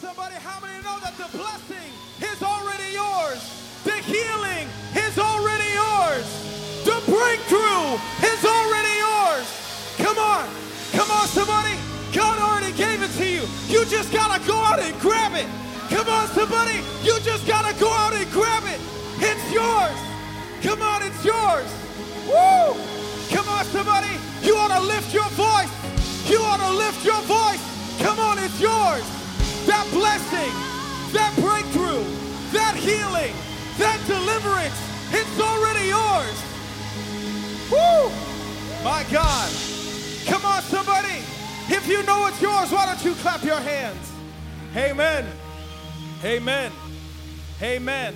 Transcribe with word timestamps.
somebody, 0.00 0.34
how 0.34 0.58
many 0.60 0.82
know 0.82 0.98
that 1.02 1.14
the 1.16 1.28
blessing 1.36 1.90
is 2.18 2.42
already 2.42 2.90
yours? 2.94 3.38
The 3.84 3.96
healing 4.02 4.66
is 4.96 5.18
already 5.18 5.70
yours. 5.70 6.26
The 6.82 6.98
breakthrough 7.06 7.98
is 8.26 8.40
already 8.42 8.94
yours. 8.98 9.46
Come 9.98 10.18
on. 10.18 10.44
Come 10.92 11.10
on, 11.10 11.26
somebody. 11.28 11.74
God 12.12 12.38
already 12.38 12.72
gave 12.76 13.02
it 13.02 13.10
to 13.18 13.26
you. 13.26 13.44
You 13.68 13.84
just 13.86 14.12
gotta 14.12 14.42
go 14.46 14.56
out 14.56 14.80
and 14.80 14.94
grab 15.00 15.34
it. 15.34 15.46
Come 15.90 16.08
on, 16.08 16.28
somebody. 16.28 16.80
You 17.02 17.18
just 17.20 17.46
gotta 17.46 17.74
go 17.78 17.90
out 17.90 18.14
and 18.14 18.30
grab 18.30 18.64
it. 18.66 18.80
It's 19.18 19.46
yours. 19.52 19.98
Come 20.62 20.82
on, 20.82 21.02
it's 21.02 21.24
yours. 21.24 21.70
Woo! 22.26 22.74
Come 23.30 23.48
on, 23.48 23.64
somebody. 23.66 24.10
You 24.42 24.56
ought 24.56 24.74
to 24.74 24.80
lift 24.80 25.12
your 25.12 25.28
voice. 25.34 25.70
You 26.28 26.38
ought 26.40 26.60
to 26.60 26.72
lift 26.76 27.04
your 27.04 27.20
voice. 27.22 27.62
Come 28.00 28.18
on, 28.18 28.38
it's 28.38 28.60
yours. 28.60 29.04
That 29.66 29.86
blessing, 29.92 30.52
that 31.12 31.34
breakthrough, 31.36 32.04
that 32.52 32.76
healing, 32.76 33.34
that 33.78 34.00
deliverance, 34.06 34.78
it's 35.10 35.40
already 35.40 35.88
yours. 35.88 36.36
Woo! 37.70 38.10
My 38.84 39.04
God. 39.10 39.50
Come 40.26 40.44
on, 40.44 40.62
somebody. 40.62 41.22
If 41.68 41.88
you 41.88 42.02
know 42.02 42.26
it's 42.26 42.40
yours, 42.42 42.70
why 42.70 42.86
don't 42.86 43.02
you 43.04 43.14
clap 43.14 43.42
your 43.42 43.60
hands? 43.60 44.12
Amen. 44.76 45.26
Amen. 46.22 46.72
Amen. 47.62 48.14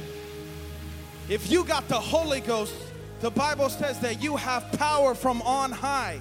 If 1.28 1.50
you 1.50 1.64
got 1.64 1.88
the 1.88 1.98
Holy 1.98 2.40
Ghost, 2.40 2.74
the 3.20 3.30
Bible 3.30 3.68
says 3.68 3.98
that 4.00 4.22
you 4.22 4.36
have 4.36 4.70
power 4.72 5.14
from 5.14 5.42
on 5.42 5.72
high. 5.72 6.20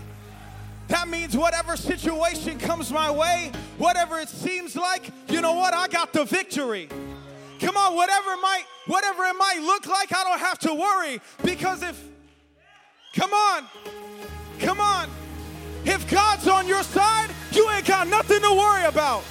That 0.88 1.08
means 1.08 1.36
whatever 1.36 1.76
situation 1.76 2.60
comes 2.60 2.92
my 2.92 3.12
way, 3.12 3.52
whatever 3.78 4.20
it 4.20 4.30
seems 4.30 4.76
like, 4.76 5.12
you 5.30 5.42
know 5.42 5.54
what? 5.54 5.74
I 5.74 5.88
got 5.88 6.14
the 6.14 6.24
victory. 6.26 6.88
Come 7.60 7.76
on, 7.76 7.96
whatever 7.96 8.34
it 8.34 8.42
might, 8.42 8.64
whatever 8.86 9.24
it 9.26 9.34
might 9.34 9.60
look 9.62 9.88
like, 9.88 10.14
I 10.14 10.24
don't 10.24 10.40
have 10.40 10.60
to 10.60 10.74
worry 10.74 11.20
because 11.44 11.84
if 11.84 12.02
Come 13.18 13.34
on. 13.34 13.66
Come 14.60 14.80
on. 14.80 15.10
If 15.86 16.10
God's 16.10 16.48
on 16.48 16.68
your 16.68 16.84
side, 16.84 17.30
you 17.52 17.68
ain't 17.72 17.86
got 17.86 18.08
nothing 18.08 18.42
to 18.42 18.52
worry 18.52 18.86
about. 18.86 19.24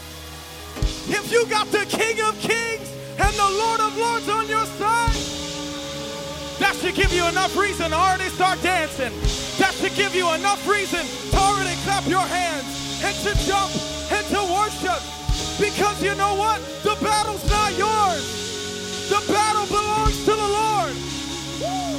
If 1.08 1.30
you 1.30 1.46
got 1.46 1.68
the 1.68 1.86
King 1.86 2.20
of 2.22 2.36
Kings 2.40 2.90
and 3.18 3.34
the 3.34 3.48
Lord 3.48 3.80
of 3.80 3.96
Lords 3.96 4.28
on 4.28 4.48
your 4.48 4.66
side, 4.66 5.14
that 6.58 6.74
should 6.80 6.96
give 6.96 7.12
you 7.12 7.26
enough 7.28 7.56
reason 7.56 7.90
to 7.90 7.96
already 7.96 8.28
start 8.30 8.60
dancing. 8.62 9.12
Should 9.80 9.94
give 9.94 10.14
you 10.14 10.32
enough 10.32 10.66
reason 10.66 11.04
to 11.30 11.36
already 11.36 11.76
clap 11.84 12.06
your 12.06 12.24
hands 12.24 13.02
and 13.04 13.14
to 13.24 13.34
jump 13.44 13.70
and 14.10 14.26
to 14.28 14.40
worship. 14.52 15.02
Because 15.60 16.02
you 16.02 16.14
know 16.14 16.34
what? 16.34 16.60
The 16.82 16.96
battle's 17.04 17.44
not 17.50 17.76
yours. 17.76 19.08
The 19.08 19.20
battle 19.32 19.66
belongs 19.66 20.18
to 20.24 20.32
the 20.32 20.48
Lord. 20.48 20.94
Woo! 21.60 21.98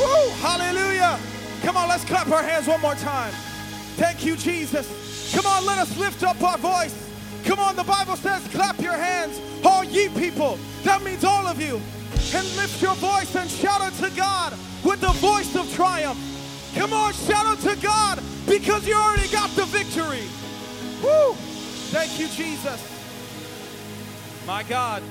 Woo! 0.00 0.30
Hallelujah. 0.40 1.18
Come 1.62 1.76
on, 1.76 1.88
let's 1.88 2.04
clap 2.04 2.28
our 2.28 2.42
hands 2.42 2.66
one 2.66 2.80
more 2.80 2.94
time. 2.94 3.32
Thank 3.96 4.24
you, 4.24 4.34
Jesus. 4.34 5.32
Come 5.34 5.46
on, 5.46 5.66
let 5.66 5.78
us 5.78 5.96
lift 5.98 6.22
up 6.22 6.42
our 6.42 6.56
voice. 6.58 6.94
Come 7.44 7.58
on, 7.58 7.76
the 7.76 7.84
Bible 7.84 8.16
says, 8.16 8.46
clap 8.48 8.80
your 8.80 8.94
hands, 8.94 9.40
all 9.64 9.84
ye 9.84 10.08
people. 10.08 10.58
That 10.84 11.02
means 11.02 11.24
all 11.24 11.46
of 11.46 11.60
you. 11.60 11.80
And 12.34 12.46
lift 12.56 12.80
your 12.80 12.94
voice 12.94 13.34
and 13.36 13.50
shout 13.50 13.80
unto 13.80 14.08
God 14.16 14.54
with 14.84 15.00
the 15.00 15.12
voice 15.12 15.54
of 15.56 15.72
triumph. 15.74 16.18
Come 16.74 16.92
on, 16.92 17.12
shout 17.12 17.46
out 17.46 17.58
to 17.60 17.76
God 17.82 18.22
because 18.46 18.86
you 18.86 18.94
already 18.94 19.28
got 19.28 19.50
the 19.50 19.64
victory. 19.64 20.24
Woo! 21.02 21.32
Thank 21.90 22.18
you, 22.20 22.28
Jesus. 22.28 22.94
My 24.46 24.62
God. 24.62 25.02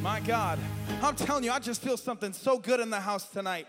My 0.00 0.20
God. 0.20 0.58
I'm 1.02 1.14
telling 1.16 1.44
you, 1.44 1.50
I 1.50 1.58
just 1.58 1.82
feel 1.82 1.96
something 1.96 2.32
so 2.32 2.58
good 2.58 2.80
in 2.80 2.90
the 2.90 3.00
house 3.00 3.26
tonight. 3.28 3.66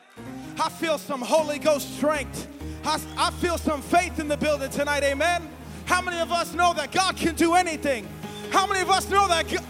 I 0.59 0.69
feel 0.69 0.97
some 0.97 1.21
Holy 1.21 1.59
Ghost 1.59 1.95
strength. 1.97 2.47
I, 2.83 2.99
I 3.17 3.31
feel 3.31 3.57
some 3.57 3.81
faith 3.81 4.19
in 4.19 4.27
the 4.27 4.37
building 4.37 4.69
tonight. 4.69 5.03
Amen. 5.03 5.47
How 5.85 6.01
many 6.01 6.19
of 6.19 6.31
us 6.31 6.53
know 6.53 6.73
that 6.73 6.91
God 6.91 7.15
can 7.15 7.35
do 7.35 7.53
anything? 7.55 8.07
How 8.51 8.67
many 8.67 8.81
of 8.81 8.89
us 8.89 9.09
know 9.09 9.27
that? 9.27 9.49
Go- 9.49 9.63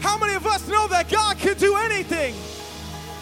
How 0.00 0.18
many 0.18 0.34
of 0.34 0.46
us 0.46 0.66
know 0.68 0.86
that 0.88 1.08
God 1.10 1.38
can 1.38 1.56
do 1.58 1.76
anything? 1.76 2.34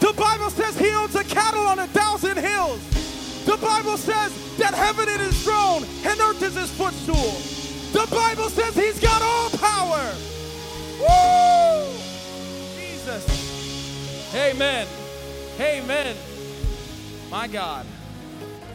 The 0.00 0.12
Bible 0.12 0.50
says 0.50 0.78
He 0.78 0.90
owns 0.90 1.14
a 1.14 1.24
cattle 1.24 1.66
on 1.66 1.78
a 1.78 1.86
thousand 1.88 2.36
hills. 2.38 2.80
The 3.44 3.56
Bible 3.58 3.96
says 3.96 4.56
that 4.56 4.74
heaven 4.74 5.08
is 5.08 5.20
His 5.20 5.44
throne 5.44 5.84
and 6.04 6.20
earth 6.20 6.42
is 6.42 6.54
His 6.54 6.70
footstool. 6.70 7.32
The 7.92 8.08
Bible 8.10 8.48
says 8.48 8.74
He's 8.74 9.00
got 9.00 9.22
all 9.22 9.50
power. 9.50 10.14
Woo! 11.00 11.92
Jesus. 12.76 14.32
Amen. 14.34 14.86
Amen. 15.60 16.16
My 17.30 17.46
God. 17.46 17.86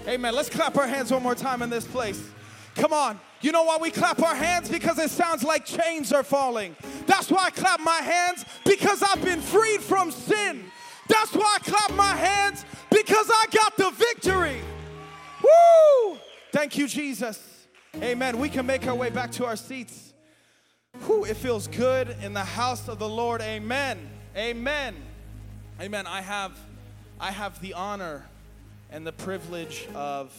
Amen. 0.08 0.34
Let's 0.34 0.50
clap 0.50 0.78
our 0.78 0.88
hands 0.88 1.12
one 1.12 1.24
more 1.24 1.36
time 1.36 1.62
in 1.62 1.70
this 1.70 1.86
place. 1.86 2.22
Come 2.76 2.94
on. 2.94 3.20
You 3.42 3.52
know 3.52 3.64
why 3.64 3.78
we 3.78 3.90
clap 3.90 4.22
our 4.22 4.36
hands? 4.36 4.70
Because 4.70 5.00
it 5.00 5.10
sounds 5.10 5.44
like 5.44 5.66
chains 5.66 6.12
are 6.12 6.24
falling. 6.24 6.76
That's 7.06 7.32
why 7.32 7.46
I 7.46 7.50
clap 7.52 7.80
my 7.80 7.98
hands 7.98 8.46
because 8.66 9.02
I've 9.02 9.24
been 9.24 9.42
freed 9.42 9.82
from 9.82 10.12
sin. 10.12 10.66
That's 11.10 11.34
why 11.34 11.58
I 11.60 11.70
clap 11.70 11.94
my 11.98 12.16
hands 12.16 12.64
because 12.90 13.30
I 13.30 13.46
got 13.52 13.76
the 13.76 13.90
victory. 13.90 14.62
Woo! 15.44 16.18
Thank 16.54 16.78
you, 16.78 16.88
Jesus. 16.88 17.68
Amen. 17.96 18.38
We 18.38 18.48
can 18.48 18.66
make 18.66 18.88
our 18.88 18.96
way 18.96 19.10
back 19.10 19.32
to 19.34 19.46
our 19.46 19.56
seats. 19.56 20.14
Whew, 21.06 21.26
it 21.26 21.36
feels 21.36 21.68
good 21.68 22.16
in 22.22 22.34
the 22.34 22.44
house 22.44 22.88
of 22.88 23.00
the 23.00 23.10
Lord. 23.10 23.42
Amen. 23.42 24.10
Amen. 24.38 24.96
Amen. 25.82 26.08
I 26.08 26.22
have 26.22 26.58
I 27.20 27.32
have 27.32 27.60
the 27.62 27.74
honor 27.74 28.26
and 28.92 29.06
the 29.06 29.12
privilege 29.12 29.88
of 29.94 30.32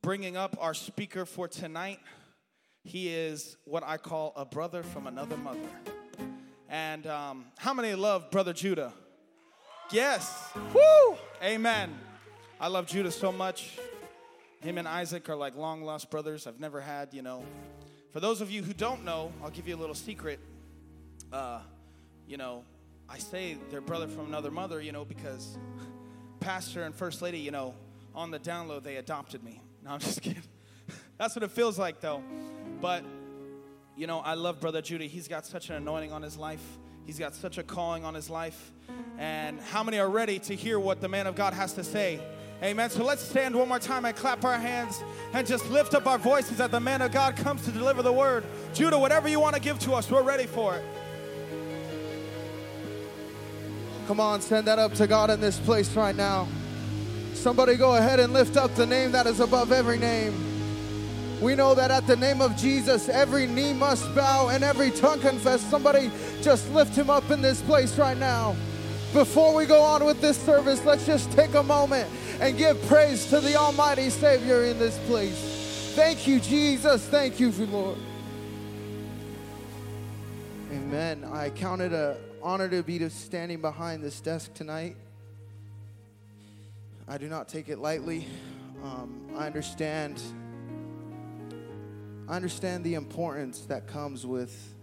bringing 0.00 0.36
up 0.36 0.56
our 0.60 0.74
speaker 0.74 1.26
for 1.26 1.48
tonight. 1.48 1.98
He 2.84 3.08
is 3.08 3.56
what 3.64 3.82
I 3.84 3.96
call 3.96 4.32
a 4.36 4.44
brother 4.44 4.82
from 4.82 5.06
another 5.06 5.36
mother. 5.36 5.60
And 6.68 7.06
um, 7.06 7.44
how 7.58 7.74
many 7.74 7.94
love 7.94 8.30
Brother 8.30 8.52
Judah? 8.52 8.92
Yes. 9.90 10.50
Woo! 10.72 11.16
Amen. 11.42 11.98
I 12.60 12.68
love 12.68 12.86
Judah 12.86 13.10
so 13.10 13.32
much. 13.32 13.78
Him 14.60 14.78
and 14.78 14.86
Isaac 14.86 15.28
are 15.28 15.36
like 15.36 15.56
long 15.56 15.82
lost 15.82 16.10
brothers 16.10 16.46
I've 16.46 16.60
never 16.60 16.80
had, 16.80 17.12
you 17.12 17.22
know. 17.22 17.44
For 18.12 18.20
those 18.20 18.40
of 18.40 18.50
you 18.50 18.62
who 18.62 18.72
don't 18.72 19.04
know, 19.04 19.32
I'll 19.42 19.50
give 19.50 19.66
you 19.66 19.74
a 19.74 19.80
little 19.80 19.94
secret. 19.94 20.38
Uh, 21.32 21.60
you 22.26 22.36
know, 22.36 22.64
I 23.08 23.18
say 23.18 23.56
they're 23.70 23.80
brother 23.80 24.06
from 24.06 24.26
another 24.26 24.50
mother, 24.50 24.80
you 24.80 24.92
know, 24.92 25.04
because 25.04 25.58
pastor 26.40 26.84
and 26.84 26.94
first 26.94 27.22
lady, 27.22 27.38
you 27.38 27.50
know, 27.50 27.74
on 28.14 28.30
the 28.30 28.38
download, 28.38 28.82
they 28.82 28.96
adopted 28.96 29.42
me. 29.42 29.60
No, 29.84 29.90
I'm 29.90 30.00
just 30.00 30.22
kidding. 30.22 30.42
That's 31.18 31.34
what 31.34 31.42
it 31.42 31.50
feels 31.50 31.78
like, 31.78 32.00
though. 32.00 32.22
But, 32.80 33.04
you 33.96 34.06
know, 34.06 34.20
I 34.20 34.34
love 34.34 34.60
Brother 34.60 34.82
Judah. 34.82 35.04
He's 35.04 35.28
got 35.28 35.46
such 35.46 35.70
an 35.70 35.76
anointing 35.76 36.12
on 36.12 36.22
his 36.22 36.36
life, 36.36 36.64
he's 37.06 37.18
got 37.18 37.34
such 37.34 37.58
a 37.58 37.62
calling 37.62 38.04
on 38.04 38.14
his 38.14 38.30
life. 38.30 38.72
And 39.18 39.60
how 39.60 39.82
many 39.82 39.98
are 39.98 40.08
ready 40.08 40.38
to 40.40 40.54
hear 40.54 40.78
what 40.78 41.00
the 41.00 41.08
man 41.08 41.26
of 41.26 41.34
God 41.34 41.52
has 41.52 41.72
to 41.74 41.84
say? 41.84 42.20
Amen. 42.62 42.90
So 42.90 43.04
let's 43.04 43.22
stand 43.22 43.56
one 43.56 43.68
more 43.68 43.80
time 43.80 44.04
and 44.04 44.14
clap 44.14 44.44
our 44.44 44.58
hands 44.58 45.02
and 45.32 45.46
just 45.46 45.68
lift 45.70 45.94
up 45.94 46.06
our 46.06 46.18
voices 46.18 46.60
as 46.60 46.70
the 46.70 46.78
man 46.78 47.02
of 47.02 47.10
God 47.10 47.36
comes 47.36 47.64
to 47.64 47.72
deliver 47.72 48.02
the 48.02 48.12
word. 48.12 48.44
Judah, 48.72 48.98
whatever 48.98 49.28
you 49.28 49.40
want 49.40 49.56
to 49.56 49.60
give 49.60 49.78
to 49.80 49.94
us, 49.94 50.10
we're 50.10 50.22
ready 50.22 50.46
for 50.46 50.76
it. 50.76 50.84
Come 54.06 54.20
on, 54.20 54.40
send 54.40 54.66
that 54.66 54.78
up 54.78 54.94
to 54.94 55.06
God 55.06 55.30
in 55.30 55.40
this 55.40 55.58
place 55.58 55.94
right 55.96 56.14
now. 56.14 56.46
Somebody 57.34 57.74
go 57.76 57.96
ahead 57.96 58.20
and 58.20 58.32
lift 58.32 58.56
up 58.56 58.74
the 58.76 58.86
name 58.86 59.12
that 59.12 59.26
is 59.26 59.40
above 59.40 59.72
every 59.72 59.98
name. 59.98 60.51
We 61.42 61.56
know 61.56 61.74
that 61.74 61.90
at 61.90 62.06
the 62.06 62.14
name 62.14 62.40
of 62.40 62.56
Jesus, 62.56 63.08
every 63.08 63.48
knee 63.48 63.72
must 63.72 64.14
bow 64.14 64.48
and 64.48 64.62
every 64.62 64.92
tongue 64.92 65.18
confess. 65.18 65.60
Somebody 65.60 66.08
just 66.40 66.70
lift 66.70 66.94
him 66.94 67.10
up 67.10 67.28
in 67.32 67.42
this 67.42 67.60
place 67.62 67.98
right 67.98 68.16
now. 68.16 68.54
Before 69.12 69.52
we 69.52 69.66
go 69.66 69.82
on 69.82 70.04
with 70.04 70.20
this 70.20 70.38
service, 70.38 70.84
let's 70.84 71.04
just 71.04 71.32
take 71.32 71.54
a 71.54 71.62
moment 71.62 72.08
and 72.40 72.56
give 72.56 72.80
praise 72.86 73.26
to 73.26 73.40
the 73.40 73.56
Almighty 73.56 74.08
Savior 74.08 74.64
in 74.64 74.78
this 74.78 74.96
place. 75.00 75.92
Thank 75.96 76.28
you, 76.28 76.38
Jesus. 76.38 77.04
Thank 77.08 77.40
you, 77.40 77.50
Lord. 77.50 77.98
Amen. 80.72 81.24
I 81.24 81.50
count 81.50 81.82
it 81.82 81.92
a 81.92 82.18
honor 82.40 82.68
to 82.68 82.84
be 82.84 83.06
standing 83.08 83.60
behind 83.60 84.02
this 84.02 84.20
desk 84.20 84.54
tonight. 84.54 84.96
I 87.08 87.18
do 87.18 87.28
not 87.28 87.48
take 87.48 87.68
it 87.68 87.80
lightly. 87.80 88.28
Um, 88.84 89.28
I 89.36 89.46
understand. 89.46 90.22
I 92.28 92.36
understand 92.36 92.84
the 92.84 92.94
importance 92.94 93.60
that 93.62 93.86
comes 93.86 94.24
with 94.24 94.74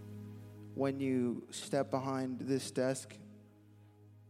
when 0.74 1.00
you 1.00 1.42
step 1.50 1.90
behind 1.90 2.40
this 2.40 2.70
desk. 2.70 3.14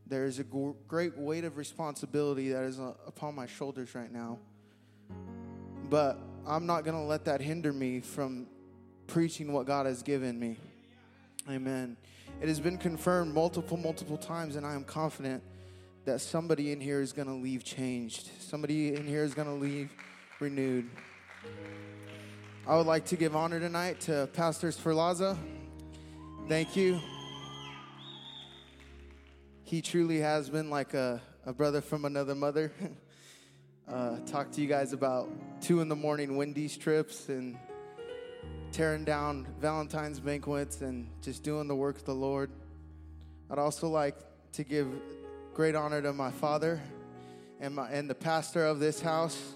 There 0.06 0.26
is 0.26 0.38
a 0.38 0.44
great 0.44 1.16
weight 1.16 1.44
of 1.44 1.56
responsibility 1.56 2.50
that 2.50 2.64
is 2.64 2.78
uh, 2.78 2.94
upon 3.06 3.34
my 3.34 3.46
shoulders 3.46 3.94
right 3.94 4.12
now. 4.12 4.38
But 5.88 6.18
I'm 6.46 6.66
not 6.66 6.84
going 6.84 6.96
to 6.96 7.02
let 7.02 7.24
that 7.24 7.40
hinder 7.40 7.72
me 7.72 8.00
from 8.00 8.46
preaching 9.06 9.52
what 9.52 9.66
God 9.66 9.86
has 9.86 10.02
given 10.02 10.38
me. 10.38 10.56
Amen. 11.48 11.96
It 12.40 12.48
has 12.48 12.60
been 12.60 12.78
confirmed 12.78 13.34
multiple, 13.34 13.76
multiple 13.76 14.16
times, 14.16 14.56
and 14.56 14.64
I 14.64 14.74
am 14.74 14.84
confident 14.84 15.42
that 16.04 16.20
somebody 16.20 16.72
in 16.72 16.80
here 16.80 17.00
is 17.00 17.12
going 17.12 17.28
to 17.28 17.34
leave 17.34 17.64
changed. 17.64 18.30
Somebody 18.40 18.94
in 18.94 19.06
here 19.06 19.24
is 19.24 19.34
going 19.34 19.48
to 19.48 19.54
leave 19.54 19.90
renewed. 20.38 20.88
I 22.66 22.76
would 22.76 22.86
like 22.86 23.06
to 23.06 23.16
give 23.16 23.34
honor 23.34 23.58
tonight 23.58 24.00
to 24.02 24.28
Pastor 24.34 24.68
Sferlaza. 24.68 25.36
Thank 26.46 26.76
you. 26.76 27.00
He 29.64 29.80
truly 29.80 30.18
has 30.18 30.50
been 30.50 30.68
like 30.68 30.92
a, 30.92 31.22
a 31.46 31.54
brother 31.54 31.80
from 31.80 32.04
another 32.04 32.34
mother. 32.34 32.70
uh, 33.88 34.18
talk 34.26 34.52
to 34.52 34.60
you 34.60 34.68
guys 34.68 34.92
about 34.92 35.30
two 35.62 35.80
in 35.80 35.88
the 35.88 35.96
morning 35.96 36.36
Wendy's 36.36 36.76
trips 36.76 37.30
and 37.30 37.56
tearing 38.72 39.04
down 39.04 39.46
Valentine's 39.58 40.20
banquets 40.20 40.82
and 40.82 41.08
just 41.22 41.42
doing 41.42 41.66
the 41.66 41.76
work 41.76 41.96
of 41.96 42.04
the 42.04 42.14
Lord. 42.14 42.50
I'd 43.50 43.58
also 43.58 43.88
like 43.88 44.16
to 44.52 44.64
give 44.64 44.86
great 45.54 45.74
honor 45.74 46.02
to 46.02 46.12
my 46.12 46.30
father 46.30 46.80
and, 47.58 47.76
my, 47.76 47.90
and 47.90 48.08
the 48.08 48.14
pastor 48.14 48.66
of 48.66 48.80
this 48.80 49.00
house. 49.00 49.54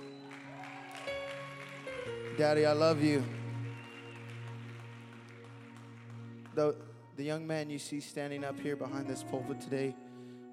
Daddy, 2.36 2.66
I 2.66 2.72
love 2.72 3.00
you. 3.00 3.22
The, 6.56 6.74
the 7.16 7.22
young 7.22 7.46
man 7.46 7.70
you 7.70 7.78
see 7.78 8.00
standing 8.00 8.42
up 8.42 8.58
here 8.58 8.74
behind 8.74 9.06
this 9.06 9.22
pulpit 9.22 9.60
today 9.60 9.94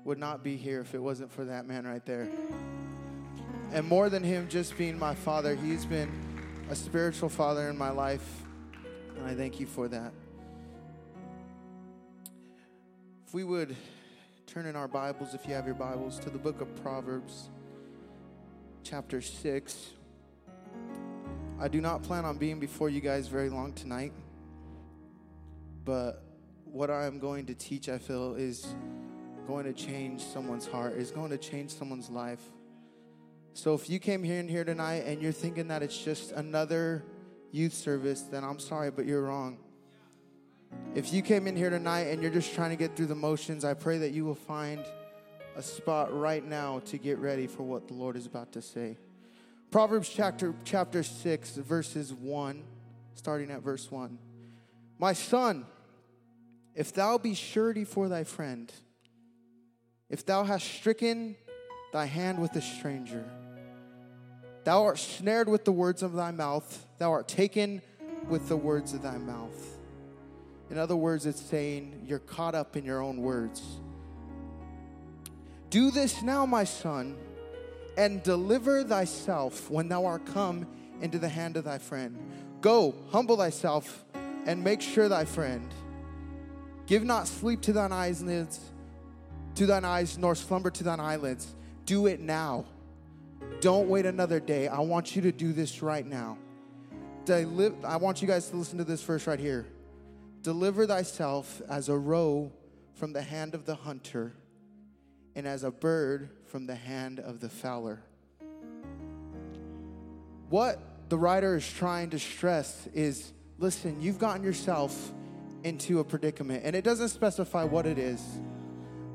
would 0.03 0.19
not 0.19 0.43
be 0.43 0.57
here 0.57 0.81
if 0.81 0.93
it 0.93 0.99
wasn't 0.99 1.31
for 1.31 1.43
that 1.45 1.65
man 1.65 1.87
right 1.87 2.05
there. 2.05 2.29
And 3.73 3.87
more 3.87 4.09
than 4.09 4.23
him 4.23 4.47
just 4.47 4.77
being 4.77 4.99
my 4.99 5.15
father, 5.15 5.55
he's 5.55 5.87
been 5.87 6.11
a 6.69 6.75
spiritual 6.75 7.29
father 7.29 7.67
in 7.67 7.77
my 7.79 7.89
life. 7.89 8.43
And 9.17 9.25
I 9.25 9.33
thank 9.33 9.59
you 9.59 9.65
for 9.65 9.87
that. 9.87 10.13
If 13.25 13.33
we 13.33 13.43
would 13.43 13.75
turn 14.45 14.67
in 14.67 14.75
our 14.75 14.87
Bibles, 14.87 15.33
if 15.33 15.47
you 15.47 15.55
have 15.55 15.65
your 15.65 15.75
Bibles, 15.75 16.19
to 16.19 16.29
the 16.29 16.37
book 16.37 16.61
of 16.61 16.83
Proverbs, 16.83 17.49
chapter 18.83 19.19
6. 19.19 19.93
I 21.61 21.67
do 21.67 21.79
not 21.79 22.01
plan 22.01 22.25
on 22.25 22.39
being 22.39 22.59
before 22.59 22.89
you 22.89 23.01
guys 23.01 23.27
very 23.27 23.47
long 23.47 23.73
tonight, 23.73 24.13
but 25.85 26.23
what 26.65 26.89
I 26.89 27.05
am 27.05 27.19
going 27.19 27.45
to 27.45 27.53
teach, 27.53 27.87
I 27.87 27.99
feel, 27.99 28.33
is 28.33 28.73
going 29.45 29.65
to 29.65 29.73
change 29.73 30.23
someone's 30.23 30.65
heart, 30.65 30.93
is 30.93 31.11
going 31.11 31.29
to 31.29 31.37
change 31.37 31.69
someone's 31.69 32.09
life. 32.09 32.41
So 33.53 33.75
if 33.75 33.91
you 33.91 33.99
came 33.99 34.23
here 34.23 34.39
in 34.39 34.47
here 34.47 34.63
tonight 34.63 35.03
and 35.05 35.21
you're 35.21 35.31
thinking 35.31 35.67
that 35.67 35.83
it's 35.83 35.95
just 35.95 36.31
another 36.31 37.03
youth 37.51 37.73
service, 37.73 38.23
then 38.23 38.43
I'm 38.43 38.57
sorry, 38.57 38.89
but 38.89 39.05
you're 39.05 39.21
wrong. 39.21 39.59
If 40.95 41.13
you 41.13 41.21
came 41.21 41.45
in 41.45 41.55
here 41.55 41.69
tonight 41.69 42.07
and 42.07 42.23
you're 42.23 42.31
just 42.31 42.55
trying 42.55 42.71
to 42.71 42.75
get 42.75 42.95
through 42.95 43.05
the 43.05 43.13
motions, 43.13 43.65
I 43.65 43.75
pray 43.75 43.99
that 43.99 44.13
you 44.13 44.25
will 44.25 44.33
find 44.33 44.83
a 45.55 45.61
spot 45.61 46.11
right 46.11 46.43
now 46.43 46.79
to 46.85 46.97
get 46.97 47.19
ready 47.19 47.45
for 47.45 47.61
what 47.61 47.87
the 47.87 47.93
Lord 47.93 48.15
is 48.15 48.25
about 48.25 48.51
to 48.53 48.63
say. 48.63 48.97
Proverbs 49.71 50.09
chapter, 50.09 50.53
chapter 50.65 51.01
6, 51.01 51.51
verses 51.55 52.13
1, 52.13 52.61
starting 53.15 53.49
at 53.51 53.61
verse 53.61 53.89
1. 53.89 54.19
My 54.99 55.13
son, 55.13 55.65
if 56.75 56.93
thou 56.93 57.17
be 57.17 57.33
surety 57.33 57.85
for 57.85 58.09
thy 58.09 58.25
friend, 58.25 58.69
if 60.09 60.25
thou 60.25 60.43
hast 60.43 60.67
stricken 60.67 61.37
thy 61.93 62.05
hand 62.05 62.41
with 62.41 62.53
a 62.57 62.61
stranger, 62.61 63.23
thou 64.65 64.83
art 64.83 64.99
snared 64.99 65.47
with 65.47 65.63
the 65.63 65.71
words 65.71 66.03
of 66.03 66.11
thy 66.11 66.31
mouth, 66.31 66.85
thou 66.97 67.13
art 67.13 67.29
taken 67.29 67.81
with 68.27 68.49
the 68.49 68.57
words 68.57 68.93
of 68.93 69.01
thy 69.01 69.17
mouth. 69.17 69.77
In 70.69 70.77
other 70.77 70.97
words, 70.97 71.25
it's 71.25 71.41
saying 71.41 72.03
you're 72.05 72.19
caught 72.19 72.55
up 72.55 72.75
in 72.75 72.83
your 72.83 73.01
own 73.01 73.21
words. 73.21 73.63
Do 75.69 75.91
this 75.91 76.21
now, 76.21 76.45
my 76.45 76.65
son, 76.65 77.15
and 77.97 78.23
deliver 78.23 78.83
thyself 78.83 79.69
when 79.69 79.89
thou 79.89 80.05
art 80.05 80.25
come 80.25 80.67
into 81.01 81.19
the 81.19 81.29
hand 81.29 81.57
of 81.57 81.63
thy 81.63 81.77
friend. 81.77 82.17
Go, 82.61 82.95
humble 83.09 83.37
thyself, 83.37 84.05
and 84.45 84.63
make 84.63 84.81
sure 84.81 85.09
thy 85.09 85.25
friend. 85.25 85.73
Give 86.87 87.03
not 87.03 87.27
sleep 87.27 87.61
to 87.61 87.73
thine 87.73 87.91
eyelids, 87.91 88.59
to 89.55 89.65
thine 89.65 89.85
eyes, 89.85 90.17
nor 90.17 90.35
slumber 90.35 90.69
to 90.71 90.83
thine 90.83 90.99
eyelids. 90.99 91.53
Do 91.85 92.07
it 92.07 92.19
now. 92.19 92.65
Don't 93.59 93.87
wait 93.87 94.05
another 94.05 94.39
day. 94.39 94.67
I 94.67 94.79
want 94.79 95.15
you 95.15 95.21
to 95.23 95.31
do 95.31 95.53
this 95.53 95.81
right 95.81 96.05
now. 96.05 96.37
I 97.29 97.97
want 97.97 98.21
you 98.21 98.27
guys 98.27 98.49
to 98.49 98.57
listen 98.57 98.77
to 98.77 98.83
this 98.83 99.01
verse 99.03 99.27
right 99.27 99.39
here. 99.39 99.67
Deliver 100.41 100.87
thyself 100.87 101.61
as 101.69 101.87
a 101.87 101.97
roe 101.97 102.51
from 102.95 103.13
the 103.13 103.21
hand 103.21 103.55
of 103.55 103.65
the 103.65 103.75
hunter, 103.75 104.33
and 105.35 105.47
as 105.47 105.63
a 105.63 105.71
bird 105.71 106.29
from 106.47 106.65
the 106.65 106.75
hand 106.75 107.19
of 107.19 107.39
the 107.39 107.49
fowler. 107.49 108.01
What 110.49 110.79
the 111.09 111.17
writer 111.17 111.55
is 111.55 111.69
trying 111.69 112.09
to 112.11 112.19
stress 112.19 112.87
is 112.93 113.31
listen, 113.57 114.01
you've 114.01 114.19
gotten 114.19 114.43
yourself 114.43 115.13
into 115.63 115.99
a 115.99 116.03
predicament, 116.03 116.63
and 116.65 116.75
it 116.75 116.83
doesn't 116.83 117.09
specify 117.09 117.63
what 117.63 117.85
it 117.85 117.97
is, 117.97 118.21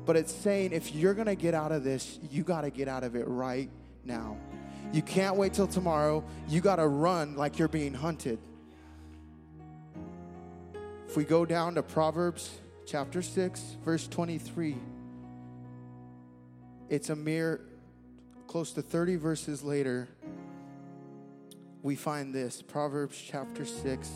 but 0.05 0.15
it's 0.15 0.33
saying 0.33 0.71
if 0.71 0.95
you're 0.95 1.13
gonna 1.13 1.35
get 1.35 1.53
out 1.53 1.71
of 1.71 1.83
this, 1.83 2.19
you 2.31 2.43
gotta 2.43 2.69
get 2.69 2.87
out 2.87 3.03
of 3.03 3.15
it 3.15 3.27
right 3.27 3.69
now. 4.03 4.37
You 4.93 5.01
can't 5.01 5.35
wait 5.35 5.53
till 5.53 5.67
tomorrow. 5.67 6.23
You 6.47 6.61
gotta 6.61 6.87
run 6.87 7.35
like 7.35 7.59
you're 7.59 7.67
being 7.67 7.93
hunted. 7.93 8.39
If 11.07 11.17
we 11.17 11.23
go 11.23 11.45
down 11.45 11.75
to 11.75 11.83
Proverbs 11.83 12.49
chapter 12.85 13.21
6, 13.21 13.77
verse 13.83 14.07
23, 14.07 14.77
it's 16.89 17.09
a 17.09 17.15
mere 17.15 17.61
close 18.47 18.71
to 18.73 18.81
30 18.81 19.15
verses 19.15 19.63
later. 19.63 20.07
We 21.83 21.95
find 21.95 22.33
this 22.33 22.61
Proverbs 22.61 23.21
chapter 23.21 23.65
6, 23.65 24.09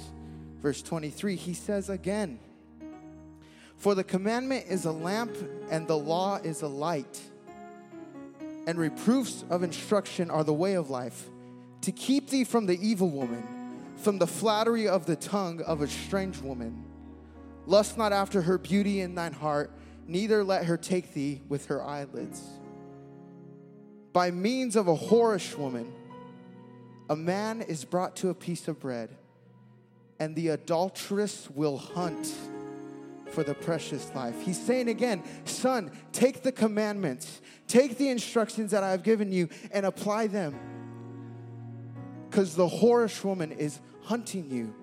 verse 0.61 0.81
23. 0.81 1.35
He 1.35 1.53
says 1.53 1.89
again, 1.89 2.39
For 3.77 3.95
the 3.95 4.03
commandment 4.03 4.65
is 4.67 4.85
a 4.85 4.91
lamp, 4.91 5.35
and 5.69 5.87
the 5.87 5.97
law 5.97 6.37
is 6.37 6.61
a 6.61 6.67
light, 6.67 7.21
and 8.67 8.77
reproofs 8.77 9.43
of 9.49 9.63
instruction 9.63 10.29
are 10.29 10.43
the 10.43 10.53
way 10.53 10.73
of 10.73 10.89
life, 10.89 11.29
to 11.81 11.91
keep 11.91 12.29
thee 12.29 12.43
from 12.43 12.65
the 12.65 12.79
evil 12.85 13.09
woman 13.09 13.61
from 14.01 14.17
the 14.17 14.27
flattery 14.27 14.87
of 14.87 15.05
the 15.05 15.15
tongue 15.15 15.61
of 15.61 15.81
a 15.81 15.87
strange 15.87 16.39
woman. 16.39 16.83
Lust 17.67 17.97
not 17.97 18.11
after 18.11 18.41
her 18.41 18.57
beauty 18.57 19.01
in 19.01 19.15
thine 19.15 19.33
heart, 19.33 19.71
neither 20.07 20.43
let 20.43 20.65
her 20.65 20.77
take 20.77 21.13
thee 21.13 21.41
with 21.47 21.67
her 21.67 21.83
eyelids. 21.83 22.41
By 24.13 24.31
means 24.31 24.75
of 24.75 24.87
a 24.87 24.95
whorish 24.95 25.57
woman, 25.57 25.91
a 27.09 27.15
man 27.15 27.61
is 27.61 27.85
brought 27.85 28.15
to 28.17 28.29
a 28.29 28.33
piece 28.33 28.67
of 28.67 28.79
bread, 28.79 29.09
and 30.19 30.35
the 30.35 30.49
adulteress 30.49 31.49
will 31.49 31.77
hunt 31.77 32.33
for 33.31 33.43
the 33.43 33.53
precious 33.53 34.13
life. 34.13 34.35
He's 34.41 34.61
saying 34.61 34.89
again, 34.89 35.23
son, 35.45 35.91
take 36.11 36.43
the 36.43 36.51
commandments, 36.51 37.41
take 37.67 37.97
the 37.97 38.09
instructions 38.09 38.71
that 38.71 38.83
I've 38.83 39.03
given 39.03 39.31
you, 39.31 39.49
and 39.71 39.85
apply 39.85 40.27
them. 40.27 40.59
Because 42.29 42.55
the 42.55 42.67
whorish 42.67 43.23
woman 43.23 43.51
is 43.51 43.79
hunting 44.03 44.49
you. 44.49 44.75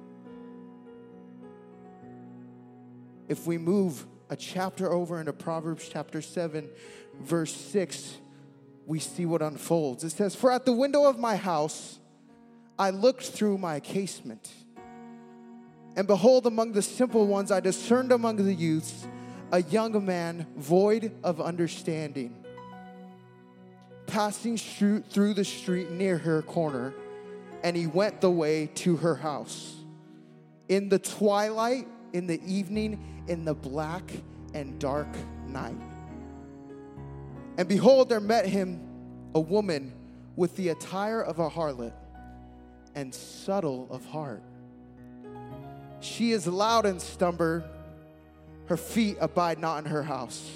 If 3.29 3.47
we 3.47 3.59
move 3.59 4.07
a 4.31 4.37
chapter 4.37 4.91
over 4.91 5.21
into 5.21 5.33
Proverbs 5.33 5.89
chapter 5.91 6.23
7, 6.23 6.69
verse 7.21 7.55
6, 7.55 8.17
we 8.89 8.99
see 8.99 9.27
what 9.27 9.43
unfolds. 9.43 10.03
It 10.03 10.11
says, 10.11 10.35
For 10.35 10.51
at 10.51 10.65
the 10.65 10.73
window 10.73 11.05
of 11.05 11.19
my 11.19 11.37
house 11.37 12.01
I 12.79 12.91
looked 12.91 13.23
through 13.23 13.59
my 13.59 13.79
casement, 13.79 14.51
and 15.95 16.07
behold, 16.07 16.47
among 16.47 16.73
the 16.73 16.83
simple 16.83 17.27
ones 17.27 17.53
I 17.53 17.61
discerned 17.61 18.11
among 18.11 18.37
the 18.37 18.55
youths 18.55 19.07
a 19.53 19.63
young 19.63 20.05
man 20.05 20.47
void 20.57 21.13
of 21.23 21.41
understanding, 21.41 22.45
passing 24.07 24.57
through 24.57 25.35
the 25.35 25.45
street 25.45 25.91
near 25.91 26.19
her 26.19 26.43
corner 26.43 26.95
and 27.63 27.77
he 27.77 27.87
went 27.87 28.21
the 28.21 28.31
way 28.31 28.67
to 28.67 28.97
her 28.97 29.17
house. 29.17 29.75
In 30.69 30.89
the 30.89 30.99
twilight, 30.99 31.87
in 32.13 32.27
the 32.27 32.41
evening, 32.45 33.25
in 33.27 33.45
the 33.45 33.55
black 33.55 34.11
and 34.55 34.79
dark 34.79 35.09
night. 35.47 35.77
And 37.59 37.69
behold, 37.69 38.09
there 38.09 38.21
met 38.21 38.47
him 38.47 38.81
a 39.35 39.41
woman 39.41 39.93
with 40.37 40.57
the 40.57 40.69
attire 40.69 41.21
of 41.21 41.41
a 41.41 41.51
harlot 41.51 41.93
and 42.95 43.13
subtle 43.13 43.89
of 43.91 44.07
heart. 44.07 44.43
She 46.01 46.31
is 46.31 46.47
loud 46.47 46.87
and 46.87 47.01
stumber, 47.01 47.65
her 48.67 48.77
feet 48.77 49.17
abide 49.21 49.59
not 49.59 49.85
in 49.85 49.91
her 49.91 50.05
house. 50.05 50.49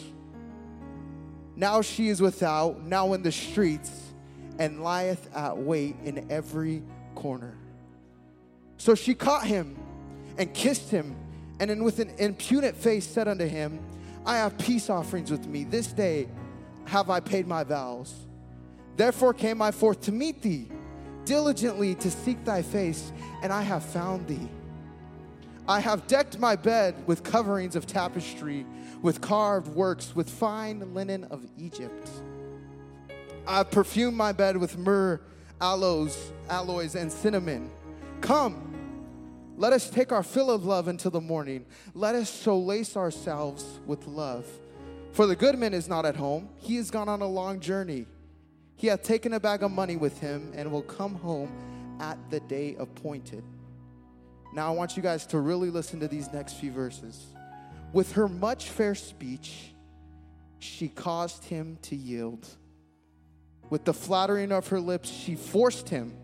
Now 1.56 1.82
she 1.82 2.09
is 2.09 2.23
without, 2.23 2.82
now 2.82 3.12
in 3.14 3.23
the 3.23 3.32
streets 3.32 3.90
and 4.61 4.85
lieth 4.85 5.28
at 5.35 5.59
wait 5.59 5.97
in 6.04 6.30
every 6.30 6.85
corner. 7.16 7.56
So 8.76 8.94
she 8.94 9.14
caught 9.14 9.47
him 9.47 9.76
and 10.38 10.54
kissed 10.54 10.90
him, 10.90 11.16
and 11.59 11.85
with 11.85 11.99
an 11.99 12.11
impudent 12.18 12.76
face 12.76 13.06
said 13.06 13.26
unto 13.26 13.47
him, 13.47 13.80
I 14.25 14.37
have 14.37 14.56
peace 14.56 14.88
offerings 14.88 15.30
with 15.30 15.47
me. 15.47 15.64
This 15.64 15.88
day 15.88 16.28
have 16.87 17.11
I 17.11 17.21
paid 17.21 17.47
my 17.47 17.65
vows. 17.65 18.15
Therefore 18.97 19.35
came 19.35 19.62
I 19.62 19.71
forth 19.71 20.01
to 20.03 20.12
meet 20.12 20.43
thee, 20.43 20.69
diligently 21.25 21.95
to 21.97 22.11
seek 22.11 22.45
thy 22.45 22.62
face, 22.62 23.12
and 23.43 23.53
I 23.53 23.62
have 23.62 23.85
found 23.85 24.27
thee. 24.27 24.49
I 25.69 25.81
have 25.81 26.07
decked 26.07 26.39
my 26.39 26.57
bed 26.57 26.95
with 27.07 27.23
coverings 27.23 27.77
of 27.77 27.87
tapestry, 27.87 28.67
with 29.01 29.21
carved 29.21 29.69
works, 29.69 30.15
with 30.15 30.29
fine 30.29 30.93
linen 30.93 31.25
of 31.25 31.47
Egypt. 31.57 32.11
I 33.47 33.59
have 33.59 33.71
perfumed 33.71 34.17
my 34.17 34.33
bed 34.33 34.57
with 34.57 34.77
myrrh, 34.77 35.21
aloes, 35.61 36.33
aloes, 36.49 36.95
and 36.95 37.11
cinnamon. 37.11 37.71
Come, 38.21 38.73
let 39.57 39.73
us 39.73 39.89
take 39.89 40.12
our 40.12 40.23
fill 40.23 40.51
of 40.51 40.65
love 40.65 40.89
until 40.89 41.11
the 41.11 41.21
morning. 41.21 41.65
Let 41.95 42.15
us 42.15 42.29
so 42.29 42.59
lace 42.59 42.97
ourselves 42.97 43.81
with 43.87 44.07
love. 44.07 44.47
For 45.12 45.26
the 45.26 45.37
good 45.37 45.59
man 45.59 45.75
is 45.75 45.88
not 45.88 46.07
at 46.07 46.16
home, 46.16 46.49
he 46.57 46.76
has 46.76 46.90
gone 46.90 47.09
on 47.09 47.21
a 47.21 47.26
long 47.26 47.61
journey. 47.61 48.07
He 48.76 48.87
hath 48.87 49.02
taken 49.02 49.35
a 49.35 49.40
bag 49.40 49.62
of 49.62 49.71
money 49.71 49.97
with 49.97 50.19
him 50.19 50.52
and 50.57 50.73
will 50.73 50.83
come 50.83 51.14
home 51.14 51.99
at 52.00 52.19
the 52.31 52.40
day 52.40 52.76
appointed. 52.78 53.45
Now, 54.54 54.69
I 54.69 54.71
want 54.75 54.97
you 54.97 55.02
guys 55.02 55.26
to 55.26 55.38
really 55.38 55.69
listen 55.69 56.00
to 56.00 56.09
these 56.09 56.33
next 56.33 56.54
few 56.54 56.73
verses. 56.73 57.26
With 57.92 58.12
her 58.12 58.26
much 58.26 58.71
fair 58.71 58.95
speech, 58.95 59.75
she 60.61 60.88
caused 60.88 61.45
him 61.45 61.78
to 61.83 61.97
yield. 61.97 62.49
With 63.69 63.85
the 63.85 63.95
flattering 63.95 64.50
of 64.50 64.69
her 64.69 64.81
lips, 64.81 65.11
she 65.11 65.35
forced 65.35 65.90
him. 65.90 66.14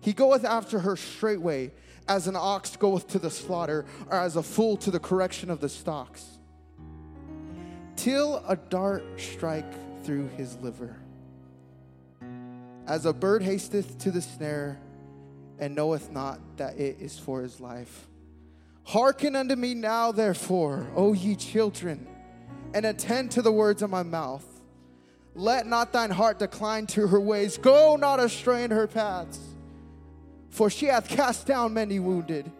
He 0.00 0.14
goeth 0.14 0.44
after 0.44 0.78
her 0.78 0.96
straightway, 0.96 1.72
as 2.08 2.26
an 2.26 2.36
ox 2.36 2.74
goeth 2.76 3.08
to 3.08 3.18
the 3.18 3.30
slaughter, 3.30 3.84
or 4.10 4.16
as 4.16 4.36
a 4.36 4.42
fool 4.42 4.78
to 4.78 4.90
the 4.90 5.00
correction 5.00 5.50
of 5.50 5.60
the 5.60 5.68
stocks, 5.68 6.37
till 7.98 8.42
a 8.46 8.56
dart 8.56 9.04
strike 9.16 9.74
through 10.04 10.28
his 10.28 10.56
liver. 10.58 10.96
As 12.86 13.04
a 13.04 13.12
bird 13.12 13.42
hasteth 13.42 13.98
to 13.98 14.10
the 14.10 14.22
snare, 14.22 14.80
and 15.58 15.74
knoweth 15.74 16.12
not 16.12 16.38
that 16.56 16.78
it 16.78 16.98
is 17.00 17.18
for 17.18 17.42
his 17.42 17.60
life. 17.60 18.06
Hearken 18.84 19.34
unto 19.34 19.56
me 19.56 19.74
now, 19.74 20.12
therefore, 20.12 20.88
O 20.94 21.12
ye 21.12 21.34
children, 21.34 22.06
and 22.72 22.86
attend 22.86 23.32
to 23.32 23.42
the 23.42 23.52
words 23.52 23.82
of 23.82 23.90
my 23.90 24.04
mouth. 24.04 24.46
Let 25.34 25.66
not 25.66 25.92
thine 25.92 26.10
heart 26.10 26.38
decline 26.38 26.86
to 26.88 27.08
her 27.08 27.20
ways. 27.20 27.58
Go 27.58 27.96
not 27.96 28.20
astray 28.20 28.62
in 28.64 28.70
her 28.70 28.86
paths. 28.86 29.40
For 30.50 30.70
she 30.70 30.86
hath 30.86 31.08
cast 31.08 31.46
down 31.46 31.74
many 31.74 31.98
wounded. 31.98 32.50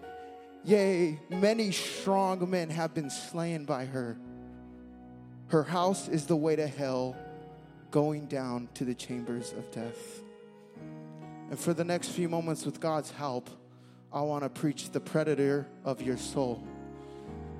Yea, 0.64 1.18
many 1.30 1.70
strong 1.70 2.50
men 2.50 2.70
have 2.70 2.92
been 2.92 3.08
slain 3.08 3.64
by 3.64 3.84
her. 3.86 4.18
Her 5.48 5.62
house 5.62 6.08
is 6.08 6.26
the 6.26 6.36
way 6.36 6.56
to 6.56 6.66
hell, 6.66 7.16
going 7.90 8.26
down 8.26 8.68
to 8.74 8.84
the 8.84 8.94
chambers 8.94 9.52
of 9.52 9.70
death. 9.70 10.20
And 11.50 11.58
for 11.58 11.72
the 11.72 11.84
next 11.84 12.10
few 12.10 12.28
moments, 12.28 12.66
with 12.66 12.80
God's 12.80 13.10
help, 13.10 13.48
I 14.12 14.20
want 14.20 14.44
to 14.44 14.50
preach 14.50 14.90
the 14.90 15.00
predator 15.00 15.66
of 15.84 16.02
your 16.02 16.18
soul. 16.18 16.62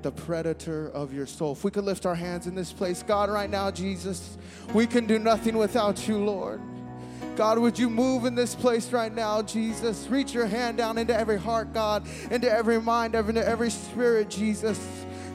The 0.02 0.12
predator 0.12 0.90
of 0.90 1.14
your 1.14 1.26
soul. 1.26 1.52
If 1.52 1.64
we 1.64 1.70
could 1.70 1.84
lift 1.84 2.04
our 2.04 2.14
hands 2.14 2.46
in 2.46 2.54
this 2.54 2.72
place, 2.72 3.02
God, 3.02 3.30
right 3.30 3.48
now, 3.48 3.70
Jesus, 3.70 4.36
we 4.74 4.86
can 4.86 5.06
do 5.06 5.18
nothing 5.18 5.56
without 5.56 6.06
you, 6.06 6.18
Lord. 6.18 6.60
God, 7.36 7.58
would 7.58 7.78
you 7.78 7.88
move 7.88 8.24
in 8.24 8.34
this 8.34 8.54
place 8.54 8.92
right 8.92 9.14
now, 9.14 9.42
Jesus? 9.42 10.06
Reach 10.08 10.34
your 10.34 10.46
hand 10.46 10.76
down 10.76 10.98
into 10.98 11.18
every 11.18 11.38
heart, 11.38 11.72
God, 11.72 12.06
into 12.30 12.50
every 12.50 12.80
mind, 12.80 13.14
into 13.14 13.46
every 13.46 13.70
spirit, 13.70 14.28
Jesus. 14.28 14.78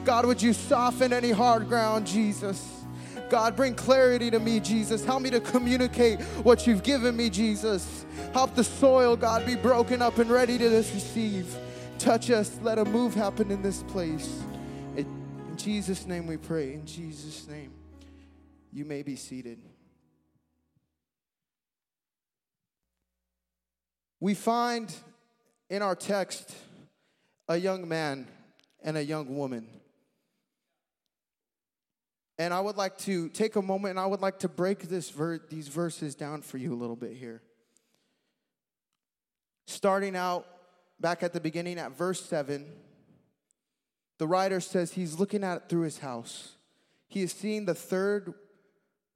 God, 0.04 0.26
would 0.26 0.42
you 0.42 0.52
soften 0.52 1.12
any 1.12 1.30
hard 1.30 1.68
ground, 1.68 2.06
Jesus? 2.06 2.84
God, 3.30 3.56
bring 3.56 3.74
clarity 3.74 4.30
to 4.30 4.38
me, 4.38 4.60
Jesus. 4.60 5.04
Help 5.04 5.22
me 5.22 5.30
to 5.30 5.40
communicate 5.40 6.20
what 6.42 6.66
you've 6.66 6.82
given 6.82 7.16
me, 7.16 7.30
Jesus. 7.30 8.04
Help 8.32 8.54
the 8.54 8.64
soil, 8.64 9.16
God, 9.16 9.46
be 9.46 9.56
broken 9.56 10.02
up 10.02 10.18
and 10.18 10.30
ready 10.30 10.58
to 10.58 10.68
receive. 10.68 11.56
Touch 11.98 12.30
us. 12.30 12.58
Let 12.62 12.78
a 12.78 12.84
move 12.84 13.14
happen 13.14 13.50
in 13.50 13.62
this 13.62 13.82
place. 13.84 14.42
In 14.96 15.56
Jesus' 15.56 16.04
name 16.06 16.26
we 16.26 16.36
pray. 16.36 16.74
In 16.74 16.84
Jesus' 16.84 17.46
name, 17.48 17.70
you 18.72 18.84
may 18.84 19.02
be 19.02 19.14
seated. 19.14 19.58
We 24.20 24.34
find 24.34 24.92
in 25.70 25.80
our 25.80 25.94
text 25.94 26.54
a 27.48 27.56
young 27.56 27.88
man 27.88 28.26
and 28.82 28.96
a 28.96 29.04
young 29.04 29.36
woman. 29.36 29.68
And 32.38 32.52
I 32.52 32.60
would 32.60 32.76
like 32.76 32.98
to 32.98 33.28
take 33.28 33.56
a 33.56 33.62
moment 33.62 33.90
and 33.90 34.00
I 34.00 34.06
would 34.06 34.20
like 34.20 34.40
to 34.40 34.48
break 34.48 34.88
this 34.88 35.10
ver- 35.10 35.40
these 35.48 35.68
verses 35.68 36.14
down 36.14 36.42
for 36.42 36.58
you 36.58 36.72
a 36.72 36.76
little 36.76 36.96
bit 36.96 37.12
here. 37.12 37.42
Starting 39.66 40.16
out 40.16 40.46
back 41.00 41.22
at 41.22 41.32
the 41.32 41.40
beginning 41.40 41.78
at 41.78 41.96
verse 41.96 42.24
7, 42.24 42.66
the 44.18 44.26
writer 44.26 44.60
says 44.60 44.92
he's 44.92 45.18
looking 45.18 45.44
at 45.44 45.56
it 45.56 45.62
through 45.68 45.82
his 45.82 45.98
house. 45.98 46.52
He 47.08 47.22
is 47.22 47.32
seeing 47.32 47.64
the 47.64 47.74
third 47.74 48.34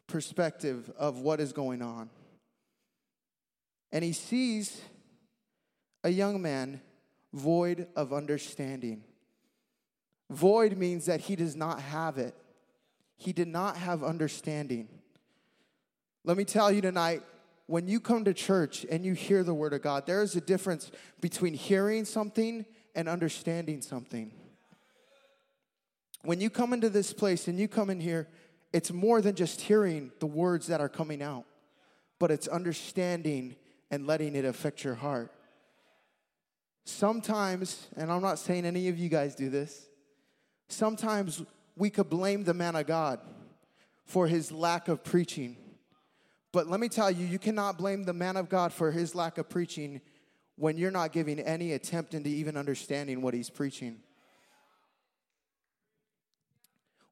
perspective 0.06 0.90
of 0.96 1.20
what 1.20 1.40
is 1.40 1.52
going 1.52 1.82
on. 1.82 2.10
And 3.90 4.04
he 4.04 4.12
sees 4.12 4.80
a 6.04 6.10
young 6.10 6.40
man 6.40 6.80
void 7.32 7.88
of 7.96 8.12
understanding. 8.12 9.02
Void 10.30 10.76
means 10.76 11.06
that 11.06 11.22
he 11.22 11.36
does 11.36 11.56
not 11.56 11.80
have 11.80 12.18
it 12.18 12.34
he 13.18 13.32
did 13.32 13.48
not 13.48 13.76
have 13.76 14.02
understanding. 14.02 14.88
Let 16.24 16.36
me 16.36 16.44
tell 16.44 16.72
you 16.72 16.80
tonight, 16.80 17.22
when 17.66 17.86
you 17.86 18.00
come 18.00 18.24
to 18.24 18.32
church 18.32 18.86
and 18.90 19.04
you 19.04 19.12
hear 19.12 19.42
the 19.42 19.52
word 19.52 19.74
of 19.74 19.82
God, 19.82 20.06
there 20.06 20.22
is 20.22 20.36
a 20.36 20.40
difference 20.40 20.90
between 21.20 21.52
hearing 21.52 22.04
something 22.04 22.64
and 22.94 23.08
understanding 23.08 23.82
something. 23.82 24.32
When 26.22 26.40
you 26.40 26.48
come 26.48 26.72
into 26.72 26.88
this 26.88 27.12
place 27.12 27.48
and 27.48 27.58
you 27.58 27.68
come 27.68 27.90
in 27.90 28.00
here, 28.00 28.28
it's 28.72 28.92
more 28.92 29.20
than 29.20 29.34
just 29.34 29.60
hearing 29.60 30.12
the 30.20 30.26
words 30.26 30.68
that 30.68 30.80
are 30.80 30.88
coming 30.88 31.22
out, 31.22 31.44
but 32.18 32.30
it's 32.30 32.48
understanding 32.48 33.56
and 33.90 34.06
letting 34.06 34.36
it 34.36 34.44
affect 34.44 34.84
your 34.84 34.94
heart. 34.94 35.32
Sometimes, 36.84 37.86
and 37.96 38.10
I'm 38.12 38.22
not 38.22 38.38
saying 38.38 38.64
any 38.64 38.88
of 38.88 38.98
you 38.98 39.08
guys 39.08 39.34
do 39.34 39.50
this, 39.50 39.86
sometimes 40.68 41.42
we 41.78 41.90
could 41.90 42.10
blame 42.10 42.44
the 42.44 42.54
man 42.54 42.76
of 42.76 42.86
God 42.86 43.20
for 44.04 44.26
his 44.26 44.50
lack 44.50 44.88
of 44.88 45.04
preaching. 45.04 45.56
But 46.52 46.66
let 46.66 46.80
me 46.80 46.88
tell 46.88 47.10
you, 47.10 47.24
you 47.24 47.38
cannot 47.38 47.78
blame 47.78 48.04
the 48.04 48.12
man 48.12 48.36
of 48.36 48.48
God 48.48 48.72
for 48.72 48.90
his 48.90 49.14
lack 49.14 49.38
of 49.38 49.48
preaching 49.48 50.00
when 50.56 50.76
you're 50.76 50.90
not 50.90 51.12
giving 51.12 51.38
any 51.38 51.72
attempt 51.72 52.14
into 52.14 52.28
even 52.28 52.56
understanding 52.56 53.22
what 53.22 53.32
he's 53.32 53.50
preaching. 53.50 53.98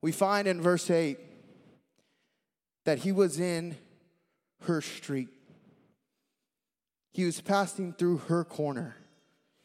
We 0.03 0.11
find 0.11 0.49
in 0.49 0.61
verse 0.61 0.91
8 0.91 1.19
that 2.85 2.99
he 3.01 3.13
was 3.13 3.39
in 3.39 3.77
her 4.63 4.81
street. 4.81 5.29
He 7.13 7.25
was 7.25 7.41
passing 7.41 7.93
through 7.93 8.19
her 8.19 8.45
corner. 8.45 8.97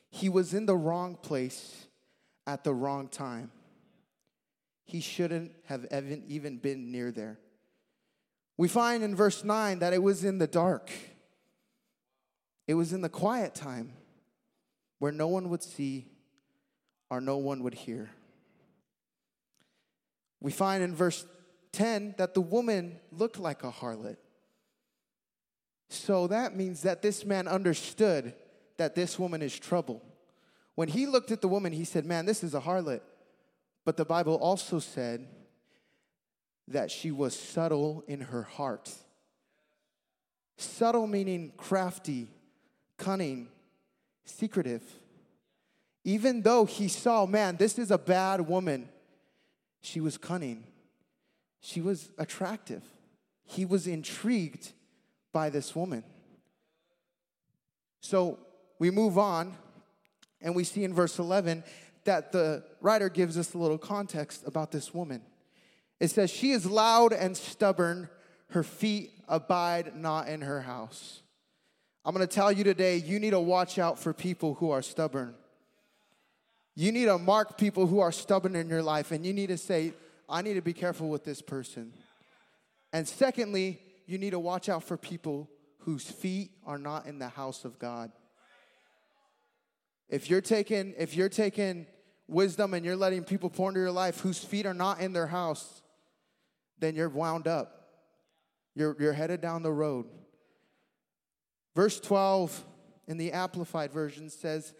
He 0.10 0.30
was 0.30 0.54
in 0.54 0.66
the 0.66 0.76
wrong 0.76 1.16
place 1.16 1.88
at 2.46 2.64
the 2.64 2.74
wrong 2.74 3.08
time. 3.08 3.52
He 4.86 5.00
shouldn't 5.00 5.52
have 5.66 5.86
even 6.28 6.58
been 6.58 6.92
near 6.92 7.12
there. 7.12 7.40
We 8.58 8.68
find 8.68 9.04
in 9.04 9.16
verse 9.16 9.44
9 9.44 9.80
that 9.80 9.94
it 9.94 10.04
was 10.04 10.24
in 10.24 10.38
the 10.38 10.48
dark, 10.48 10.92
it 12.68 12.74
was 12.76 12.94
in 12.94 13.02
the 13.02 13.10
quiet 13.10 13.56
time 13.56 13.94
where 15.00 15.12
no 15.12 15.28
one 15.28 15.50
would 15.50 15.64
see 15.64 16.06
or 17.10 17.20
no 17.20 17.38
one 17.38 17.64
would 17.64 17.74
hear. 17.74 18.12
We 20.40 20.52
find 20.52 20.84
in 20.84 20.96
verse 20.96 21.26
10 21.72 22.16
that 22.18 22.34
the 22.34 22.42
woman 22.42 23.00
looked 23.12 23.40
like 23.40 23.64
a 23.64 23.72
harlot. 23.72 24.18
So 25.90 26.28
that 26.28 26.56
means 26.56 26.84
that 26.84 27.02
this 27.02 27.26
man 27.26 27.48
understood 27.48 28.34
that 28.78 28.96
this 28.96 29.20
woman 29.20 29.42
is 29.42 29.58
trouble. 29.58 30.02
When 30.76 30.88
he 30.88 31.06
looked 31.06 31.32
at 31.32 31.42
the 31.42 31.48
woman, 31.48 31.74
he 31.74 31.84
said, 31.84 32.06
Man, 32.06 32.26
this 32.26 32.44
is 32.44 32.54
a 32.54 32.62
harlot. 32.62 33.02
But 33.86 33.98
the 33.98 34.06
Bible 34.06 34.36
also 34.36 34.80
said 34.80 35.28
that 36.68 36.92
she 36.92 37.12
was 37.12 37.38
subtle 37.38 38.04
in 38.08 38.22
her 38.22 38.44
heart. 38.44 38.94
Subtle 40.58 41.08
meaning 41.08 41.54
crafty, 41.58 42.28
cunning, 42.98 43.48
secretive. 44.26 44.84
Even 46.04 46.42
though 46.42 46.66
he 46.66 46.88
saw, 46.88 47.26
man, 47.26 47.58
this 47.58 47.80
is 47.80 47.92
a 47.92 47.98
bad 47.98 48.42
woman, 48.42 48.88
she 49.82 50.00
was 50.00 50.18
cunning. 50.18 50.64
She 51.60 51.82
was 51.82 52.12
attractive. 52.18 52.84
He 53.44 53.66
was 53.66 53.88
intrigued 53.88 54.72
by 55.34 55.50
this 55.50 55.76
woman. 55.76 56.04
So 58.02 58.40
we 58.80 58.92
move 58.92 59.18
on 59.18 59.56
And 60.42 60.56
we 60.56 60.64
see 60.64 60.84
in 60.84 60.94
verse 60.94 61.20
11 61.20 61.64
that 62.06 62.32
the 62.32 62.64
writer 62.82 63.10
gives 63.10 63.38
us 63.38 63.54
a 63.54 63.58
little 63.58 63.78
context 63.78 64.44
about 64.46 64.72
this 64.72 64.94
woman. 64.94 65.22
It 66.00 66.10
says, 66.10 66.32
She 66.32 66.52
is 66.52 66.66
loud 66.66 67.14
and 67.14 67.38
stubborn, 67.38 68.10
her 68.50 68.64
feet 68.64 69.12
abide 69.28 69.96
not 69.96 70.28
in 70.28 70.42
her 70.42 70.62
house. 70.62 71.22
I'm 72.04 72.14
gonna 72.14 72.28
tell 72.28 72.52
you 72.52 72.64
today, 72.64 72.98
you 72.98 73.20
need 73.20 73.32
to 73.32 73.40
watch 73.40 73.78
out 73.78 74.00
for 74.00 74.14
people 74.14 74.56
who 74.56 74.72
are 74.72 74.82
stubborn. 74.82 75.36
You 76.76 76.92
need 76.92 77.06
to 77.06 77.18
mark 77.18 77.58
people 77.58 77.86
who 77.86 78.00
are 78.00 78.12
stubborn 78.12 78.56
in 78.56 78.70
your 78.70 78.82
life, 78.82 79.12
and 79.12 79.26
you 79.26 79.34
need 79.34 79.48
to 79.48 79.58
say, 79.58 79.94
I 80.28 80.42
need 80.42 80.56
to 80.56 80.62
be 80.62 80.74
careful 80.74 81.10
with 81.10 81.24
this 81.24 81.42
person. 81.42 81.94
And 82.94 83.08
secondly, 83.08 83.80
you 84.08 84.18
need 84.18 84.32
to 84.32 84.40
watch 84.40 84.70
out 84.70 84.84
for 84.84 84.98
people 84.98 85.50
whose 85.80 86.10
feet 86.10 86.52
are 86.66 86.78
not 86.78 87.06
in 87.06 87.20
the 87.20 87.28
house 87.28 87.66
of 87.66 87.78
God. 87.78 88.12
If 90.12 90.30
you're 90.30 90.42
taking, 90.42 90.94
if 90.98 91.16
you're 91.16 91.30
taking 91.30 91.88
wisdom 92.28 92.74
and 92.74 92.86
you're 92.86 92.98
letting 92.98 93.24
people 93.24 93.50
pour 93.50 93.70
into 93.70 93.80
your 93.80 93.92
life 93.92 94.20
whose 94.20 94.44
feet 94.44 94.66
are 94.66 94.74
not 94.74 95.00
in 95.00 95.14
their 95.14 95.28
house, 95.28 95.82
then 96.80 96.96
you're 96.96 97.10
wound 97.10 97.48
up. 97.48 97.88
You're, 98.76 98.96
you're 99.00 99.14
headed 99.14 99.40
down 99.40 99.64
the 99.64 99.72
road. 99.72 100.06
Verse 101.76 102.00
12 102.00 102.66
in 103.08 103.18
the 103.18 103.32
Amplified 103.32 103.94
Version 103.94 104.30
says 104.30 104.74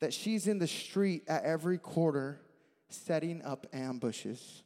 that 0.00 0.14
she's 0.14 0.46
in 0.46 0.60
the 0.60 0.68
street 0.68 1.24
at 1.26 1.44
every 1.44 1.76
quarter 1.76 2.40
setting 2.88 3.42
up 3.42 3.66
ambushes. 3.72 4.62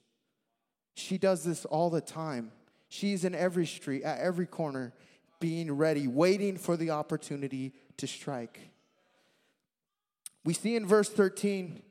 She 0.95 1.17
does 1.17 1.45
this 1.45 1.65
all 1.65 1.89
the 1.89 2.01
time. 2.03 2.53
She's 2.89 3.25
in 3.25 3.35
every 3.35 3.67
street, 3.67 4.03
at 4.03 4.21
every 4.21 4.47
corner, 4.47 4.93
being 5.41 5.73
ready, 5.73 6.07
waiting 6.07 6.59
for 6.59 6.77
the 6.77 6.91
opportunity 6.91 7.73
to 7.97 8.07
strike. 8.07 8.74
We 10.45 10.53
see 10.53 10.77
in 10.77 10.87
verse 10.87 11.09
13, 11.09 11.83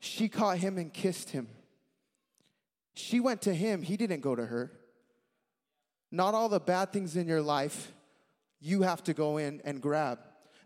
she 0.00 0.28
caught 0.28 0.58
him 0.58 0.78
and 0.78 0.92
kissed 0.92 1.30
him. 1.30 1.48
She 2.94 3.20
went 3.20 3.42
to 3.42 3.54
him, 3.54 3.82
he 3.82 3.96
didn't 3.96 4.20
go 4.20 4.34
to 4.34 4.44
her. 4.44 4.72
Not 6.10 6.34
all 6.34 6.48
the 6.48 6.60
bad 6.60 6.92
things 6.92 7.16
in 7.16 7.28
your 7.28 7.42
life 7.42 7.92
you 8.60 8.82
have 8.82 9.04
to 9.04 9.14
go 9.14 9.36
in 9.36 9.60
and 9.64 9.80
grab. 9.80 10.18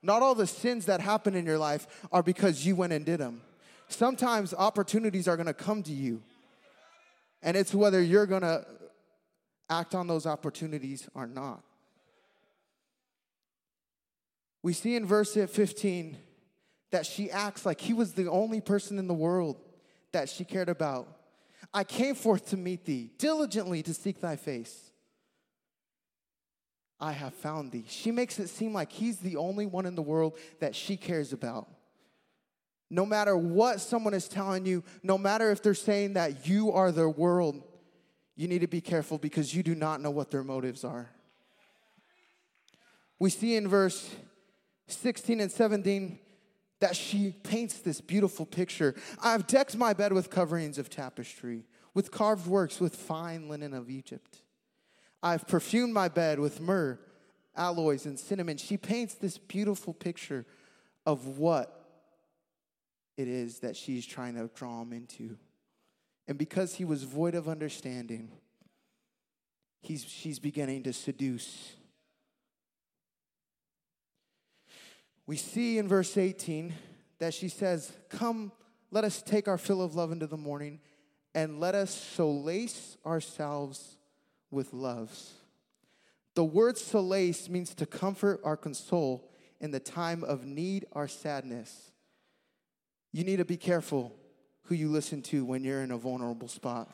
Not 0.03 0.23
all 0.23 0.35
the 0.35 0.47
sins 0.47 0.87
that 0.87 1.01
happen 1.01 1.35
in 1.35 1.45
your 1.45 1.59
life 1.59 1.87
are 2.11 2.23
because 2.23 2.65
you 2.65 2.75
went 2.75 2.93
and 2.93 3.05
did 3.05 3.21
them. 3.21 3.43
Sometimes 3.89 4.55
opportunities 4.55 5.29
are 5.29 5.37
gonna 5.37 5.53
come 5.53 5.83
to 5.83 5.93
you, 5.93 6.23
and 7.43 7.57
it's 7.57 7.75
whether 7.75 8.01
you're 8.01 8.27
gonna 8.27 8.65
act 9.69 9.95
on 9.95 10.07
those 10.07 10.27
opportunities 10.27 11.09
or 11.15 11.27
not. 11.27 11.63
We 14.63 14.73
see 14.73 14.95
in 14.95 15.05
verse 15.05 15.35
15 15.35 16.17
that 16.93 17.07
she 17.07 17.31
acts 17.31 17.67
like 17.67 17.81
he 17.81 17.93
was 17.93 18.13
the 18.13 18.31
only 18.31 18.61
person 18.61 18.99
in 18.99 19.09
the 19.09 19.15
world 19.15 19.57
that 20.13 20.29
she 20.29 20.45
cared 20.45 20.69
about. 20.69 21.09
I 21.75 21.85
came 21.85 22.15
forth 22.15 22.51
to 22.51 22.57
meet 22.57 22.85
thee, 22.85 23.11
diligently 23.19 23.83
to 23.83 23.95
seek 23.95 24.21
thy 24.21 24.37
face. 24.37 24.91
I 27.01 27.13
have 27.13 27.35
found 27.35 27.73
thee. 27.73 27.85
She 27.89 28.13
makes 28.13 28.39
it 28.39 28.49
seem 28.49 28.73
like 28.73 28.93
he's 28.93 29.19
the 29.19 29.37
only 29.37 29.67
one 29.67 29.87
in 29.87 29.97
the 29.97 30.03
world 30.03 30.39
that 30.61 30.77
she 30.77 30.97
cares 30.97 31.33
about. 31.33 31.69
No 32.91 33.07
matter 33.07 33.37
what 33.37 33.81
someone 33.81 34.15
is 34.15 34.29
telling 34.29 34.67
you, 34.67 34.85
no 35.03 35.17
matter 35.17 35.51
if 35.51 35.63
they're 35.63 35.75
saying 35.75 36.13
that 36.13 36.47
you 36.47 36.73
are 36.73 36.93
their 36.93 37.09
world, 37.09 37.63
you 38.37 38.47
need 38.47 38.61
to 38.61 38.67
be 38.67 38.83
careful 38.83 39.19
because 39.19 39.55
you 39.55 39.63
do 39.63 39.75
not 39.75 40.01
know 40.01 40.11
what 40.11 40.31
their 40.31 40.45
motives 40.45 40.85
are. 40.85 41.11
We 43.19 43.31
see 43.31 43.57
in 43.57 43.67
verse 43.67 44.15
16 44.89 45.41
and 45.41 45.51
17 45.51 46.19
that 46.83 46.97
she 46.97 47.31
paints 47.45 47.79
this 47.79 48.01
beautiful 48.01 48.45
picture. 48.45 48.97
I've 49.23 49.47
decked 49.47 49.77
my 49.77 49.93
bed 49.93 50.13
with 50.13 50.31
coverings 50.31 50.79
of 50.79 50.91
tapestry, 50.91 51.65
with 51.95 52.11
carved 52.11 52.49
works, 52.49 52.81
with 52.81 52.97
fine 52.97 53.49
linen 53.49 53.73
of 53.73 53.89
Egypt. 53.89 54.39
I've 55.23 55.47
perfumed 55.47 55.95
my 55.95 56.09
bed 56.09 56.41
with 56.41 56.61
myrrh, 56.61 56.99
aloes, 57.57 58.05
and 58.05 58.19
cinnamon. 58.19 58.57
She 58.57 58.77
paints 58.77 59.15
this 59.15 59.39
beautiful 59.39 59.95
picture 59.95 60.45
of 61.07 61.39
what 61.39 61.87
it 63.17 63.29
is 63.29 63.61
that 63.61 63.77
she's 63.77 64.05
trying 64.05 64.35
to 64.35 64.51
draw 64.53 64.83
him 64.83 64.93
into. 64.93 65.37
And 66.27 66.37
because 66.37 66.75
he 66.75 66.85
was 66.85 67.05
void 67.05 67.37
of 67.37 67.49
understanding, 67.49 68.29
he's, 69.83 70.03
she's 70.03 70.41
beginning 70.41 70.83
to 70.83 70.93
seduce. 70.93 71.75
We 75.33 75.39
see 75.39 75.79
in 75.79 75.89
verse 75.89 76.19
18 76.19 76.75
that 77.19 77.33
she 77.33 77.49
says, 77.49 77.91
Come, 78.11 78.53
let 78.91 79.03
us 79.03 79.23
take 79.23 79.49
our 79.49 79.57
fill 79.57 79.81
of 79.81 79.95
love 79.95 80.13
into 80.13 80.27
the 80.27 80.37
morning, 80.37 80.79
and 81.35 81.59
let 81.59 81.75
us 81.75 81.91
solace 81.91 82.99
ourselves 83.07 83.97
with 84.51 84.75
loves. 84.75 85.33
The 86.35 86.45
word 86.45 86.77
solace 86.77 87.49
means 87.49 87.75
to 87.77 87.87
comfort 87.87 88.41
or 88.43 88.59
console 88.59 89.31
in 89.59 89.71
the 89.71 89.81
time 89.81 90.23
of 90.23 90.45
need 90.45 90.85
or 90.91 91.09
sadness. 91.09 91.93
You 93.11 93.25
need 93.25 93.37
to 93.37 93.47
be 93.47 93.57
careful 93.57 94.15
who 94.65 94.75
you 94.75 94.91
listen 94.91 95.23
to 95.23 95.47
when 95.47 95.65
you're 95.65 95.81
in 95.81 95.93
a 95.93 95.97
vulnerable 95.97 96.49
spot. 96.49 96.91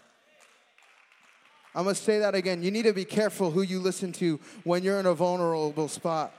I'm 1.74 1.87
gonna 1.87 1.96
say 1.96 2.20
that 2.20 2.37
again. 2.37 2.62
You 2.62 2.70
need 2.70 2.85
to 2.85 2.92
be 2.92 3.05
careful 3.05 3.51
who 3.51 3.62
you 3.62 3.81
listen 3.81 4.12
to 4.12 4.38
when 4.62 4.85
you're 4.85 5.01
in 5.01 5.07
a 5.07 5.14
vulnerable 5.14 5.88
spot. 5.88 6.33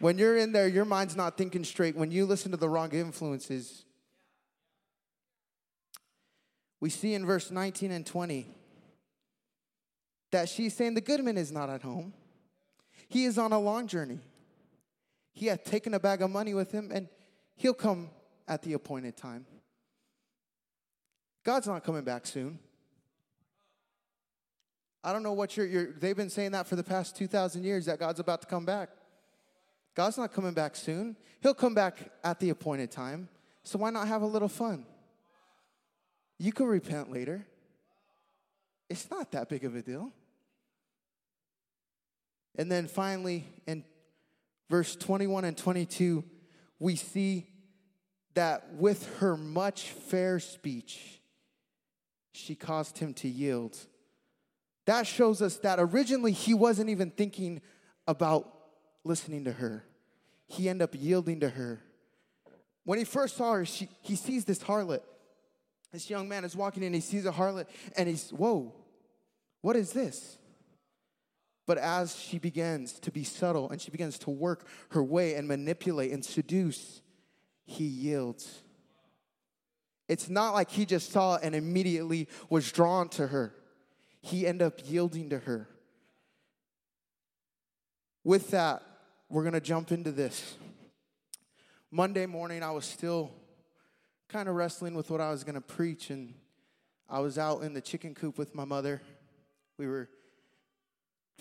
When 0.00 0.18
you're 0.18 0.36
in 0.36 0.52
there, 0.52 0.68
your 0.68 0.84
mind's 0.84 1.16
not 1.16 1.36
thinking 1.36 1.64
straight. 1.64 1.96
When 1.96 2.10
you 2.10 2.24
listen 2.24 2.52
to 2.52 2.56
the 2.56 2.68
wrong 2.68 2.92
influences, 2.92 3.84
we 6.80 6.90
see 6.90 7.14
in 7.14 7.26
verse 7.26 7.50
19 7.50 7.90
and 7.90 8.06
20 8.06 8.46
that 10.30 10.48
she's 10.48 10.76
saying 10.76 10.94
the 10.94 11.00
good 11.00 11.24
man 11.24 11.36
is 11.36 11.50
not 11.50 11.68
at 11.68 11.82
home. 11.82 12.12
He 13.08 13.24
is 13.24 13.38
on 13.38 13.52
a 13.52 13.58
long 13.58 13.86
journey. 13.86 14.20
He 15.32 15.46
hath 15.46 15.64
taken 15.64 15.94
a 15.94 16.00
bag 16.00 16.22
of 16.22 16.30
money 16.30 16.54
with 16.54 16.70
him, 16.70 16.90
and 16.92 17.08
he'll 17.56 17.74
come 17.74 18.10
at 18.46 18.62
the 18.62 18.74
appointed 18.74 19.16
time. 19.16 19.46
God's 21.44 21.66
not 21.66 21.84
coming 21.84 22.02
back 22.02 22.26
soon. 22.26 22.58
I 25.02 25.12
don't 25.12 25.22
know 25.22 25.32
what 25.32 25.56
you're, 25.56 25.66
you're, 25.66 25.92
they've 25.92 26.16
been 26.16 26.28
saying 26.28 26.52
that 26.52 26.66
for 26.66 26.76
the 26.76 26.82
past 26.82 27.16
2,000 27.16 27.64
years 27.64 27.86
that 27.86 27.98
God's 27.98 28.20
about 28.20 28.42
to 28.42 28.46
come 28.46 28.64
back. 28.64 28.90
God's 29.98 30.16
not 30.16 30.32
coming 30.32 30.52
back 30.52 30.76
soon. 30.76 31.16
He'll 31.42 31.54
come 31.54 31.74
back 31.74 32.12
at 32.22 32.38
the 32.38 32.50
appointed 32.50 32.92
time. 32.92 33.28
So 33.64 33.80
why 33.80 33.90
not 33.90 34.06
have 34.06 34.22
a 34.22 34.26
little 34.26 34.48
fun? 34.48 34.86
You 36.38 36.52
can 36.52 36.66
repent 36.66 37.10
later. 37.10 37.44
It's 38.88 39.10
not 39.10 39.32
that 39.32 39.48
big 39.48 39.64
of 39.64 39.74
a 39.74 39.82
deal. 39.82 40.12
And 42.54 42.70
then 42.70 42.86
finally, 42.86 43.44
in 43.66 43.82
verse 44.70 44.94
21 44.94 45.44
and 45.44 45.56
22, 45.56 46.22
we 46.78 46.94
see 46.94 47.48
that 48.34 48.74
with 48.74 49.04
her 49.16 49.36
much 49.36 49.88
fair 49.88 50.38
speech, 50.38 51.20
she 52.30 52.54
caused 52.54 52.98
him 52.98 53.14
to 53.14 53.28
yield. 53.28 53.76
That 54.86 55.08
shows 55.08 55.42
us 55.42 55.56
that 55.56 55.80
originally 55.80 56.30
he 56.30 56.54
wasn't 56.54 56.88
even 56.88 57.10
thinking 57.10 57.60
about 58.06 58.57
listening 59.08 59.44
to 59.44 59.52
her. 59.52 59.84
He 60.46 60.68
ended 60.68 60.84
up 60.84 60.94
yielding 60.94 61.40
to 61.40 61.48
her. 61.48 61.80
When 62.84 62.98
he 62.98 63.04
first 63.04 63.36
saw 63.36 63.54
her, 63.54 63.64
she, 63.64 63.88
he 64.02 64.16
sees 64.16 64.44
this 64.44 64.60
harlot. 64.60 65.02
This 65.92 66.08
young 66.08 66.28
man 66.28 66.44
is 66.44 66.54
walking 66.54 66.82
in, 66.82 66.92
he 66.92 67.00
sees 67.00 67.26
a 67.26 67.32
harlot, 67.32 67.66
and 67.96 68.08
he's, 68.08 68.30
whoa, 68.30 68.74
what 69.62 69.74
is 69.74 69.92
this? 69.92 70.38
But 71.66 71.78
as 71.78 72.16
she 72.16 72.38
begins 72.38 72.94
to 73.00 73.10
be 73.10 73.24
subtle 73.24 73.68
and 73.68 73.80
she 73.80 73.90
begins 73.90 74.18
to 74.20 74.30
work 74.30 74.66
her 74.90 75.02
way 75.02 75.34
and 75.34 75.46
manipulate 75.46 76.12
and 76.12 76.24
seduce, 76.24 77.02
he 77.66 77.84
yields. 77.84 78.62
It's 80.08 80.30
not 80.30 80.54
like 80.54 80.70
he 80.70 80.86
just 80.86 81.12
saw 81.12 81.36
and 81.36 81.54
immediately 81.54 82.28
was 82.48 82.72
drawn 82.72 83.10
to 83.10 83.26
her. 83.26 83.54
He 84.22 84.46
ended 84.46 84.66
up 84.66 84.80
yielding 84.86 85.28
to 85.30 85.40
her. 85.40 85.68
With 88.24 88.50
that, 88.52 88.82
we're 89.30 89.42
going 89.42 89.54
to 89.54 89.60
jump 89.60 89.92
into 89.92 90.10
this. 90.10 90.56
Monday 91.90 92.24
morning, 92.24 92.62
I 92.62 92.70
was 92.70 92.86
still 92.86 93.30
kind 94.28 94.48
of 94.48 94.54
wrestling 94.54 94.94
with 94.94 95.10
what 95.10 95.20
I 95.20 95.30
was 95.30 95.44
going 95.44 95.54
to 95.54 95.60
preach, 95.60 96.08
and 96.08 96.32
I 97.08 97.20
was 97.20 97.36
out 97.36 97.62
in 97.62 97.74
the 97.74 97.80
chicken 97.80 98.14
coop 98.14 98.38
with 98.38 98.54
my 98.54 98.64
mother. 98.64 99.02
We 99.76 99.86
were 99.86 100.08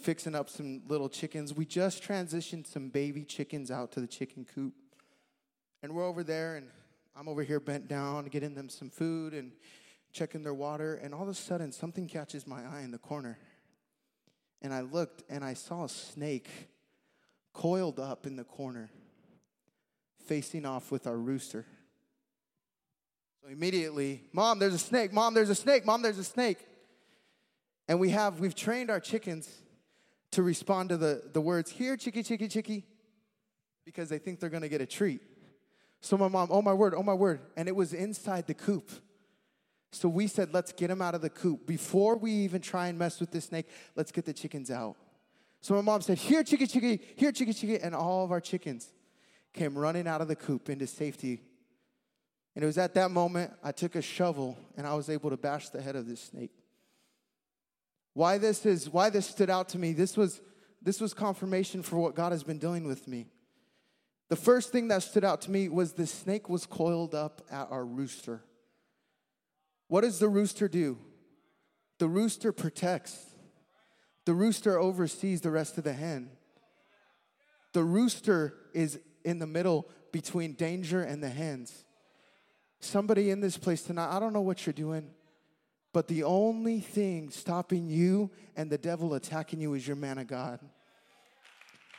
fixing 0.01 0.35
up 0.35 0.49
some 0.49 0.81
little 0.87 1.07
chickens. 1.07 1.53
We 1.53 1.65
just 1.65 2.03
transitioned 2.03 2.67
some 2.67 2.89
baby 2.89 3.23
chickens 3.23 3.71
out 3.71 3.93
to 3.93 4.01
the 4.01 4.07
chicken 4.07 4.45
coop. 4.53 4.73
And 5.81 5.95
we're 5.95 6.05
over 6.05 6.23
there, 6.23 6.57
and 6.57 6.67
I'm 7.15 7.29
over 7.29 7.43
here 7.43 7.61
bent 7.61 7.87
down, 7.87 8.25
getting 8.25 8.53
them 8.53 8.67
some 8.67 8.89
food 8.89 9.33
and 9.33 9.53
checking 10.11 10.43
their 10.43 10.53
water. 10.53 10.95
And 10.95 11.13
all 11.13 11.23
of 11.23 11.29
a 11.29 11.33
sudden, 11.33 11.71
something 11.71 12.07
catches 12.07 12.45
my 12.45 12.61
eye 12.65 12.81
in 12.81 12.91
the 12.91 12.97
corner. 12.97 13.37
And 14.61 14.73
I 14.73 14.81
looked, 14.81 15.23
and 15.29 15.43
I 15.43 15.53
saw 15.53 15.85
a 15.85 15.89
snake 15.89 16.49
coiled 17.57 17.99
up 17.99 18.27
in 18.27 18.35
the 18.35 18.43
corner, 18.43 18.91
facing 20.27 20.63
off 20.63 20.91
with 20.91 21.07
our 21.07 21.17
rooster. 21.17 21.65
So 23.41 23.49
immediately, 23.49 24.21
Mom, 24.31 24.59
there's 24.59 24.75
a 24.75 24.79
snake. 24.79 25.11
Mom, 25.11 25.33
there's 25.33 25.49
a 25.49 25.55
snake. 25.55 25.83
Mom, 25.83 26.03
there's 26.03 26.19
a 26.19 26.23
snake. 26.23 26.59
And 27.87 27.99
we 27.99 28.11
have, 28.11 28.39
we've 28.39 28.53
trained 28.53 28.91
our 28.91 28.99
chickens 28.99 29.49
to 30.31 30.43
respond 30.43 30.89
to 30.89 30.97
the, 30.97 31.23
the 31.33 31.41
words, 31.41 31.71
here, 31.71 31.97
chicky, 31.97 32.21
chicky, 32.21 32.47
chicky, 32.47 32.85
because 33.85 34.07
they 34.09 34.19
think 34.19 34.39
they're 34.39 34.51
gonna 34.51 34.69
get 34.69 34.81
a 34.81 34.85
treat. 34.85 35.21
So 35.99 36.15
my 36.15 36.27
mom, 36.27 36.49
oh 36.51 36.61
my 36.61 36.73
word, 36.73 36.93
oh 36.95 37.01
my 37.01 37.15
word. 37.15 37.39
And 37.55 37.67
it 37.67 37.75
was 37.75 37.91
inside 37.91 38.45
the 38.45 38.53
coop. 38.53 38.91
So 39.91 40.09
we 40.09 40.27
said, 40.27 40.53
let's 40.53 40.73
get 40.73 40.91
him 40.91 41.01
out 41.01 41.15
of 41.15 41.21
the 41.21 41.29
coop. 41.31 41.65
Before 41.65 42.17
we 42.17 42.31
even 42.31 42.61
try 42.61 42.89
and 42.89 42.99
mess 42.99 43.19
with 43.19 43.31
this 43.31 43.45
snake, 43.45 43.67
let's 43.95 44.11
get 44.11 44.25
the 44.25 44.33
chickens 44.33 44.69
out. 44.69 44.95
So 45.67 45.75
my 45.75 45.81
mom 45.81 45.99
said, 45.99 46.17
here, 46.17 46.45
chicky, 46.45 46.65
chicky, 46.65 47.01
here, 47.17 47.33
chicky, 47.33 47.51
chicky. 47.51 47.77
And 47.77 47.93
all 47.93 48.23
of 48.23 48.31
our 48.31 48.39
chickens 48.39 48.87
came 49.51 49.77
running 49.77 50.07
out 50.07 50.21
of 50.21 50.29
the 50.29 50.35
coop 50.37 50.69
into 50.69 50.87
safety. 50.87 51.41
And 52.55 52.63
it 52.63 52.65
was 52.65 52.77
at 52.77 52.93
that 52.93 53.11
moment 53.11 53.51
I 53.61 53.73
took 53.73 53.95
a 53.95 54.01
shovel 54.01 54.57
and 54.77 54.87
I 54.87 54.93
was 54.93 55.09
able 55.09 55.29
to 55.29 55.35
bash 55.35 55.67
the 55.67 55.81
head 55.81 55.97
of 55.97 56.07
this 56.07 56.21
snake. 56.21 56.53
Why 58.13 58.37
this 58.37 58.65
is 58.65 58.89
why 58.89 59.09
this 59.09 59.25
stood 59.25 59.49
out 59.49 59.67
to 59.69 59.77
me, 59.77 59.91
this 59.91 60.15
was 60.15 60.39
this 60.81 61.01
was 61.01 61.13
confirmation 61.13 61.83
for 61.83 61.97
what 61.97 62.15
God 62.15 62.31
has 62.31 62.45
been 62.45 62.59
doing 62.59 62.87
with 62.87 63.05
me. 63.05 63.25
The 64.29 64.37
first 64.37 64.71
thing 64.71 64.87
that 64.87 65.03
stood 65.03 65.25
out 65.25 65.41
to 65.41 65.51
me 65.51 65.67
was 65.67 65.91
the 65.91 66.07
snake 66.07 66.47
was 66.47 66.65
coiled 66.65 67.13
up 67.13 67.41
at 67.51 67.69
our 67.71 67.83
rooster. 67.83 68.41
What 69.89 70.05
does 70.05 70.19
the 70.19 70.29
rooster 70.29 70.69
do? 70.69 70.97
The 71.99 72.07
rooster 72.07 72.53
protects. 72.53 73.17
The 74.27 74.33
rooster 74.33 74.77
oversees 74.77 75.39
the 75.39 75.51
rest 75.51 75.77
of 75.77 75.85
the 75.85 75.93
hen. 75.93 76.29
The 77.71 77.81
rooster 77.85 78.55
is 78.73 78.99
in 79.23 79.39
the 79.39 79.47
middle 79.47 79.87
between 80.11 80.51
danger 80.51 81.01
and 81.01 81.23
the 81.23 81.29
hens. 81.29 81.85
Somebody 82.81 83.29
in 83.29 83.39
this 83.39 83.57
place 83.57 83.83
tonight, 83.83 84.13
I 84.13 84.19
don't 84.19 84.33
know 84.33 84.41
what 84.41 84.65
you're 84.65 84.73
doing, 84.73 85.11
but 85.93 86.09
the 86.09 86.23
only 86.23 86.81
thing 86.81 87.29
stopping 87.29 87.87
you 87.87 88.29
and 88.57 88.69
the 88.69 88.77
devil 88.77 89.13
attacking 89.13 89.61
you 89.61 89.75
is 89.75 89.87
your 89.87 89.95
man 89.95 90.17
of 90.17 90.27
God. 90.27 90.59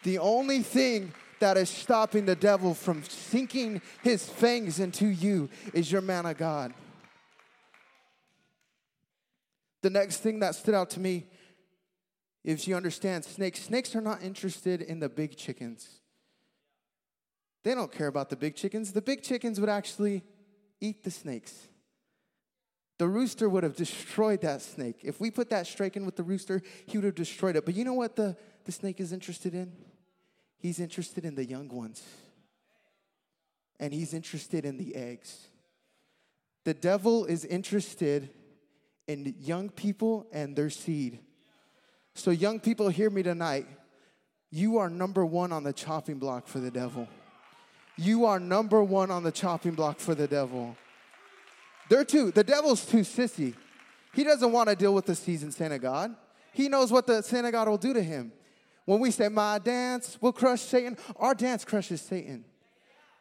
The 0.02 0.18
only 0.18 0.62
thing 0.62 1.14
that 1.40 1.56
is 1.56 1.70
stopping 1.70 2.26
the 2.26 2.36
devil 2.36 2.74
from 2.74 3.04
sinking 3.04 3.80
his 4.02 4.28
fangs 4.28 4.80
into 4.80 5.06
you 5.06 5.48
is 5.72 5.90
your 5.90 6.02
man 6.02 6.26
of 6.26 6.36
God. 6.36 6.74
The 9.80 9.88
next 9.88 10.18
thing 10.18 10.40
that 10.40 10.56
stood 10.56 10.74
out 10.74 10.90
to 10.90 11.00
me, 11.00 11.24
if 12.44 12.66
you 12.66 12.76
understand 12.76 13.24
snakes, 13.24 13.64
snakes 13.64 13.94
are 13.96 14.00
not 14.00 14.22
interested 14.22 14.80
in 14.82 15.00
the 15.00 15.08
big 15.08 15.36
chickens. 15.36 16.00
They 17.64 17.74
don't 17.74 17.92
care 17.92 18.06
about 18.06 18.30
the 18.30 18.36
big 18.36 18.54
chickens. 18.54 18.92
The 18.92 19.02
big 19.02 19.22
chickens 19.22 19.60
would 19.60 19.68
actually 19.68 20.22
eat 20.80 21.04
the 21.04 21.10
snakes. 21.10 21.68
The 22.98 23.06
rooster 23.06 23.48
would 23.48 23.62
have 23.62 23.76
destroyed 23.76 24.40
that 24.40 24.62
snake. 24.62 25.00
If 25.02 25.20
we 25.20 25.30
put 25.30 25.50
that 25.50 25.66
strike 25.66 25.96
in 25.96 26.04
with 26.04 26.16
the 26.16 26.22
rooster, 26.22 26.62
he 26.86 26.98
would 26.98 27.04
have 27.04 27.14
destroyed 27.14 27.56
it. 27.56 27.64
But 27.64 27.74
you 27.74 27.84
know 27.84 27.94
what 27.94 28.16
the, 28.16 28.36
the 28.64 28.72
snake 28.72 29.00
is 29.00 29.12
interested 29.12 29.54
in? 29.54 29.72
He's 30.58 30.80
interested 30.80 31.24
in 31.24 31.36
the 31.36 31.44
young 31.44 31.68
ones. 31.68 32.02
And 33.78 33.92
he's 33.92 34.14
interested 34.14 34.64
in 34.64 34.76
the 34.76 34.96
eggs. 34.96 35.46
The 36.64 36.74
devil 36.74 37.24
is 37.24 37.44
interested 37.44 38.30
in 39.06 39.34
young 39.38 39.70
people 39.70 40.26
and 40.32 40.56
their 40.56 40.70
seed. 40.70 41.20
So, 42.18 42.32
young 42.32 42.58
people, 42.58 42.88
hear 42.88 43.10
me 43.10 43.22
tonight. 43.22 43.64
You 44.50 44.78
are 44.78 44.90
number 44.90 45.24
one 45.24 45.52
on 45.52 45.62
the 45.62 45.72
chopping 45.72 46.18
block 46.18 46.48
for 46.48 46.58
the 46.58 46.70
devil. 46.70 47.06
You 47.96 48.24
are 48.24 48.40
number 48.40 48.82
one 48.82 49.12
on 49.12 49.22
the 49.22 49.30
chopping 49.30 49.74
block 49.74 50.00
for 50.00 50.16
the 50.16 50.26
devil. 50.26 50.76
They're 51.88 52.04
too, 52.04 52.32
the 52.32 52.42
devil's 52.42 52.84
too 52.84 53.02
sissy. 53.02 53.54
He 54.14 54.24
doesn't 54.24 54.50
want 54.50 54.68
to 54.68 54.74
deal 54.74 54.92
with 54.94 55.06
the 55.06 55.14
seasoned 55.14 55.54
synagogue. 55.54 56.16
He 56.52 56.68
knows 56.68 56.90
what 56.90 57.06
the 57.06 57.22
synagogue 57.22 57.68
will 57.68 57.78
do 57.78 57.94
to 57.94 58.02
him. 58.02 58.32
When 58.84 58.98
we 58.98 59.12
say, 59.12 59.28
My 59.28 59.60
dance 59.60 60.18
will 60.20 60.32
crush 60.32 60.62
Satan, 60.62 60.98
our 61.14 61.36
dance 61.36 61.64
crushes 61.64 62.00
Satan. 62.00 62.44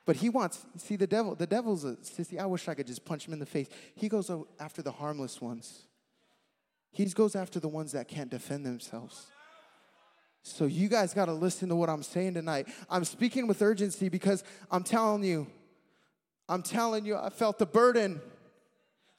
But 0.08 0.16
he 0.16 0.30
wants, 0.30 0.66
see, 0.78 0.96
the 0.96 1.06
devil, 1.06 1.36
the 1.36 1.46
devil's 1.46 1.86
a 1.86 1.98
sissy. 1.98 2.40
I 2.40 2.48
wish 2.48 2.68
I 2.68 2.74
could 2.74 2.88
just 2.88 3.06
punch 3.06 3.28
him 3.28 3.34
in 3.34 3.40
the 3.40 3.46
face. 3.46 3.68
He 3.94 4.10
goes 4.10 4.32
after 4.60 4.82
the 4.82 4.92
harmless 4.92 5.40
ones, 5.40 5.84
he 6.92 7.06
goes 7.06 7.36
after 7.36 7.60
the 7.60 7.68
ones 7.68 7.92
that 7.92 8.08
can't 8.08 8.30
defend 8.30 8.66
themselves. 8.66 9.28
So 10.44 10.66
you 10.66 10.88
guys 10.88 11.14
got 11.14 11.26
to 11.26 11.34
listen 11.34 11.70
to 11.70 11.76
what 11.76 11.90
I'm 11.90 12.04
saying 12.04 12.36
tonight. 12.36 12.68
I'm 12.90 13.04
speaking 13.04 13.48
with 13.48 13.62
urgency 13.62 14.10
because 14.10 14.44
I'm 14.72 14.84
telling 14.84 15.24
you, 15.24 15.48
I'm 16.48 16.64
telling 16.64 17.06
you, 17.06 17.18
I 17.18 17.30
felt 17.30 17.60
the 17.60 17.66
burden. 17.66 18.22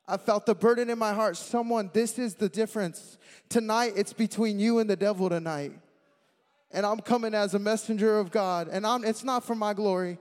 I 0.07 0.17
felt 0.17 0.47
the 0.47 0.55
burden 0.55 0.89
in 0.89 0.99
my 0.99 1.13
heart. 1.13 1.37
Someone, 1.37 1.91
this 1.93 2.19
is 2.19 2.35
the 2.35 2.49
difference. 2.49 3.19
Tonight, 3.51 3.93
it's 3.97 4.15
between 4.15 4.59
you 4.59 4.79
and 4.79 4.89
the 4.89 4.97
devil 4.97 5.29
tonight 5.29 5.73
and 6.71 6.85
I'm 6.85 7.01
coming 7.01 7.35
as 7.35 7.55
a 7.55 7.59
messenger 7.59 8.19
of 8.19 8.31
God, 8.31 8.69
and 8.69 8.87
I'm, 8.87 9.05
it's 9.05 9.25
not 9.25 9.45
for 9.45 9.55
my 9.55 9.73
glory. 9.73 10.19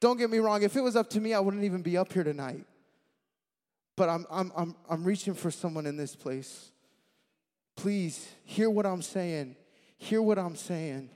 Don't 0.00 0.16
get 0.16 0.30
me 0.30 0.38
wrong, 0.38 0.62
if 0.62 0.76
it 0.76 0.80
was 0.80 0.96
up 0.96 1.10
to 1.10 1.20
me, 1.20 1.34
I 1.34 1.40
wouldn't 1.40 1.64
even 1.64 1.82
be 1.82 1.96
up 1.96 2.12
here 2.12 2.24
tonight. 2.24 2.64
But 3.98 4.08
I'm, 4.08 4.26
I'm, 4.30 4.52
I'm, 4.56 4.76
I'm 4.88 5.02
reaching 5.02 5.34
for 5.34 5.50
someone 5.50 5.84
in 5.84 5.96
this 5.96 6.14
place. 6.14 6.70
Please 7.74 8.28
hear 8.44 8.70
what 8.70 8.86
I'm 8.86 9.02
saying. 9.02 9.56
Hear 9.96 10.22
what 10.22 10.38
I'm 10.38 10.54
saying. 10.54 11.10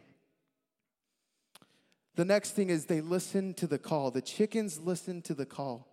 The 2.17 2.25
next 2.25 2.51
thing 2.51 2.71
is 2.71 2.87
they 2.87 3.01
listen 3.01 3.55
to 3.55 3.69
the 3.69 3.79
call. 3.79 4.11
The 4.11 4.21
chickens 4.21 4.81
listen 4.81 5.23
to 5.23 5.35
the 5.35 5.47
call. 5.47 5.87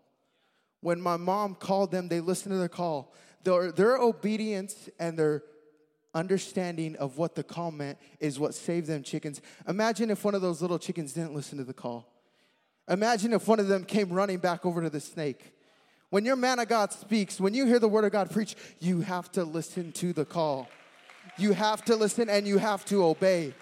When 0.81 0.99
my 0.99 1.15
mom 1.15 1.53
called 1.53 1.91
them, 1.91 2.07
they 2.07 2.21
listened 2.21 2.53
to 2.53 2.57
the 2.57 2.67
call. 2.67 3.13
Their, 3.43 3.71
their 3.71 3.97
obedience 3.97 4.89
and 4.99 5.17
their 5.17 5.43
understanding 6.15 6.95
of 6.95 7.19
what 7.19 7.35
the 7.35 7.43
call 7.43 7.69
meant 7.69 7.99
is 8.19 8.39
what 8.39 8.55
saved 8.55 8.87
them 8.87 9.03
chickens. 9.03 9.41
Imagine 9.67 10.09
if 10.09 10.23
one 10.25 10.33
of 10.33 10.41
those 10.41 10.59
little 10.59 10.79
chickens 10.79 11.13
didn't 11.13 11.35
listen 11.35 11.59
to 11.59 11.63
the 11.63 11.71
call. 11.71 12.11
Imagine 12.89 13.33
if 13.33 13.47
one 13.47 13.59
of 13.59 13.67
them 13.67 13.85
came 13.85 14.09
running 14.09 14.39
back 14.39 14.65
over 14.65 14.81
to 14.81 14.89
the 14.89 14.99
snake. 14.99 15.53
When 16.09 16.25
your 16.25 16.35
man 16.35 16.59
of 16.59 16.67
God 16.67 16.91
speaks, 16.91 17.39
when 17.39 17.53
you 17.53 17.65
hear 17.65 17.79
the 17.79 17.87
word 17.87 18.03
of 18.03 18.11
God 18.11 18.31
preach, 18.31 18.55
you 18.79 19.01
have 19.01 19.31
to 19.33 19.43
listen 19.43 19.91
to 19.93 20.11
the 20.13 20.25
call. 20.25 20.67
You 21.37 21.53
have 21.53 21.85
to 21.85 21.95
listen 21.95 22.29
and 22.29 22.47
you 22.47 22.57
have 22.57 22.83
to 22.85 23.03
obey. 23.03 23.53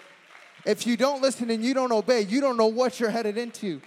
If 0.64 0.86
you 0.86 0.96
don't 0.96 1.22
listen 1.22 1.50
and 1.50 1.64
you 1.64 1.74
don't 1.74 1.92
obey, 1.92 2.22
you 2.22 2.40
don't 2.40 2.56
know 2.56 2.66
what 2.66 2.98
you're 2.98 3.10
headed 3.10 3.38
into 3.38 3.80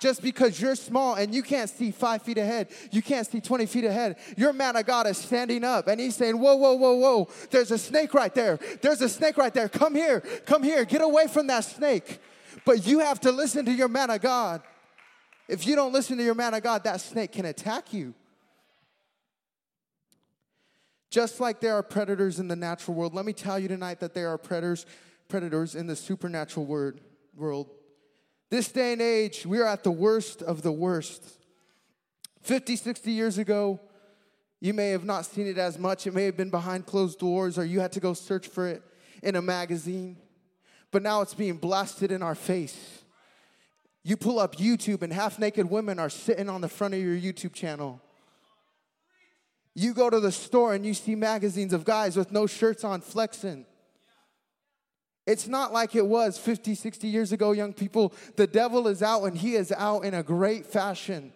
just 0.00 0.22
because 0.22 0.60
you're 0.60 0.76
small 0.76 1.14
and 1.14 1.34
you 1.34 1.42
can't 1.42 1.68
see 1.68 1.90
five 1.90 2.22
feet 2.22 2.38
ahead, 2.38 2.68
you 2.90 3.02
can't 3.02 3.26
see 3.26 3.40
20 3.40 3.66
feet 3.66 3.84
ahead, 3.84 4.16
your 4.36 4.52
man 4.52 4.76
of 4.76 4.86
God 4.86 5.06
is 5.06 5.18
standing 5.18 5.64
up 5.64 5.88
and 5.88 6.00
he's 6.00 6.16
saying, 6.16 6.38
Whoa, 6.38 6.56
whoa, 6.56 6.74
whoa, 6.74 6.94
whoa, 6.94 7.28
there's 7.50 7.70
a 7.70 7.78
snake 7.78 8.14
right 8.14 8.34
there. 8.34 8.58
There's 8.80 9.00
a 9.00 9.08
snake 9.08 9.36
right 9.36 9.52
there. 9.52 9.68
Come 9.68 9.94
here, 9.94 10.20
come 10.46 10.62
here, 10.62 10.84
get 10.84 11.02
away 11.02 11.26
from 11.26 11.46
that 11.48 11.64
snake. 11.64 12.20
But 12.64 12.86
you 12.86 13.00
have 13.00 13.20
to 13.20 13.32
listen 13.32 13.64
to 13.66 13.72
your 13.72 13.88
man 13.88 14.10
of 14.10 14.20
God. 14.20 14.62
If 15.48 15.66
you 15.66 15.74
don't 15.74 15.92
listen 15.92 16.18
to 16.18 16.22
your 16.22 16.34
man 16.34 16.54
of 16.54 16.62
God, 16.62 16.84
that 16.84 17.00
snake 17.00 17.32
can 17.32 17.46
attack 17.46 17.92
you. 17.92 18.14
Just 21.10 21.40
like 21.40 21.60
there 21.60 21.74
are 21.74 21.82
predators 21.82 22.38
in 22.38 22.48
the 22.48 22.56
natural 22.56 22.94
world, 22.94 23.14
let 23.14 23.24
me 23.24 23.32
tell 23.32 23.58
you 23.58 23.66
tonight 23.66 24.00
that 24.00 24.12
there 24.12 24.28
are 24.28 24.36
predators, 24.36 24.84
predators 25.26 25.74
in 25.74 25.86
the 25.86 25.96
supernatural 25.96 26.66
word, 26.66 27.00
world. 27.34 27.70
This 28.50 28.70
day 28.70 28.92
and 28.92 29.00
age, 29.00 29.46
we 29.46 29.58
are 29.58 29.66
at 29.66 29.84
the 29.84 29.90
worst 29.90 30.42
of 30.42 30.60
the 30.60 30.72
worst. 30.72 31.24
50, 32.42 32.76
60 32.76 33.10
years 33.10 33.38
ago, 33.38 33.80
you 34.60 34.74
may 34.74 34.90
have 34.90 35.04
not 35.04 35.24
seen 35.24 35.46
it 35.46 35.56
as 35.56 35.78
much. 35.78 36.06
It 36.06 36.14
may 36.14 36.24
have 36.24 36.36
been 36.36 36.50
behind 36.50 36.84
closed 36.84 37.18
doors, 37.18 37.58
or 37.58 37.64
you 37.64 37.80
had 37.80 37.92
to 37.92 38.00
go 38.00 38.12
search 38.12 38.48
for 38.48 38.66
it 38.66 38.82
in 39.22 39.36
a 39.36 39.42
magazine. 39.42 40.16
But 40.90 41.02
now 41.02 41.22
it's 41.22 41.34
being 41.34 41.56
blasted 41.56 42.12
in 42.12 42.22
our 42.22 42.34
face. 42.34 43.02
You 44.08 44.16
pull 44.16 44.38
up 44.38 44.56
YouTube, 44.56 45.02
and 45.02 45.12
half 45.12 45.38
naked 45.38 45.68
women 45.68 45.98
are 45.98 46.08
sitting 46.08 46.48
on 46.48 46.62
the 46.62 46.68
front 46.70 46.94
of 46.94 47.00
your 47.00 47.14
YouTube 47.14 47.52
channel. 47.52 48.00
You 49.74 49.92
go 49.92 50.08
to 50.08 50.18
the 50.18 50.32
store 50.32 50.72
and 50.72 50.86
you 50.86 50.94
see 50.94 51.14
magazines 51.14 51.74
of 51.74 51.84
guys 51.84 52.16
with 52.16 52.32
no 52.32 52.46
shirts 52.46 52.84
on 52.84 53.02
flexing. 53.02 53.66
It's 55.26 55.46
not 55.46 55.74
like 55.74 55.94
it 55.94 56.06
was 56.06 56.38
50, 56.38 56.74
60 56.74 57.06
years 57.06 57.32
ago, 57.32 57.52
young 57.52 57.74
people. 57.74 58.14
The 58.36 58.46
devil 58.46 58.88
is 58.88 59.02
out 59.02 59.24
and 59.24 59.36
he 59.36 59.56
is 59.56 59.72
out 59.72 60.06
in 60.06 60.14
a 60.14 60.22
great 60.22 60.64
fashion. 60.64 61.34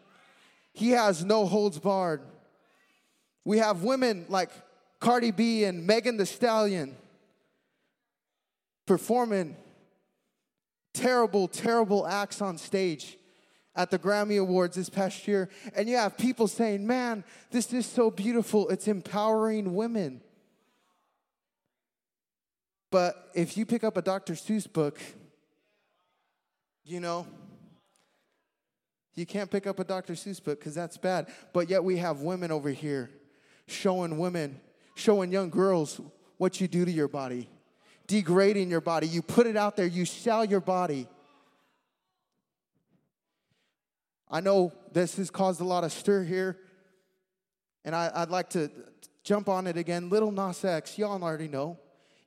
He 0.72 0.92
has 0.92 1.22
no 1.22 1.44
holds 1.44 1.78
barred. 1.78 2.22
We 3.44 3.58
have 3.58 3.82
women 3.82 4.24
like 4.30 4.48
Cardi 4.98 5.30
B 5.30 5.64
and 5.64 5.86
Megan 5.86 6.16
Thee 6.16 6.24
Stallion 6.24 6.96
performing 8.86 9.58
terrible, 10.92 11.48
terrible 11.48 12.06
acts 12.06 12.40
on 12.40 12.58
stage 12.58 13.18
at 13.74 13.90
the 13.90 13.98
Grammy 13.98 14.40
Awards 14.40 14.76
this 14.76 14.90
past 14.90 15.26
year. 15.26 15.48
And 15.74 15.88
you 15.88 15.96
have 15.96 16.18
people 16.18 16.46
saying, 16.48 16.86
man, 16.86 17.24
this 17.50 17.72
is 17.72 17.86
so 17.86 18.10
beautiful. 18.10 18.68
It's 18.68 18.88
empowering 18.88 19.74
women. 19.74 20.20
But 22.90 23.30
if 23.34 23.56
you 23.56 23.64
pick 23.64 23.84
up 23.84 23.96
a 23.96 24.02
Dr. 24.02 24.34
Seuss 24.34 24.70
book, 24.70 25.00
you 26.84 27.00
know, 27.00 27.26
You 29.14 29.26
can't 29.26 29.50
pick 29.50 29.66
up 29.66 29.78
a 29.78 29.84
Dr. 29.84 30.14
Seuss 30.14 30.42
book 30.42 30.58
because 30.58 30.74
that's 30.74 30.96
bad. 30.96 31.28
But 31.52 31.68
yet 31.68 31.84
we 31.84 31.98
have 31.98 32.20
women 32.20 32.50
over 32.50 32.70
here 32.70 33.10
showing 33.66 34.18
women, 34.18 34.60
showing 34.94 35.30
young 35.30 35.50
girls 35.50 36.00
what 36.38 36.60
you 36.60 36.68
do 36.68 36.84
to 36.84 36.90
your 36.90 37.08
body, 37.08 37.48
degrading 38.06 38.70
your 38.70 38.80
body. 38.80 39.06
You 39.06 39.22
put 39.22 39.46
it 39.46 39.56
out 39.56 39.76
there, 39.76 39.86
you 39.86 40.04
sell 40.04 40.44
your 40.44 40.60
body. 40.60 41.06
I 44.30 44.40
know 44.40 44.72
this 44.92 45.16
has 45.16 45.30
caused 45.30 45.60
a 45.60 45.64
lot 45.64 45.84
of 45.84 45.92
stir 45.92 46.24
here, 46.24 46.58
and 47.84 47.94
I, 47.94 48.20
would 48.20 48.30
like 48.30 48.48
to 48.50 48.70
jump 49.24 49.48
on 49.48 49.66
it 49.66 49.76
again. 49.76 50.08
Lil 50.08 50.30
Nas 50.30 50.64
X, 50.64 50.96
y'all 50.98 51.22
already 51.22 51.48
know. 51.48 51.78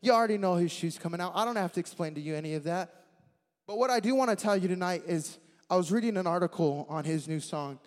You 0.01 0.11
already 0.11 0.37
know 0.37 0.55
his 0.55 0.71
shoes 0.71 0.99
coming 0.99 1.19
out. 1.19 1.31
I 1.35 1.45
don't 1.45 1.55
have 1.55 1.73
to 1.73 1.79
explain 1.79 2.13
to 2.15 2.21
you 2.21 2.35
any 2.35 2.53
of 2.53 2.63
that. 2.65 2.93
But 3.65 3.79
what 3.79 3.89
I 3.89 3.99
do 3.99 4.13
want 4.13 4.29
to 4.29 4.35
tell 4.35 4.55
you 4.55 4.67
tonight 4.67 5.01
is 5.07 5.39
I 5.67 5.75
was 5.77 5.91
reading 5.91 6.17
an 6.17 6.27
article 6.27 6.85
on 6.89 7.03
his 7.03 7.27
new 7.27 7.39
song, 7.39 7.79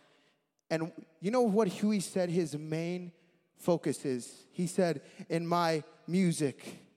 and 0.68 0.90
you 1.20 1.30
know 1.30 1.42
what 1.42 1.68
Huey 1.68 2.00
said 2.00 2.28
his 2.28 2.58
main 2.58 3.12
focus 3.56 4.04
is? 4.04 4.46
He 4.50 4.66
said, 4.66 5.02
In 5.28 5.46
my 5.46 5.84
music 6.08 6.87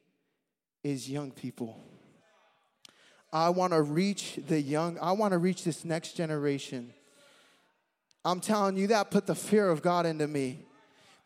is 0.83 1.09
young 1.09 1.31
people. 1.31 1.79
I 3.33 3.49
want 3.49 3.73
to 3.73 3.81
reach 3.81 4.39
the 4.47 4.59
young, 4.59 4.97
I 4.99 5.13
want 5.13 5.31
to 5.31 5.37
reach 5.37 5.63
this 5.63 5.85
next 5.85 6.13
generation. 6.13 6.93
I'm 8.25 8.39
telling 8.39 8.77
you, 8.77 8.87
that 8.87 9.09
put 9.09 9.25
the 9.25 9.35
fear 9.35 9.69
of 9.69 9.81
God 9.81 10.05
into 10.05 10.27
me 10.27 10.59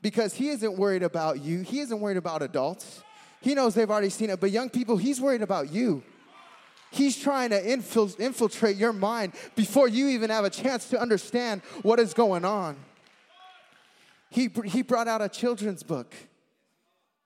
because 0.01 0.33
He 0.33 0.49
isn't 0.49 0.77
worried 0.77 1.03
about 1.03 1.41
you, 1.41 1.61
He 1.61 1.79
isn't 1.79 1.99
worried 1.99 2.17
about 2.17 2.41
adults. 2.41 3.01
He 3.41 3.53
knows 3.53 3.75
they've 3.75 3.89
already 3.89 4.09
seen 4.09 4.29
it, 4.29 4.39
but 4.39 4.51
young 4.51 4.69
people, 4.69 4.97
He's 4.97 5.19
worried 5.19 5.41
about 5.41 5.71
you. 5.71 6.03
He's 6.91 7.19
trying 7.19 7.49
to 7.49 7.69
infiltrate 7.69 8.77
your 8.77 8.93
mind 8.93 9.33
before 9.55 9.89
you 9.89 10.07
even 10.09 10.29
have 10.29 10.45
a 10.45 10.49
chance 10.49 10.89
to 10.89 10.99
understand 10.99 11.61
what 11.81 11.99
is 11.99 12.13
going 12.13 12.45
on. 12.45 12.77
He, 14.29 14.49
he 14.65 14.81
brought 14.81 15.07
out 15.07 15.21
a 15.21 15.27
children's 15.27 15.83
book. 15.83 16.15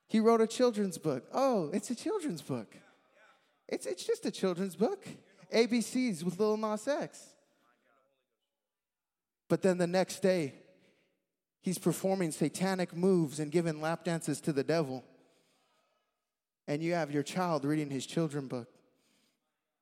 He 0.10 0.19
wrote 0.19 0.41
a 0.41 0.48
children's 0.48 0.98
book. 0.98 1.24
Oh, 1.34 1.69
it's 1.72 1.89
a 1.89 1.95
children's 1.95 2.41
book. 2.41 2.76
It's, 3.67 3.86
it's 3.86 4.04
just 4.04 4.26
a 4.26 4.32
children's 4.32 4.76
book. 4.76 5.08
ABCs 5.54 6.24
with 6.24 6.39
Lil 6.39 6.58
Nas 6.58 6.88
X. 6.88 7.24
But 9.48 9.62
then 9.62 9.78
the 9.78 9.88
next 9.88 10.19
day, 10.19 10.56
he's 11.62 11.78
performing 11.78 12.32
satanic 12.32 12.95
moves 12.95 13.39
and 13.39 13.52
giving 13.52 13.80
lap 13.80 14.04
dances 14.04 14.41
to 14.41 14.52
the 14.52 14.63
devil. 14.63 15.06
And 16.67 16.84
you 16.84 16.93
have 16.93 17.12
your 17.12 17.24
child 17.24 17.63
reading 17.63 17.89
his 17.89 18.06
children 18.06 18.48
book 18.48 18.67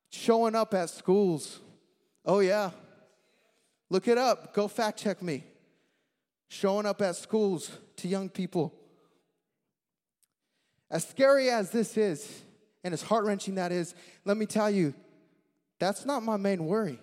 showing 0.09 0.55
up 0.55 0.73
at 0.73 0.89
schools. 0.89 1.59
Oh, 2.25 2.39
yeah. 2.39 2.71
Look 3.89 4.07
it 4.07 4.17
up. 4.17 4.53
Go 4.53 4.67
fact 4.67 4.99
check 4.99 5.21
me. 5.21 5.43
Showing 6.49 6.85
up 6.85 7.01
at 7.01 7.15
schools 7.15 7.71
to 7.97 8.07
young 8.07 8.29
people. 8.29 8.73
As 10.89 11.07
scary 11.07 11.49
as 11.49 11.69
this 11.71 11.97
is, 11.97 12.41
and 12.83 12.93
as 12.93 13.01
heart 13.01 13.25
wrenching 13.25 13.55
that 13.55 13.71
is, 13.71 13.95
let 14.25 14.37
me 14.37 14.45
tell 14.45 14.69
you, 14.69 14.93
that's 15.79 16.05
not 16.05 16.23
my 16.23 16.37
main 16.37 16.65
worry. 16.65 16.99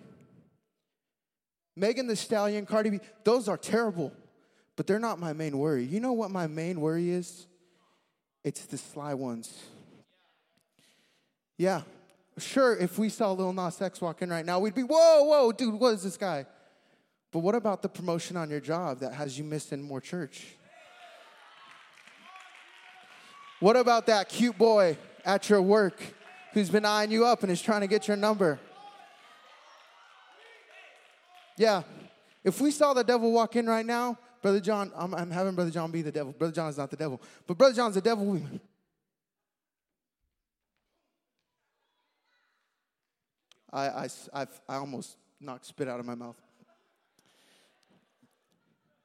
Megan 1.75 2.07
Thee 2.07 2.15
Stallion, 2.15 2.65
Cardi 2.65 2.89
B, 2.89 2.99
those 3.23 3.47
are 3.47 3.57
terrible, 3.57 4.11
but 4.75 4.87
they're 4.87 4.99
not 4.99 5.19
my 5.19 5.33
main 5.33 5.57
worry. 5.57 5.83
You 5.83 5.99
know 5.99 6.13
what 6.13 6.31
my 6.31 6.47
main 6.47 6.81
worry 6.81 7.09
is? 7.09 7.47
It's 8.43 8.65
the 8.65 8.77
sly 8.77 9.13
ones. 9.13 9.53
Yeah, 11.57 11.81
Sure, 12.37 12.75
if 12.75 12.99
we 12.99 13.07
saw 13.07 13.31
Lil 13.31 13.53
Nas 13.53 13.81
X 13.81 14.01
walking 14.01 14.29
right 14.29 14.45
now, 14.45 14.59
we'd 14.59 14.75
be, 14.75 14.83
whoa, 14.83 15.23
whoa, 15.23 15.51
dude, 15.53 15.73
what 15.75 15.93
is 15.93 16.03
this 16.03 16.17
guy? 16.17 16.45
But 17.31 17.39
what 17.39 17.55
about 17.55 17.81
the 17.81 17.87
promotion 17.87 18.35
on 18.35 18.49
your 18.49 18.59
job 18.59 18.99
that 18.99 19.13
has 19.13 19.37
you 19.37 19.45
missing 19.45 19.81
more 19.81 20.01
church? 20.01 20.57
What 23.65 23.75
about 23.75 24.05
that 24.05 24.29
cute 24.29 24.59
boy 24.59 24.95
at 25.25 25.49
your 25.49 25.59
work 25.59 25.99
who's 26.53 26.69
been 26.69 26.85
eyeing 26.85 27.09
you 27.09 27.25
up 27.25 27.41
and 27.41 27.51
is 27.51 27.59
trying 27.59 27.81
to 27.81 27.87
get 27.87 28.07
your 28.07 28.15
number? 28.15 28.59
Yeah, 31.57 31.81
if 32.43 32.61
we 32.61 32.69
saw 32.69 32.93
the 32.93 33.03
devil 33.03 33.31
walk 33.31 33.55
in 33.55 33.65
right 33.65 33.83
now, 33.83 34.19
Brother 34.43 34.59
John, 34.59 34.91
I'm, 34.95 35.15
I'm 35.15 35.31
having 35.31 35.55
Brother 35.55 35.71
John 35.71 35.89
be 35.89 36.03
the 36.03 36.11
devil. 36.11 36.31
Brother 36.31 36.53
John 36.53 36.69
is 36.69 36.77
not 36.77 36.91
the 36.91 36.95
devil, 36.95 37.19
but 37.47 37.57
Brother 37.57 37.73
John's 37.73 37.95
the 37.95 38.01
devil. 38.01 38.39
I, 43.73 43.87
I, 43.87 44.07
I've, 44.31 44.61
I 44.69 44.75
almost 44.75 45.17
knocked 45.41 45.65
spit 45.65 45.87
out 45.87 45.99
of 45.99 46.05
my 46.05 46.13
mouth. 46.13 46.39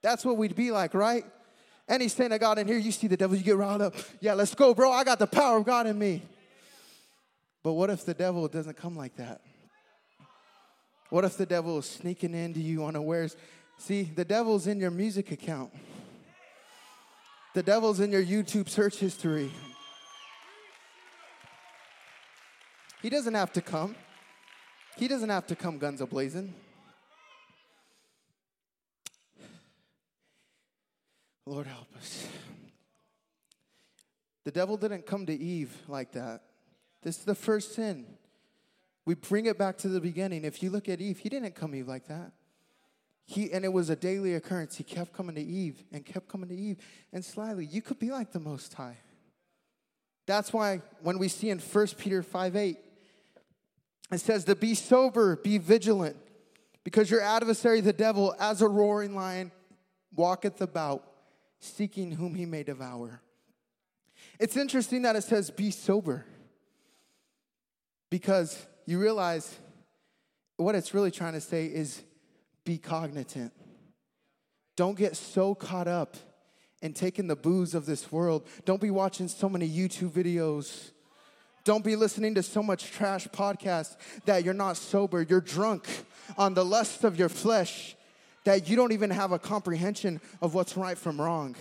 That's 0.03 0.23
what 0.23 0.37
we'd 0.37 0.55
be 0.55 0.71
like, 0.71 0.93
right? 0.93 1.25
Any 1.91 2.07
saint 2.07 2.33
of 2.33 2.39
God 2.39 2.57
in 2.59 2.69
here, 2.69 2.79
you 2.79 2.93
see 2.93 3.09
the 3.09 3.17
devil, 3.17 3.37
you 3.37 3.43
get 3.43 3.57
riled 3.57 3.83
up. 3.83 3.97
Yeah, 4.21 4.35
let's 4.35 4.55
go, 4.55 4.73
bro. 4.73 4.93
I 4.93 5.03
got 5.03 5.19
the 5.19 5.27
power 5.27 5.57
of 5.57 5.65
God 5.65 5.89
in 5.89 5.99
me. 5.99 6.23
But 7.65 7.73
what 7.73 7.91
if 7.91 8.07
the 8.07 8.15
devil 8.15 8.47
doesn't 8.47 8.77
come 8.77 8.97
like 8.97 9.17
that? 9.17 9.41
What 11.11 11.25
if 11.25 11.37
the 11.37 11.47
devil 11.47 11.79
is 11.79 11.87
sneaking 11.87 12.33
into 12.33 12.61
you 12.61 12.87
unawares? 12.87 13.37
See, 13.77 14.05
the 14.05 14.25
devil's 14.25 14.69
in 14.69 14.79
your 14.79 14.93
music 14.93 15.33
account. 15.33 15.73
The 17.55 17.63
devil's 17.65 17.99
in 17.99 18.13
your 18.13 18.23
YouTube 18.23 18.69
search 18.69 18.99
history. 18.99 19.51
He 23.03 23.11
doesn't 23.11 23.35
have 23.35 23.53
to 23.55 23.61
come. 23.61 23.97
He 24.97 25.09
doesn't 25.09 25.29
have 25.29 25.49
to 25.49 25.57
come 25.57 25.79
guns 25.79 26.01
a 26.01 26.07
blazing. 26.07 26.55
Lord 31.51 31.67
help 31.67 31.89
us. 31.97 32.29
The 34.45 34.53
devil 34.53 34.77
didn't 34.77 35.05
come 35.05 35.27
to 35.27 35.33
Eve 35.33 35.77
like 35.89 36.13
that. 36.13 36.43
This 37.03 37.19
is 37.19 37.25
the 37.25 37.35
first 37.35 37.75
sin. 37.75 38.07
We 39.05 39.15
bring 39.15 39.47
it 39.47 39.59
back 39.59 39.77
to 39.79 39.89
the 39.89 40.01
beginning. 40.01 40.45
If 40.45 40.63
you 40.63 40.71
look 40.71 40.89
at 40.89 41.01
Eve, 41.01 41.19
he 41.19 41.29
didn't 41.29 41.57
come 41.57 41.75
Eve 41.75 41.89
like 41.89 42.07
that. 42.07 42.31
He, 43.27 43.51
and 43.53 43.65
it 43.65 43.73
was 43.73 43.91
a 43.91 43.97
daily 43.97 44.35
occurrence. 44.35 44.77
He 44.77 44.85
kept 44.85 45.13
coming 45.13 45.35
to 45.35 45.43
Eve 45.43 45.83
and 45.93 46.07
kept 46.07 46.29
coming 46.29 46.49
to 46.51 46.55
Eve. 46.55 46.77
And 47.13 47.25
slyly, 47.25 47.67
you 47.67 47.83
could 47.83 47.99
be 47.99 48.13
like 48.13 48.31
the 48.31 48.39
Most 48.39 48.73
High. 48.75 48.99
That's 50.27 50.53
why 50.53 50.83
when 51.03 51.19
we 51.19 51.27
see 51.27 51.51
in 51.51 51.59
1 51.59 51.87
Peter 51.99 52.23
5 52.23 52.55
8, 52.55 52.79
it 54.13 54.21
says 54.21 54.45
to 54.45 54.55
be 54.55 54.77
sober, 54.77 55.35
be 55.35 55.59
vigilant, 55.59 56.17
because 56.85 57.11
your 57.11 57.23
adversary, 57.23 57.81
the 57.81 57.93
devil, 57.93 58.37
as 58.39 58.63
a 58.63 58.69
roaring 58.69 59.17
lion, 59.17 59.51
walketh 60.15 60.61
about, 60.61 61.10
seeking 61.61 62.13
whom 62.13 62.35
he 62.35 62.47
may 62.47 62.63
devour. 62.63 63.23
It's 64.39 64.57
interesting 64.57 65.03
that 65.03 65.17
it 65.17 65.23
says 65.23 65.51
be 65.51 65.71
sober, 65.71 66.27
because 68.11 68.67
you 68.87 68.99
realize 68.99 69.57
what 70.57 70.75
it's 70.75 70.93
really 70.93 71.11
trying 71.11 71.35
to 71.35 71.41
say 71.41 71.67
is 71.67 72.03
be 72.65 72.77
cognizant. 72.77 73.53
Don't 74.77 74.99
get 74.99 75.17
so 75.17 75.55
caught 75.55 75.89
up 75.89 76.17
in 76.83 76.93
taking 76.93 77.27
the 77.27 77.37
booze 77.37 77.75
of 77.75 77.87
this 77.87 78.11
world. 78.11 78.47
Don't 78.65 78.81
be 78.81 78.91
watching 78.91 79.29
so 79.29 79.49
many 79.49 79.69
YouTube 79.69 80.11
videos 80.11 80.91
don't 81.65 81.85
be 81.85 81.95
listening 81.95 82.35
to 82.35 82.43
so 82.43 82.63
much 82.63 82.91
trash 82.91 83.29
podcast 83.29 83.97
that 84.25 84.45
you're 84.45 84.55
not 84.55 84.77
sober. 84.77 85.23
You're 85.23 85.41
drunk 85.41 85.87
on 86.39 86.55
the 86.55 86.65
lust 86.65 87.05
of 87.05 87.19
your 87.19 87.29
flesh 87.29 87.97
that 88.51 88.69
you 88.69 88.75
don't 88.75 88.91
even 88.91 89.11
have 89.11 89.31
a 89.31 89.39
comprehension 89.39 90.21
of 90.43 90.55
what's 90.55 90.77
right 90.77 90.99
from 90.99 91.21
wrong. 91.21 91.55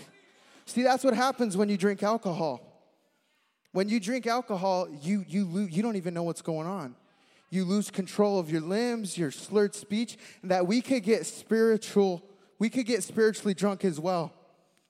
See, 0.66 0.82
that's 0.82 1.04
what 1.04 1.14
happens 1.14 1.56
when 1.56 1.70
you 1.70 1.78
drink 1.78 2.02
alcohol. 2.02 2.66
When 3.74 3.90
you 3.90 4.00
drink 4.00 4.26
alcohol, 4.26 4.88
you, 5.04 5.24
you, 5.28 5.46
lose, 5.46 5.70
you 5.70 5.84
don't 5.84 5.98
even 5.98 6.16
know 6.16 6.24
what's 6.24 6.42
going 6.42 6.66
on. 6.66 6.96
You 7.52 7.64
lose 7.64 7.92
control 7.92 8.40
of 8.40 8.52
your 8.52 8.62
limbs, 8.62 9.20
your 9.20 9.30
slurred 9.30 9.76
speech, 9.76 10.18
and 10.42 10.50
that 10.50 10.66
we 10.66 10.82
could 10.82 11.04
get 11.04 11.28
spiritual, 11.28 12.24
we 12.58 12.72
could 12.72 12.88
get 12.88 13.04
spiritually 13.04 13.54
drunk 13.54 13.86
as 13.86 14.00
well. 14.00 14.34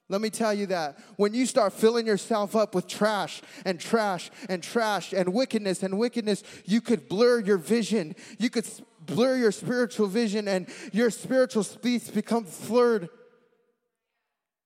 Let 0.08 0.22
me 0.22 0.30
tell 0.30 0.54
you 0.54 0.68
that 0.68 0.98
when 1.18 1.34
you 1.34 1.46
start 1.46 1.74
filling 1.74 2.08
yourself 2.08 2.56
up 2.56 2.74
with 2.74 2.88
trash 2.88 3.42
and 3.66 3.78
trash 3.78 4.32
and 4.48 4.64
trash 4.64 5.12
and 5.12 5.34
wickedness 5.34 5.84
and 5.84 6.00
wickedness, 6.00 6.44
you 6.66 6.80
could 6.80 7.10
blur 7.10 7.42
your 7.42 7.58
vision. 7.58 8.16
You 8.38 8.50
could 8.50 8.66
blur 9.10 9.36
your 9.36 9.52
spiritual 9.52 10.08
vision 10.08 10.48
and 10.48 10.68
your 10.92 11.10
spiritual 11.10 11.64
speech 11.64 12.14
become 12.14 12.46
blurred. 12.68 13.10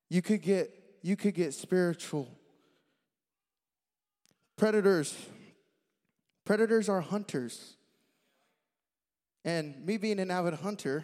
You 0.10 0.22
could 0.22 0.42
get 0.42 0.72
you 1.02 1.16
could 1.16 1.34
get 1.34 1.54
spiritual. 1.54 2.30
Predators 4.58 5.16
predators 6.46 6.90
are 6.90 7.02
hunters. 7.02 7.76
And 9.46 9.86
me 9.86 9.98
being 9.98 10.20
an 10.20 10.32
avid 10.32 10.56
hunter 10.56 11.04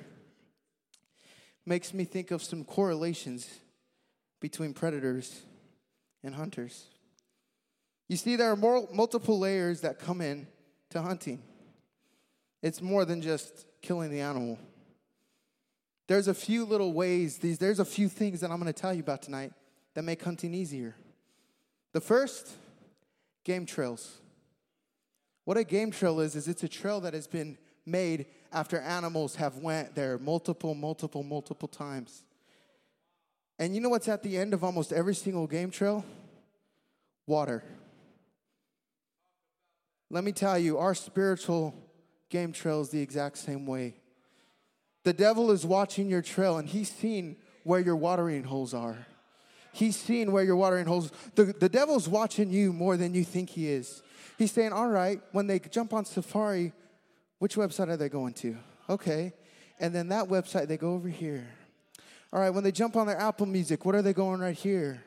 makes 1.66 1.94
me 1.94 2.06
think 2.06 2.32
of 2.32 2.42
some 2.42 2.64
correlations 2.64 3.50
between 4.40 4.74
predators 4.74 5.42
and 6.24 6.34
hunters. 6.34 6.86
You 8.08 8.18
see, 8.18 8.36
there 8.36 8.52
are 8.52 8.56
more, 8.56 8.88
multiple 8.92 9.38
layers 9.38 9.82
that 9.82 10.00
come 10.00 10.22
in 10.22 10.48
to 10.90 11.02
hunting. 11.02 11.44
It's 12.62 12.82
more 12.82 13.06
than 13.06 13.22
just 13.22 13.66
killing 13.82 14.12
the 14.12 14.22
animal. 14.22 14.58
there's 16.08 16.28
a 16.28 16.34
few 16.34 16.66
little 16.66 16.92
ways, 16.92 17.38
these, 17.38 17.60
there's 17.60 17.80
a 17.80 17.86
few 17.86 18.10
things 18.10 18.42
that 18.42 18.50
I'm 18.50 18.58
gonna 18.58 18.74
tell 18.74 18.94
you 18.94 19.02
about 19.02 19.22
tonight 19.22 19.54
that 19.94 20.04
make 20.04 20.24
hunting 20.24 20.54
easier. 20.54 20.96
The 21.94 22.02
first, 22.02 22.50
game 23.44 23.66
trails. 23.66 24.20
What 25.46 25.58
a 25.58 25.64
game 25.64 25.92
trail 25.92 26.20
is, 26.20 26.36
is 26.36 26.48
it's 26.48 26.64
a 26.64 26.68
trail 26.68 27.00
that 27.02 27.14
has 27.14 27.28
been 27.28 27.58
made 27.86 28.26
after 28.52 28.80
animals 28.80 29.36
have 29.36 29.58
went 29.58 29.96
there 29.96 30.18
multiple, 30.18 30.76
multiple, 30.76 31.24
multiple 31.24 31.68
times. 31.68 32.24
And 33.58 33.76
you 33.76 33.82
know 33.82 33.90
what's 33.90 34.08
at 34.08 34.24
the 34.24 34.38
end 34.38 34.54
of 34.54 34.64
almost 34.64 34.94
every 34.94 35.16
single 35.16 35.48
game 35.48 35.70
trail? 35.70 36.06
Water. 37.28 37.64
Let 40.10 40.24
me 40.24 40.32
tell 40.32 40.58
you, 40.58 40.78
our 40.78 40.96
spiritual 40.96 41.76
game 42.30 42.52
trail 42.52 42.82
is 42.82 42.90
the 42.90 43.02
exact 43.02 43.38
same 43.38 43.66
way. 43.66 43.96
The 45.04 45.14
devil 45.14 45.52
is 45.52 45.66
watching 45.66 46.10
your 46.10 46.22
trail 46.22 46.58
and 46.58 46.68
he's 46.68 46.92
seen 46.92 47.38
where 47.64 47.80
your 47.80 47.96
watering 47.96 48.44
holes 48.44 48.74
are. 48.74 48.98
He's 49.72 49.96
seen 49.96 50.32
where 50.32 50.44
your 50.44 50.56
watering 50.56 50.86
holes. 50.86 51.12
The, 51.36 51.46
the 51.46 51.70
devil's 51.70 52.08
watching 52.08 52.50
you 52.50 52.74
more 52.74 52.98
than 52.98 53.14
you 53.14 53.24
think 53.24 53.50
he 53.50 53.70
is. 53.70 54.02
He's 54.38 54.52
saying, 54.52 54.74
All 54.74 54.90
right, 54.90 55.22
when 55.32 55.48
they 55.48 55.60
jump 55.60 55.94
on 55.94 56.06
Safari, 56.06 56.74
which 57.40 57.56
website 57.56 57.90
are 57.90 57.98
they 57.98 58.10
going 58.10 58.34
to? 58.36 58.58
Okay. 58.90 59.34
And 59.80 59.96
then 59.96 60.10
that 60.10 60.26
website, 60.26 60.68
they 60.68 60.78
go 60.78 60.94
over 60.94 61.08
here. 61.08 61.48
All 62.34 62.40
right, 62.40 62.50
when 62.50 62.64
they 62.64 62.72
jump 62.72 62.96
on 62.96 63.08
their 63.08 63.20
Apple 63.20 63.46
Music, 63.46 63.86
what 63.86 63.96
are 63.96 64.02
they 64.02 64.14
going 64.14 64.40
right 64.40 64.56
here? 64.56 65.04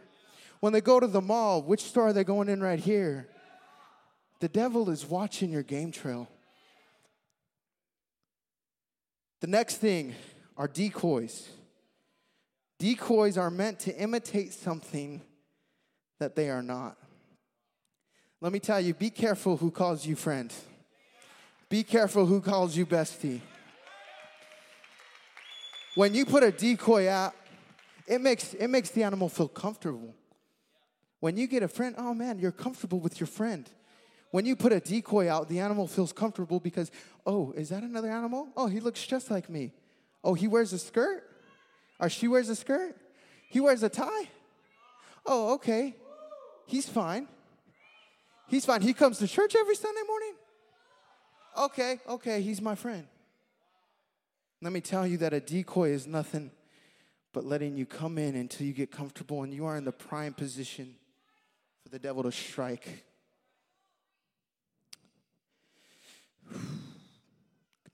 When 0.61 0.73
they 0.73 0.81
go 0.81 0.99
to 0.99 1.07
the 1.07 1.21
mall, 1.21 1.63
which 1.63 1.83
store 1.83 2.09
are 2.09 2.13
they 2.13 2.25
going 2.25 2.49
in 2.49 2.63
right 2.63 2.79
here? 2.79 3.29
The 4.41 4.49
devil 4.49 4.91
is 4.91 5.05
watching 5.05 5.51
your 5.51 5.63
game 5.63 5.93
trail. 5.93 6.29
The 9.43 9.49
next 9.49 9.79
thing 9.79 10.15
are 10.57 10.69
decoys. 10.69 11.49
Decoys 12.79 13.37
are 13.37 13.51
meant 13.51 13.81
to 13.81 13.97
imitate 13.97 14.53
something 14.53 15.21
that 16.21 16.37
they 16.37 16.49
are 16.49 16.63
not. 16.63 16.97
Let 18.41 18.53
me 18.53 18.61
tell 18.61 18.81
you 18.81 18.95
be 18.95 19.11
careful 19.11 19.57
who 19.57 19.73
calls 19.73 20.07
you 20.07 20.15
friend, 20.15 20.53
be 21.69 21.83
careful 21.83 22.25
who 22.25 22.41
calls 22.41 22.77
you 22.77 22.87
bestie. 22.87 23.41
When 25.97 26.15
you 26.15 26.25
put 26.25 26.45
a 26.45 26.53
decoy 26.53 27.09
out, 27.09 27.35
it 28.07 28.21
makes, 28.21 28.55
it 28.55 28.69
makes 28.69 28.91
the 28.91 29.03
animal 29.03 29.29
feel 29.29 29.49
comfortable. 29.49 30.15
When 31.19 31.37
you 31.37 31.49
get 31.49 31.65
a 31.65 31.69
friend, 31.69 31.97
oh 31.99 32.15
man, 32.15 32.39
you're 32.39 32.53
comfortable 32.53 33.01
with 33.01 33.19
your 33.19 33.27
friend. 33.27 33.69
When 34.33 34.47
you 34.47 34.57
put 34.57 34.73
a 34.73 34.81
decoy 34.81 35.31
out, 35.31 35.51
the 35.51 35.61
animal 35.61 35.87
feels 35.87 36.11
comfortable 36.11 36.59
because, 36.59 36.91
oh, 37.27 37.53
is 37.53 37.69
that 37.69 37.83
another 37.83 38.11
animal? 38.11 38.49
Oh, 38.57 38.67
he 38.67 38.81
looks 38.81 39.07
just 39.07 39.31
like 39.31 39.51
me. 39.51 39.73
Oh, 40.25 40.33
he 40.33 40.49
wears 40.49 40.73
a 40.73 40.79
skirt? 40.79 41.23
Or 42.01 42.09
she 42.09 42.29
wears 42.29 42.49
a 42.49 42.57
skirt? 42.57 42.97
He 43.51 43.61
wears 43.61 43.83
a 43.83 43.91
tie? 43.91 44.31
Oh, 45.27 45.53
okay. 45.55 45.95
He's 46.67 46.89
fine. 46.89 47.29
He's 48.49 48.65
fine. 48.65 48.81
He 48.81 48.95
comes 48.95 49.19
to 49.19 49.29
church 49.29 49.55
every 49.55 49.77
Sunday 49.77 50.01
morning? 50.09 50.35
Okay, 51.59 52.01
okay, 52.09 52.41
he's 52.41 52.63
my 52.63 52.75
friend. 52.75 53.07
Let 54.63 54.73
me 54.73 54.81
tell 54.81 55.07
you 55.07 55.19
that 55.19 55.35
a 55.35 55.41
decoy 55.41 55.91
is 55.91 56.07
nothing 56.07 56.51
but 57.35 57.45
letting 57.45 57.77
you 57.77 57.85
come 57.85 58.17
in 58.17 58.35
until 58.35 58.67
you 58.67 58.73
get 58.73 58.91
comfortable 58.91 59.43
and 59.43 59.53
you 59.53 59.67
are 59.67 59.77
in 59.77 59.85
the 59.85 59.93
prime 59.93 60.33
position 60.33 60.95
for 61.83 61.91
the 61.91 61.99
devil 61.99 62.23
to 62.23 62.33
strike. 62.33 63.05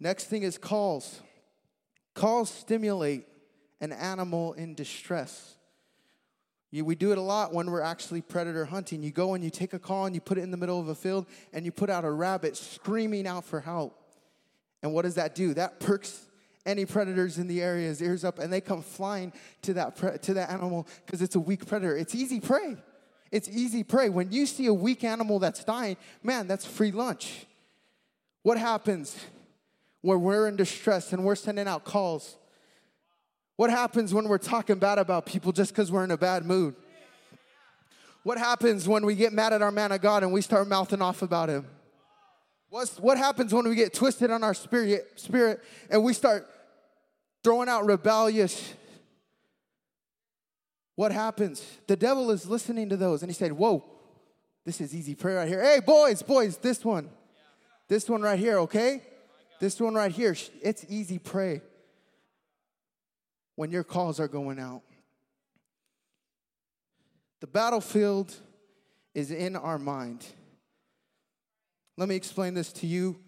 Next 0.00 0.24
thing 0.24 0.42
is 0.42 0.58
calls. 0.58 1.20
Calls 2.14 2.50
stimulate 2.50 3.26
an 3.80 3.92
animal 3.92 4.52
in 4.54 4.74
distress. 4.74 5.56
You, 6.70 6.84
we 6.84 6.94
do 6.94 7.12
it 7.12 7.18
a 7.18 7.22
lot 7.22 7.54
when 7.54 7.70
we're 7.70 7.80
actually 7.80 8.20
predator 8.20 8.66
hunting. 8.66 9.02
You 9.02 9.10
go 9.10 9.34
and 9.34 9.42
you 9.42 9.50
take 9.50 9.72
a 9.72 9.78
call 9.78 10.06
and 10.06 10.14
you 10.14 10.20
put 10.20 10.36
it 10.36 10.42
in 10.42 10.50
the 10.50 10.56
middle 10.56 10.78
of 10.78 10.88
a 10.88 10.94
field 10.94 11.26
and 11.52 11.64
you 11.64 11.72
put 11.72 11.88
out 11.88 12.04
a 12.04 12.10
rabbit 12.10 12.56
screaming 12.56 13.26
out 13.26 13.44
for 13.44 13.60
help. 13.60 13.98
And 14.82 14.92
what 14.92 15.02
does 15.02 15.14
that 15.14 15.34
do? 15.34 15.54
That 15.54 15.80
perks 15.80 16.26
any 16.66 16.84
predators 16.84 17.38
in 17.38 17.48
the 17.48 17.62
area's 17.62 18.02
ears 18.02 18.24
up 18.24 18.38
and 18.38 18.52
they 18.52 18.60
come 18.60 18.82
flying 18.82 19.32
to 19.62 19.74
that, 19.74 19.96
pre- 19.96 20.18
to 20.18 20.34
that 20.34 20.50
animal 20.50 20.86
because 21.06 21.22
it's 21.22 21.34
a 21.34 21.40
weak 21.40 21.66
predator. 21.66 21.96
It's 21.96 22.14
easy 22.14 22.40
prey. 22.40 22.76
It's 23.32 23.48
easy 23.48 23.82
prey. 23.82 24.10
When 24.10 24.30
you 24.30 24.44
see 24.44 24.66
a 24.66 24.74
weak 24.74 25.04
animal 25.04 25.38
that's 25.38 25.64
dying, 25.64 25.96
man, 26.22 26.46
that's 26.46 26.66
free 26.66 26.90
lunch. 26.90 27.46
What 28.48 28.56
happens 28.56 29.14
when 30.00 30.22
we're 30.22 30.48
in 30.48 30.56
distress 30.56 31.12
and 31.12 31.22
we're 31.22 31.34
sending 31.34 31.68
out 31.68 31.84
calls? 31.84 32.38
What 33.56 33.68
happens 33.68 34.14
when 34.14 34.26
we're 34.26 34.38
talking 34.38 34.78
bad 34.78 34.96
about 34.96 35.26
people 35.26 35.52
just 35.52 35.70
because 35.70 35.92
we're 35.92 36.02
in 36.02 36.12
a 36.12 36.16
bad 36.16 36.46
mood? 36.46 36.74
What 38.22 38.38
happens 38.38 38.88
when 38.88 39.04
we 39.04 39.16
get 39.16 39.34
mad 39.34 39.52
at 39.52 39.60
our 39.60 39.70
man 39.70 39.92
of 39.92 40.00
God 40.00 40.22
and 40.22 40.32
we 40.32 40.40
start 40.40 40.66
mouthing 40.66 41.02
off 41.02 41.20
about 41.20 41.50
him? 41.50 41.66
What's, 42.70 42.98
what 42.98 43.18
happens 43.18 43.52
when 43.52 43.68
we 43.68 43.74
get 43.74 43.92
twisted 43.92 44.30
on 44.30 44.42
our 44.42 44.54
spirit, 44.54 45.06
spirit 45.16 45.62
and 45.90 46.02
we 46.02 46.14
start 46.14 46.48
throwing 47.44 47.68
out 47.68 47.84
rebellious? 47.84 48.72
What 50.94 51.12
happens? 51.12 51.62
The 51.86 51.96
devil 51.96 52.30
is 52.30 52.46
listening 52.46 52.88
to 52.88 52.96
those 52.96 53.20
and 53.22 53.30
he 53.30 53.34
said, 53.34 53.52
Whoa, 53.52 53.84
this 54.64 54.80
is 54.80 54.94
easy 54.94 55.14
prayer 55.14 55.36
right 55.36 55.48
here. 55.48 55.62
Hey, 55.62 55.80
boys, 55.80 56.22
boys, 56.22 56.56
this 56.56 56.82
one. 56.82 57.10
This 57.88 58.08
one 58.08 58.22
right 58.22 58.38
here, 58.38 58.58
okay? 58.60 59.02
This 59.60 59.80
one 59.80 59.94
right 59.94 60.12
here, 60.12 60.36
it's 60.62 60.84
easy 60.88 61.18
prey 61.18 61.62
when 63.56 63.70
your 63.70 63.84
calls 63.84 64.20
are 64.20 64.28
going 64.28 64.58
out. 64.58 64.82
The 67.40 67.46
battlefield 67.46 68.34
is 69.14 69.30
in 69.30 69.56
our 69.56 69.78
mind. 69.78 70.24
Let 71.96 72.08
me 72.08 72.14
explain 72.14 72.54
this 72.54 72.72
to 72.74 72.86
you. 72.86 73.18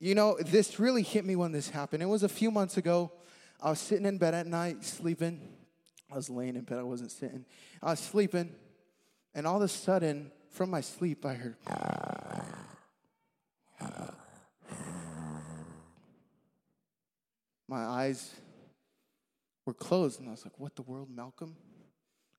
You 0.00 0.14
know, 0.14 0.36
this 0.40 0.80
really 0.80 1.02
hit 1.02 1.24
me 1.24 1.36
when 1.36 1.52
this 1.52 1.70
happened. 1.70 2.02
It 2.02 2.06
was 2.06 2.22
a 2.22 2.28
few 2.28 2.50
months 2.50 2.76
ago. 2.76 3.12
I 3.60 3.70
was 3.70 3.78
sitting 3.78 4.06
in 4.06 4.18
bed 4.18 4.34
at 4.34 4.46
night, 4.46 4.84
sleeping. 4.84 5.40
I 6.10 6.16
was 6.16 6.30
laying 6.30 6.56
in 6.56 6.62
bed, 6.62 6.78
I 6.78 6.82
wasn't 6.82 7.10
sitting. 7.10 7.44
I 7.82 7.90
was 7.90 8.00
sleeping, 8.00 8.54
and 9.34 9.46
all 9.46 9.56
of 9.56 9.62
a 9.62 9.68
sudden, 9.68 10.30
from 10.50 10.70
my 10.70 10.80
sleep, 10.80 11.24
I 11.26 11.34
heard. 11.34 11.56
My 17.68 17.84
eyes 17.84 18.34
were 19.64 19.74
closed, 19.74 20.20
and 20.20 20.28
I 20.28 20.32
was 20.32 20.44
like, 20.44 20.58
What 20.58 20.76
the 20.76 20.82
world, 20.82 21.08
Malcolm? 21.10 21.56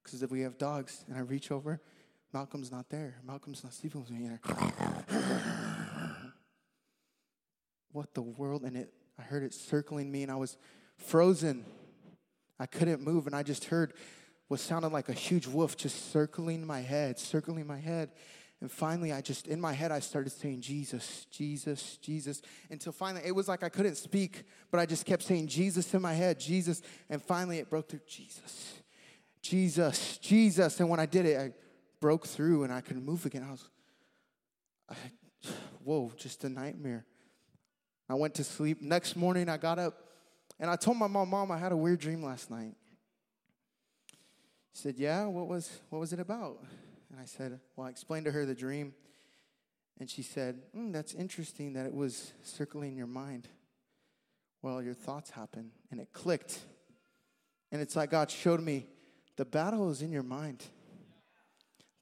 Because 0.04 0.24
if 0.24 0.32
we 0.32 0.42
have 0.42 0.58
dogs, 0.58 1.04
and 1.08 1.18
I 1.18 1.22
reach 1.22 1.52
over, 1.52 1.82
Malcolm's 2.34 2.72
not 2.72 2.90
there. 2.90 3.16
Malcolm's 3.26 3.64
not 3.64 3.74
sleeping 3.74 4.02
with 4.02 4.12
me. 4.12 4.30
what 7.92 8.14
the 8.14 8.22
world? 8.22 8.64
And 8.64 8.78
it, 8.78 8.94
I 9.20 9.24
heard 9.24 9.44
it 9.44 9.54
circling 9.54 10.12
me, 10.12 10.24
and 10.24 10.32
I 10.32 10.36
was 10.36 10.58
frozen. 10.98 11.66
I 12.60 12.66
couldn't 12.66 13.02
move, 13.02 13.28
and 13.28 13.36
I 13.36 13.44
just 13.44 13.66
heard 13.66 13.94
what 14.48 14.60
sounded 14.62 14.94
like 14.94 15.10
a 15.10 15.14
huge 15.14 15.46
wolf 15.46 15.76
just 15.76 16.12
circling 16.12 16.66
my 16.66 16.80
head, 16.80 17.20
circling 17.20 17.68
my 17.68 17.80
head. 17.80 18.12
And 18.60 18.72
finally, 18.72 19.14
I 19.14 19.22
just, 19.22 19.48
in 19.48 19.62
my 19.62 19.74
head, 19.74 19.92
I 19.92 20.00
started 20.00 20.32
saying, 20.32 20.62
Jesus, 20.62 21.28
Jesus, 21.30 21.98
Jesus. 21.98 22.42
Until 22.72 22.92
finally, 22.92 23.22
it 23.26 23.34
was 23.34 23.48
like 23.48 23.62
I 23.62 23.70
couldn't 23.70 23.96
speak, 23.96 24.44
but 24.72 24.80
I 24.80 24.88
just 24.88 25.06
kept 25.06 25.24
saying, 25.24 25.48
Jesus 25.48 25.94
in 25.94 26.02
my 26.02 26.14
head, 26.14 26.40
Jesus. 26.40 26.82
And 27.10 27.22
finally, 27.22 27.60
it 27.60 27.70
broke 27.70 27.90
through, 27.90 28.02
Jesus, 28.08 28.74
Jesus, 29.44 30.18
Jesus. 30.18 30.80
And 30.80 30.90
when 30.90 31.00
I 31.00 31.06
did 31.06 31.28
it, 31.28 31.40
I 31.40 31.54
broke 32.00 32.26
through 32.26 32.64
and 32.64 32.74
I 32.74 32.82
could 32.82 32.98
move 32.98 33.28
again. 33.28 33.46
I 33.48 33.52
was, 33.52 33.70
I, 34.90 34.96
whoa, 35.84 36.12
just 36.18 36.44
a 36.44 36.50
nightmare. 36.50 37.06
I 38.10 38.16
went 38.16 38.34
to 38.36 38.44
sleep. 38.44 38.82
Next 38.82 39.16
morning, 39.16 39.50
I 39.50 39.58
got 39.58 39.78
up 39.78 39.94
and 40.60 40.72
I 40.72 40.76
told 40.76 40.98
my 40.98 41.08
mom, 41.08 41.30
Mom, 41.30 41.52
I 41.52 41.58
had 41.58 41.72
a 41.72 41.78
weird 41.78 42.00
dream 42.00 42.24
last 42.24 42.50
night. 42.50 42.74
She 44.74 44.82
said, 44.82 44.96
Yeah, 44.98 45.26
what 45.26 45.48
was, 45.48 45.70
what 45.90 46.00
was 46.00 46.14
it 46.14 46.20
about? 46.20 46.64
And 47.12 47.20
I 47.20 47.26
said, 47.26 47.60
Well, 47.76 47.88
I 47.88 47.90
explained 47.90 48.26
to 48.26 48.32
her 48.32 48.46
the 48.46 48.56
dream. 48.56 48.94
And 50.00 50.10
she 50.10 50.22
said, 50.22 50.62
mm, 50.76 50.94
That's 50.94 51.14
interesting 51.14 51.74
that 51.74 51.86
it 51.86 51.94
was 51.94 52.34
circling 52.44 52.96
your 52.96 53.08
mind. 53.08 53.48
Well, 54.62 54.82
your 54.82 54.94
thoughts 54.94 55.30
happen. 55.30 55.72
And 55.92 56.00
it 56.00 56.12
clicked. 56.14 56.60
And 57.72 57.82
it's 57.82 57.96
like 57.96 58.12
God 58.12 58.32
showed 58.32 58.62
me 58.62 58.88
the 59.36 59.46
battle 59.46 59.90
is 59.90 60.02
in 60.02 60.12
your 60.12 60.24
mind. 60.24 60.64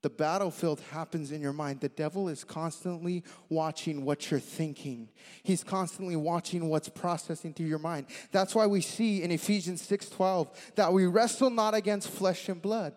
The 0.01 0.09
battlefield 0.11 0.81
happens 0.91 1.31
in 1.31 1.41
your 1.41 1.51
mind. 1.51 1.79
The 1.79 1.89
devil 1.89 2.29
is 2.29 2.43
constantly 2.43 3.23
watching 3.49 4.05
what 4.05 4.29
you're 4.29 4.39
thinking. 4.39 5.09
He's 5.41 5.63
constantly 5.63 6.15
watching 6.15 6.69
what's 6.69 6.89
processing 6.89 7.55
through 7.55 7.65
your 7.65 7.79
mind. 7.79 8.05
That's 8.31 8.53
why 8.53 8.67
we 8.67 8.81
see 8.81 9.23
in 9.23 9.31
Ephesians 9.31 9.81
6:12 9.81 10.51
that 10.75 10.93
we 10.93 11.07
wrestle 11.07 11.49
not 11.49 11.73
against 11.73 12.09
flesh 12.09 12.47
and 12.49 12.61
blood, 12.61 12.95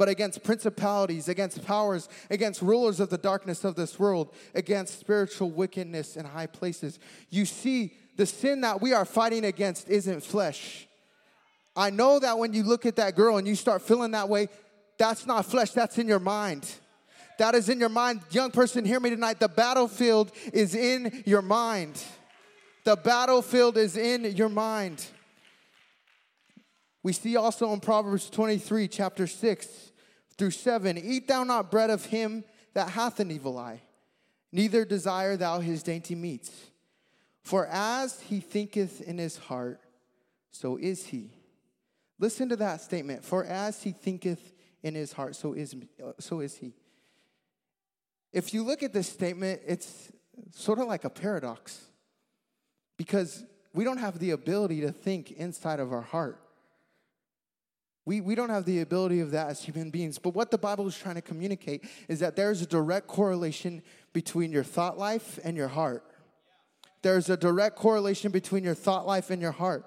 but 0.00 0.08
against 0.08 0.42
principalities, 0.42 1.28
against 1.28 1.62
powers, 1.62 2.08
against 2.30 2.62
rulers 2.62 3.00
of 3.00 3.10
the 3.10 3.18
darkness 3.18 3.64
of 3.64 3.74
this 3.74 3.98
world, 3.98 4.32
against 4.54 4.98
spiritual 4.98 5.50
wickedness 5.50 6.16
in 6.16 6.24
high 6.24 6.46
places. 6.46 6.98
You 7.28 7.44
see, 7.44 7.92
the 8.16 8.24
sin 8.24 8.62
that 8.62 8.80
we 8.80 8.94
are 8.94 9.04
fighting 9.04 9.44
against 9.44 9.90
isn't 9.90 10.22
flesh, 10.22 10.88
I 11.76 11.90
know 11.90 12.18
that 12.18 12.38
when 12.38 12.54
you 12.54 12.62
look 12.62 12.86
at 12.86 12.96
that 12.96 13.14
girl 13.14 13.36
and 13.36 13.46
you 13.46 13.54
start 13.54 13.82
feeling 13.82 14.12
that 14.12 14.30
way, 14.30 14.48
that's 14.96 15.26
not 15.26 15.44
flesh, 15.44 15.72
that's 15.72 15.98
in 15.98 16.08
your 16.08 16.18
mind. 16.18 16.66
That 17.38 17.54
is 17.54 17.68
in 17.68 17.78
your 17.78 17.90
mind. 17.90 18.22
Young 18.30 18.52
person, 18.52 18.86
hear 18.86 19.00
me 19.00 19.10
tonight. 19.10 19.38
The 19.38 19.48
battlefield 19.48 20.32
is 20.54 20.74
in 20.74 21.24
your 21.26 21.42
mind. 21.42 22.02
The 22.84 22.96
battlefield 22.96 23.76
is 23.76 23.98
in 23.98 24.24
your 24.34 24.48
mind. 24.48 25.04
We 27.02 27.12
see 27.12 27.36
also 27.36 27.70
in 27.74 27.80
Proverbs 27.80 28.30
23, 28.30 28.88
chapter 28.88 29.26
6 29.26 29.89
through 30.40 30.50
7 30.50 30.96
Eat 30.96 31.28
thou 31.28 31.44
not 31.44 31.70
bread 31.70 31.90
of 31.90 32.06
him 32.06 32.44
that 32.72 32.88
hath 32.88 33.20
an 33.20 33.30
evil 33.30 33.58
eye, 33.58 33.82
neither 34.50 34.86
desire 34.86 35.36
thou 35.36 35.60
his 35.60 35.82
dainty 35.82 36.14
meats. 36.14 36.50
For 37.42 37.66
as 37.66 38.18
he 38.20 38.40
thinketh 38.40 39.02
in 39.02 39.18
his 39.18 39.36
heart, 39.36 39.80
so 40.50 40.78
is 40.78 41.04
he. 41.04 41.30
Listen 42.18 42.48
to 42.48 42.56
that 42.56 42.80
statement. 42.80 43.22
For 43.22 43.44
as 43.44 43.82
he 43.82 43.92
thinketh 43.92 44.54
in 44.82 44.94
his 44.94 45.12
heart, 45.12 45.36
so 45.36 45.52
is, 45.52 45.76
so 46.18 46.40
is 46.40 46.56
he. 46.56 46.72
If 48.32 48.54
you 48.54 48.62
look 48.62 48.82
at 48.82 48.94
this 48.94 49.08
statement, 49.08 49.60
it's 49.66 50.10
sort 50.52 50.78
of 50.78 50.86
like 50.86 51.04
a 51.04 51.10
paradox 51.10 51.84
because 52.96 53.44
we 53.74 53.84
don't 53.84 53.98
have 53.98 54.18
the 54.18 54.30
ability 54.30 54.80
to 54.80 54.90
think 54.90 55.32
inside 55.32 55.80
of 55.80 55.92
our 55.92 56.00
heart. 56.00 56.40
We, 58.06 58.20
we 58.20 58.34
don't 58.34 58.50
have 58.50 58.64
the 58.64 58.80
ability 58.80 59.20
of 59.20 59.30
that 59.32 59.48
as 59.48 59.62
human 59.62 59.90
beings. 59.90 60.18
But 60.18 60.34
what 60.34 60.50
the 60.50 60.58
Bible 60.58 60.86
is 60.88 60.96
trying 60.96 61.16
to 61.16 61.22
communicate 61.22 61.84
is 62.08 62.20
that 62.20 62.34
there's 62.34 62.62
a 62.62 62.66
direct 62.66 63.06
correlation 63.06 63.82
between 64.12 64.52
your 64.52 64.64
thought 64.64 64.98
life 64.98 65.38
and 65.44 65.56
your 65.56 65.68
heart. 65.68 66.04
There's 67.02 67.30
a 67.30 67.36
direct 67.36 67.76
correlation 67.76 68.30
between 68.30 68.64
your 68.64 68.74
thought 68.74 69.06
life 69.06 69.30
and 69.30 69.40
your 69.40 69.52
heart. 69.52 69.86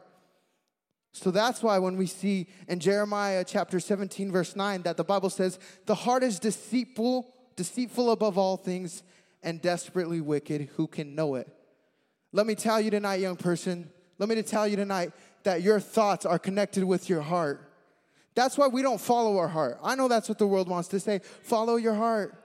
So 1.11 1.29
that's 1.29 1.61
why 1.61 1.77
when 1.77 1.95
we 1.95 2.07
see 2.07 2.47
in 2.67 2.79
Jeremiah 2.79 3.43
chapter 3.45 3.79
17, 3.79 4.31
verse 4.31 4.55
9, 4.55 4.81
that 4.83 4.97
the 4.97 5.03
Bible 5.03 5.29
says, 5.29 5.59
the 5.85 5.93
heart 5.93 6.23
is 6.23 6.39
deceitful, 6.39 7.31
deceitful 7.55 8.11
above 8.11 8.37
all 8.37 8.57
things, 8.57 9.03
and 9.43 9.61
desperately 9.61 10.21
wicked. 10.21 10.69
Who 10.75 10.87
can 10.87 11.13
know 11.13 11.35
it? 11.35 11.47
Let 12.31 12.47
me 12.47 12.55
tell 12.55 12.81
you 12.81 12.89
tonight, 12.89 13.19
young 13.19 13.35
person, 13.35 13.91
let 14.17 14.27
me 14.27 14.41
tell 14.41 14.67
you 14.67 14.75
tonight 14.75 15.11
that 15.43 15.61
your 15.61 15.79
thoughts 15.79 16.25
are 16.25 16.39
connected 16.39 16.83
with 16.83 17.09
your 17.09 17.21
heart. 17.21 17.72
That's 18.35 18.57
why 18.57 18.67
we 18.67 18.81
don't 18.81 18.99
follow 18.99 19.37
our 19.37 19.47
heart. 19.47 19.79
I 19.83 19.95
know 19.95 20.07
that's 20.07 20.27
what 20.27 20.39
the 20.39 20.47
world 20.47 20.67
wants 20.67 20.87
to 20.89 20.99
say 20.99 21.19
follow 21.43 21.75
your 21.75 21.93
heart. 21.93 22.39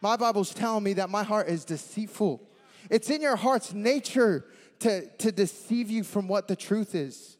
My 0.00 0.16
Bible's 0.16 0.52
telling 0.52 0.84
me 0.84 0.94
that 0.94 1.10
my 1.10 1.22
heart 1.22 1.48
is 1.48 1.64
deceitful. 1.64 2.42
It's 2.90 3.08
in 3.10 3.22
your 3.22 3.36
heart's 3.36 3.72
nature 3.72 4.44
to, 4.80 5.06
to 5.16 5.32
deceive 5.32 5.90
you 5.90 6.04
from 6.04 6.28
what 6.28 6.48
the 6.48 6.56
truth 6.56 6.94
is. 6.94 7.38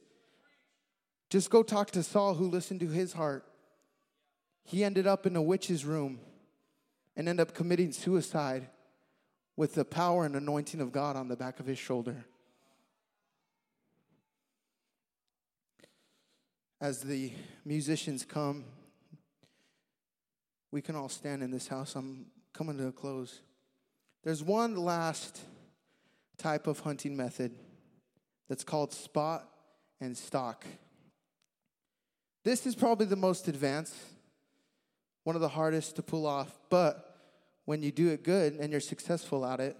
Just 1.28 1.50
go 1.50 1.62
talk 1.62 1.90
to 1.92 2.02
Saul, 2.02 2.34
who 2.34 2.48
listened 2.48 2.80
to 2.80 2.88
his 2.88 3.12
heart. 3.12 3.44
He 4.64 4.84
ended 4.84 5.06
up 5.06 5.26
in 5.26 5.36
a 5.36 5.42
witch's 5.42 5.84
room 5.84 6.20
and 7.16 7.28
ended 7.28 7.48
up 7.48 7.54
committing 7.54 7.92
suicide 7.92 8.68
with 9.56 9.74
the 9.74 9.84
power 9.84 10.24
and 10.24 10.34
anointing 10.34 10.80
of 10.80 10.92
God 10.92 11.16
on 11.16 11.28
the 11.28 11.36
back 11.36 11.60
of 11.60 11.66
his 11.66 11.78
shoulder. 11.78 12.24
As 16.80 17.00
the 17.00 17.32
musicians 17.64 18.24
come, 18.24 18.64
we 20.70 20.82
can 20.82 20.96
all 20.96 21.08
stand 21.08 21.42
in 21.42 21.50
this 21.50 21.68
house. 21.68 21.94
I'm 21.94 22.26
coming 22.52 22.76
to 22.78 22.88
a 22.88 22.92
close. 22.92 23.40
There's 24.24 24.42
one 24.42 24.76
last 24.76 25.40
type 26.36 26.66
of 26.66 26.80
hunting 26.80 27.16
method 27.16 27.52
that's 28.48 28.64
called 28.64 28.92
spot 28.92 29.48
and 30.00 30.16
stalk. 30.16 30.64
This 32.44 32.66
is 32.66 32.74
probably 32.74 33.06
the 33.06 33.16
most 33.16 33.48
advanced, 33.48 33.94
one 35.22 35.36
of 35.36 35.42
the 35.42 35.48
hardest 35.48 35.96
to 35.96 36.02
pull 36.02 36.26
off, 36.26 36.58
but 36.68 37.18
when 37.64 37.82
you 37.82 37.90
do 37.90 38.10
it 38.10 38.22
good 38.22 38.54
and 38.54 38.70
you're 38.70 38.80
successful 38.80 39.46
at 39.46 39.60
it, 39.60 39.76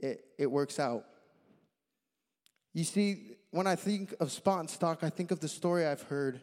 it, 0.00 0.24
it 0.38 0.50
works 0.50 0.78
out. 0.78 1.04
You 2.72 2.84
see, 2.84 3.36
when 3.56 3.66
I 3.66 3.74
think 3.74 4.14
of 4.20 4.30
spot 4.30 4.60
and 4.60 4.68
stalk, 4.68 5.02
I 5.02 5.08
think 5.08 5.30
of 5.30 5.40
the 5.40 5.48
story 5.48 5.86
I've 5.86 6.02
heard. 6.02 6.34
It 6.34 6.42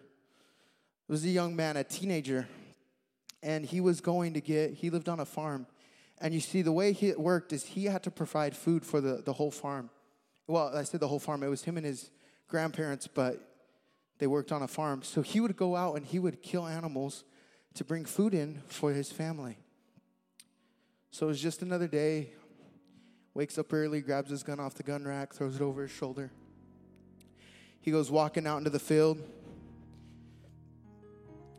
was 1.12 1.24
a 1.24 1.30
young 1.30 1.56
man, 1.56 1.78
a 1.78 1.84
teenager, 1.84 2.48
and 3.44 3.64
he 3.64 3.82
was 3.82 4.02
going 4.02 4.34
to 4.34 4.42
get, 4.42 4.74
he 4.74 4.90
lived 4.90 5.08
on 5.08 5.20
a 5.20 5.26
farm. 5.26 5.68
And 6.20 6.34
you 6.34 6.40
see, 6.40 6.64
the 6.64 6.72
way 6.72 6.92
he, 6.92 7.10
it 7.10 7.20
worked 7.20 7.54
is 7.54 7.66
he 7.66 7.86
had 7.86 8.02
to 8.04 8.12
provide 8.12 8.58
food 8.58 8.84
for 8.84 9.00
the, 9.00 9.22
the 9.24 9.34
whole 9.34 9.52
farm. 9.52 9.92
Well, 10.48 10.76
I 10.76 10.82
said 10.82 11.02
the 11.02 11.08
whole 11.08 11.20
farm, 11.20 11.44
it 11.44 11.50
was 11.50 11.64
him 11.64 11.78
and 11.78 11.86
his 11.86 12.10
grandparents, 12.48 13.06
but 13.06 13.40
they 14.18 14.26
worked 14.26 14.52
on 14.52 14.64
a 14.64 14.68
farm. 14.68 15.04
So 15.04 15.22
he 15.22 15.40
would 15.40 15.56
go 15.56 15.76
out 15.76 15.96
and 15.96 16.04
he 16.04 16.18
would 16.18 16.42
kill 16.42 16.66
animals 16.66 17.26
to 17.76 17.84
bring 17.84 18.06
food 18.06 18.34
in 18.34 18.64
for 18.66 18.92
his 18.92 19.12
family. 19.12 19.60
So 21.12 21.28
it 21.28 21.30
was 21.30 21.42
just 21.42 21.62
another 21.62 21.88
day. 21.88 22.32
Wakes 23.36 23.60
up 23.60 23.72
early, 23.72 24.02
grabs 24.02 24.32
his 24.32 24.42
gun 24.42 24.60
off 24.60 24.74
the 24.74 24.84
gun 24.84 25.04
rack, 25.04 25.34
throws 25.34 25.58
it 25.58 25.62
over 25.62 25.84
his 25.84 25.92
shoulder. 25.92 26.32
He 27.84 27.92
goes 27.92 28.10
walking 28.10 28.48
out 28.48 28.58
into 28.58 28.72
the 28.72 28.80
field. 28.80 29.22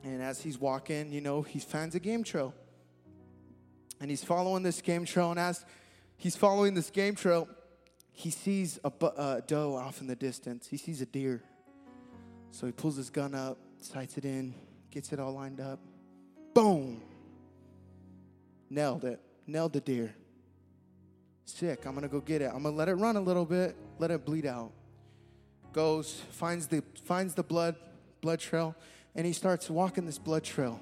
And 0.02 0.20
as 0.20 0.40
he's 0.40 0.58
walking, 0.58 1.12
you 1.12 1.20
know, 1.20 1.42
he 1.42 1.60
finds 1.60 1.94
a 1.94 2.00
game 2.00 2.24
trail. 2.24 2.52
And 4.00 4.10
he's 4.10 4.24
following 4.24 4.64
this 4.64 4.80
game 4.80 5.04
trail. 5.04 5.30
And 5.30 5.38
as 5.38 5.64
he's 6.16 6.34
following 6.34 6.74
this 6.74 6.90
game 6.90 7.14
trail, 7.14 7.48
he 8.10 8.30
sees 8.30 8.80
a, 8.82 8.90
a 9.16 9.42
doe 9.46 9.76
off 9.76 10.00
in 10.00 10.08
the 10.08 10.16
distance. 10.16 10.66
He 10.66 10.78
sees 10.78 11.00
a 11.00 11.06
deer. 11.06 11.42
So 12.50 12.66
he 12.66 12.72
pulls 12.72 12.96
his 12.96 13.10
gun 13.10 13.32
up, 13.36 13.58
sights 13.78 14.18
it 14.18 14.24
in, 14.24 14.54
gets 14.90 15.12
it 15.12 15.20
all 15.20 15.32
lined 15.32 15.60
up. 15.60 15.78
Boom! 16.52 17.00
Nailed 18.68 19.04
it 19.04 19.20
nailed 19.46 19.72
the 19.72 19.80
deer. 19.80 20.14
Sick. 21.44 21.84
I'm 21.86 21.94
gonna 21.94 22.08
go 22.08 22.20
get 22.20 22.42
it. 22.42 22.50
I'm 22.52 22.62
gonna 22.62 22.76
let 22.76 22.88
it 22.88 22.94
run 22.94 23.16
a 23.16 23.20
little 23.20 23.44
bit, 23.44 23.76
let 23.98 24.10
it 24.10 24.24
bleed 24.24 24.46
out. 24.46 24.72
Goes, 25.74 26.22
finds 26.30 26.68
the 26.68 26.84
finds 27.02 27.34
the 27.34 27.42
blood, 27.42 27.74
blood 28.20 28.38
trail, 28.38 28.76
and 29.16 29.26
he 29.26 29.32
starts 29.32 29.68
walking 29.68 30.06
this 30.06 30.18
blood 30.18 30.44
trail. 30.44 30.80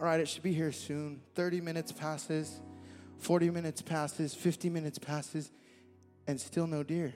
All 0.00 0.06
right, 0.06 0.18
it 0.18 0.26
should 0.26 0.42
be 0.42 0.54
here 0.54 0.72
soon. 0.72 1.20
30 1.34 1.60
minutes 1.60 1.92
passes, 1.92 2.60
40 3.18 3.50
minutes 3.50 3.82
passes, 3.82 4.34
50 4.34 4.70
minutes 4.70 4.98
passes, 4.98 5.52
and 6.26 6.40
still 6.40 6.66
no 6.66 6.82
deer. 6.82 7.12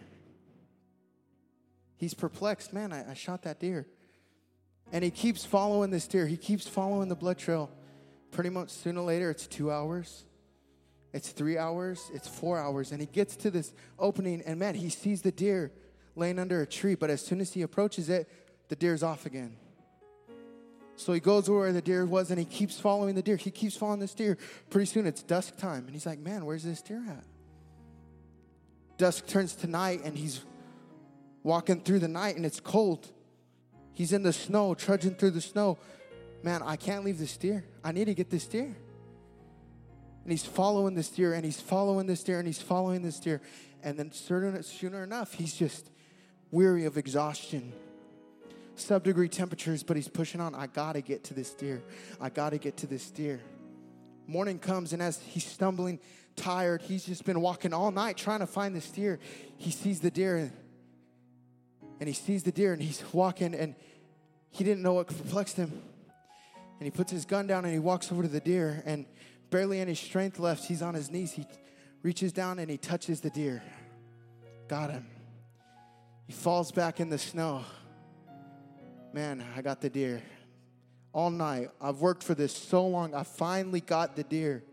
He's 1.97 2.13
perplexed. 2.13 2.71
Man, 2.75 2.93
I, 2.93 3.13
I 3.13 3.15
shot 3.15 3.43
that 3.45 3.59
deer. 3.59 3.87
And 4.93 5.03
he 5.03 5.11
keeps 5.11 5.43
following 5.43 5.91
this 5.91 6.07
deer. 6.07 6.27
He 6.27 6.37
keeps 6.37 6.69
following 6.69 7.09
the 7.09 7.17
blood 7.17 7.39
trail 7.39 7.71
pretty 8.31 8.51
much 8.51 8.69
sooner 8.69 9.01
or 9.01 9.05
later, 9.05 9.31
it's 9.31 9.47
two 9.47 9.73
hours, 9.73 10.25
it's 11.15 11.31
three 11.31 11.57
hours, 11.57 12.11
it's 12.13 12.29
four 12.29 12.59
hours. 12.59 12.93
And 12.93 13.01
he 13.01 13.07
gets 13.07 13.37
to 13.37 13.51
this 13.51 13.73
opening, 13.99 14.43
and 14.43 14.59
man, 14.59 14.75
he 14.75 14.91
sees 14.91 15.23
the 15.23 15.33
deer 15.33 15.73
laying 16.17 16.39
under 16.39 16.61
a 16.61 16.67
tree. 16.67 16.97
But 16.97 17.11
as 17.11 17.25
soon 17.25 17.41
as 17.41 17.53
he 17.53 17.63
approaches 17.63 18.09
it, 18.09 18.29
the 18.69 18.75
deer's 18.77 19.03
off 19.03 19.27
again. 19.27 19.57
So 20.97 21.13
he 21.13 21.21
goes 21.21 21.49
where 21.49 21.73
the 21.73 21.83
deer 21.83 22.05
was 22.07 22.31
and 22.31 22.39
he 22.39 22.45
keeps 22.45 22.81
following 22.81 23.15
the 23.15 23.23
deer. 23.23 23.37
He 23.37 23.51
keeps 23.51 23.77
following 23.77 24.01
this 24.01 24.15
deer. 24.15 24.39
Pretty 24.71 24.87
soon 24.87 25.07
it's 25.07 25.23
dusk 25.23 25.57
time. 25.59 25.85
And 25.85 25.91
he's 25.91 26.07
like, 26.07 26.19
man, 26.19 26.45
where's 26.45 26.65
this 26.65 26.83
deer 26.83 27.05
at? 27.07 27.25
Dusk 28.97 29.27
turns 29.27 29.55
to 29.57 29.67
night 29.67 30.01
and 30.05 30.17
he's 30.17 30.41
walking 31.43 31.83
through 31.83 32.01
the 32.01 32.09
night 32.09 32.37
and 32.37 32.47
it's 32.47 32.61
cold. 32.61 33.13
He's 33.93 34.13
in 34.13 34.23
the 34.23 34.33
snow, 34.33 34.75
trudging 34.75 35.15
through 35.15 35.33
the 35.33 35.41
snow 35.41 35.79
man, 36.47 36.63
I 36.63 36.77
can't 36.77 37.05
leave 37.05 37.19
this 37.19 37.37
deer. 37.37 37.65
I 37.85 37.93
need 37.93 38.07
to 38.07 38.15
get 38.15 38.31
this 38.31 38.47
deer. 38.47 38.75
And 40.23 40.33
he's 40.33 40.45
following 40.45 40.95
this 40.95 41.09
deer 41.09 41.35
and 41.35 41.45
he's 41.45 41.61
following 41.61 42.07
this 42.07 42.23
deer 42.23 42.39
and 42.39 42.47
he's 42.47 42.63
following 42.63 43.03
this 43.03 43.21
deer. 43.21 43.41
And 43.83 43.99
then 43.99 44.13
certain, 44.13 44.61
sooner 44.63 45.03
enough, 45.03 45.35
he's 45.35 45.55
just 45.55 45.91
weary 46.51 46.85
of 46.85 46.97
exhaustion, 46.97 47.73
sub 48.75 49.05
degree 49.05 49.29
temperatures, 49.29 49.83
but 49.83 49.97
he's 49.97 50.09
pushing 50.09 50.41
on. 50.41 50.55
I 50.55 50.67
gotta 50.67 51.01
get 51.01 51.25
to 51.25 51.35
this 51.35 51.53
deer. 51.55 51.83
I 52.21 52.31
gotta 52.31 52.59
get 52.59 52.77
to 52.79 52.87
this 52.87 53.11
deer. 53.11 53.41
Morning 54.27 54.59
comes, 54.59 54.93
and 54.93 55.03
as 55.03 55.21
he's 55.21 55.47
stumbling, 55.47 56.01
tired, 56.35 56.83
he's 56.83 57.05
just 57.05 57.25
been 57.25 57.41
walking 57.41 57.73
all 57.73 57.91
night 57.91 58.17
trying 58.17 58.41
to 58.41 58.47
find 58.47 58.75
this 58.75 58.91
deer. 58.91 59.19
He 59.57 59.71
sees 59.71 60.01
the 60.01 60.11
deer 60.11 60.53
and 61.99 62.09
he 62.09 62.15
sees 62.15 62.43
the 62.43 62.53
deer 62.53 62.73
and 62.73 62.83
he's 62.83 63.03
walking 63.13 63.55
and 63.55 63.75
he 64.51 64.65
didn't 64.65 64.83
know 64.83 64.95
what 64.95 65.07
perplexed 65.07 65.57
him. 65.57 65.71
And 66.79 66.85
he 66.85 66.91
puts 66.91 67.11
his 67.11 67.25
gun 67.25 67.47
down 67.47 67.65
and 67.65 67.73
he 67.73 67.81
walks 67.81 68.13
over 68.13 68.23
to 68.23 68.29
the 68.29 68.41
deer, 68.41 68.83
and 68.85 69.07
barely 69.49 69.81
any 69.81 69.95
strength 69.95 70.39
left, 70.39 70.67
he's 70.67 70.83
on 70.83 70.95
his 70.95 71.11
knees. 71.11 71.33
He 71.33 71.47
reaches 72.03 72.33
down 72.33 72.59
and 72.59 72.71
he 72.71 72.77
touches 72.77 73.23
the 73.23 73.31
deer. 73.31 73.63
Got 74.69 74.91
him. 74.91 75.07
He 76.27 76.33
falls 76.33 76.73
back 76.73 76.99
in 77.01 77.09
the 77.09 77.19
snow. 77.19 77.65
Man, 79.13 79.45
I 79.57 79.63
got 79.63 79.81
the 79.81 79.89
deer. 79.89 80.23
All 81.13 81.31
night. 81.31 81.71
I've 81.81 82.01
worked 82.01 82.23
for 82.23 82.35
this 82.35 82.55
so 82.55 82.87
long. 82.87 83.15
I 83.15 83.23
finally 83.23 83.81
got 83.81 84.17
the 84.17 84.25
deer. 84.25 84.65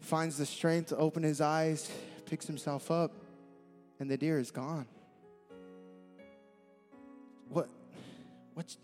Finds 0.00 0.36
the 0.36 0.46
strength 0.46 0.90
to 0.90 0.96
open 0.98 1.22
his 1.22 1.40
eyes, 1.40 1.90
picks 2.26 2.46
himself 2.46 2.90
up, 2.90 3.12
and 3.98 4.10
the 4.10 4.18
deer 4.18 4.38
is 4.38 4.50
gone. 4.50 4.86
What? 7.48 7.70
What? 8.52 8.76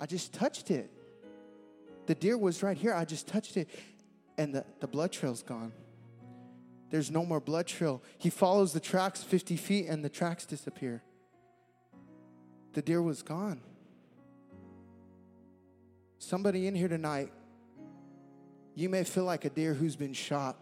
I 0.00 0.06
just 0.06 0.32
touched 0.32 0.70
it. 0.70 0.90
The 2.06 2.14
deer 2.14 2.38
was 2.38 2.62
right 2.62 2.76
here. 2.76 2.94
I 2.94 3.04
just 3.04 3.28
touched 3.28 3.56
it, 3.56 3.68
and 4.38 4.54
the, 4.54 4.64
the 4.80 4.86
blood 4.86 5.12
trail's 5.12 5.42
gone. 5.42 5.72
There's 6.94 7.10
no 7.10 7.26
more 7.26 7.40
blood 7.40 7.66
trail. 7.66 8.04
He 8.18 8.30
follows 8.30 8.72
the 8.72 8.78
tracks 8.78 9.20
50 9.20 9.56
feet 9.56 9.86
and 9.88 10.04
the 10.04 10.08
tracks 10.08 10.46
disappear. 10.46 11.02
The 12.72 12.82
deer 12.82 13.02
was 13.02 13.20
gone. 13.20 13.60
Somebody 16.20 16.68
in 16.68 16.76
here 16.76 16.86
tonight, 16.86 17.32
you 18.76 18.88
may 18.88 19.02
feel 19.02 19.24
like 19.24 19.44
a 19.44 19.50
deer 19.50 19.74
who's 19.74 19.96
been 19.96 20.12
shot. 20.12 20.56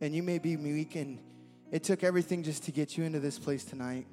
And 0.00 0.14
you 0.14 0.22
may 0.22 0.38
be 0.38 0.56
weak, 0.56 0.94
and 0.94 1.18
it 1.72 1.82
took 1.82 2.04
everything 2.04 2.44
just 2.44 2.62
to 2.62 2.70
get 2.70 2.96
you 2.96 3.02
into 3.02 3.18
this 3.18 3.40
place 3.40 3.64
tonight. 3.64 4.06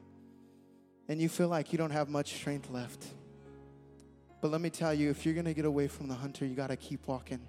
And 1.08 1.22
you 1.22 1.30
feel 1.30 1.47
like 1.47 1.72
you 1.72 1.78
don't 1.78 1.91
have 1.91 2.10
much 2.10 2.34
strength 2.34 2.72
left. 2.72 3.06
But 4.41 4.50
let 4.50 4.62
me 4.62 4.72
tell 4.72 4.95
you, 4.95 5.12
if 5.12 5.28
you're 5.28 5.36
gonna 5.36 5.54
get 5.54 5.66
away 5.66 5.88
from 5.88 6.08
the 6.08 6.16
hunter, 6.16 6.43
you 6.43 6.56
gotta 6.56 6.76
keep 6.76 7.06
walking. 7.06 7.41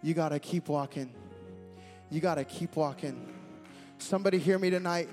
You 0.00 0.14
gotta 0.14 0.38
keep 0.38 0.68
walking. 0.68 1.12
You 2.10 2.20
gotta 2.20 2.44
keep 2.44 2.76
walking. 2.76 3.32
Somebody 3.98 4.38
hear 4.38 4.58
me 4.58 4.70
tonight. 4.70 5.08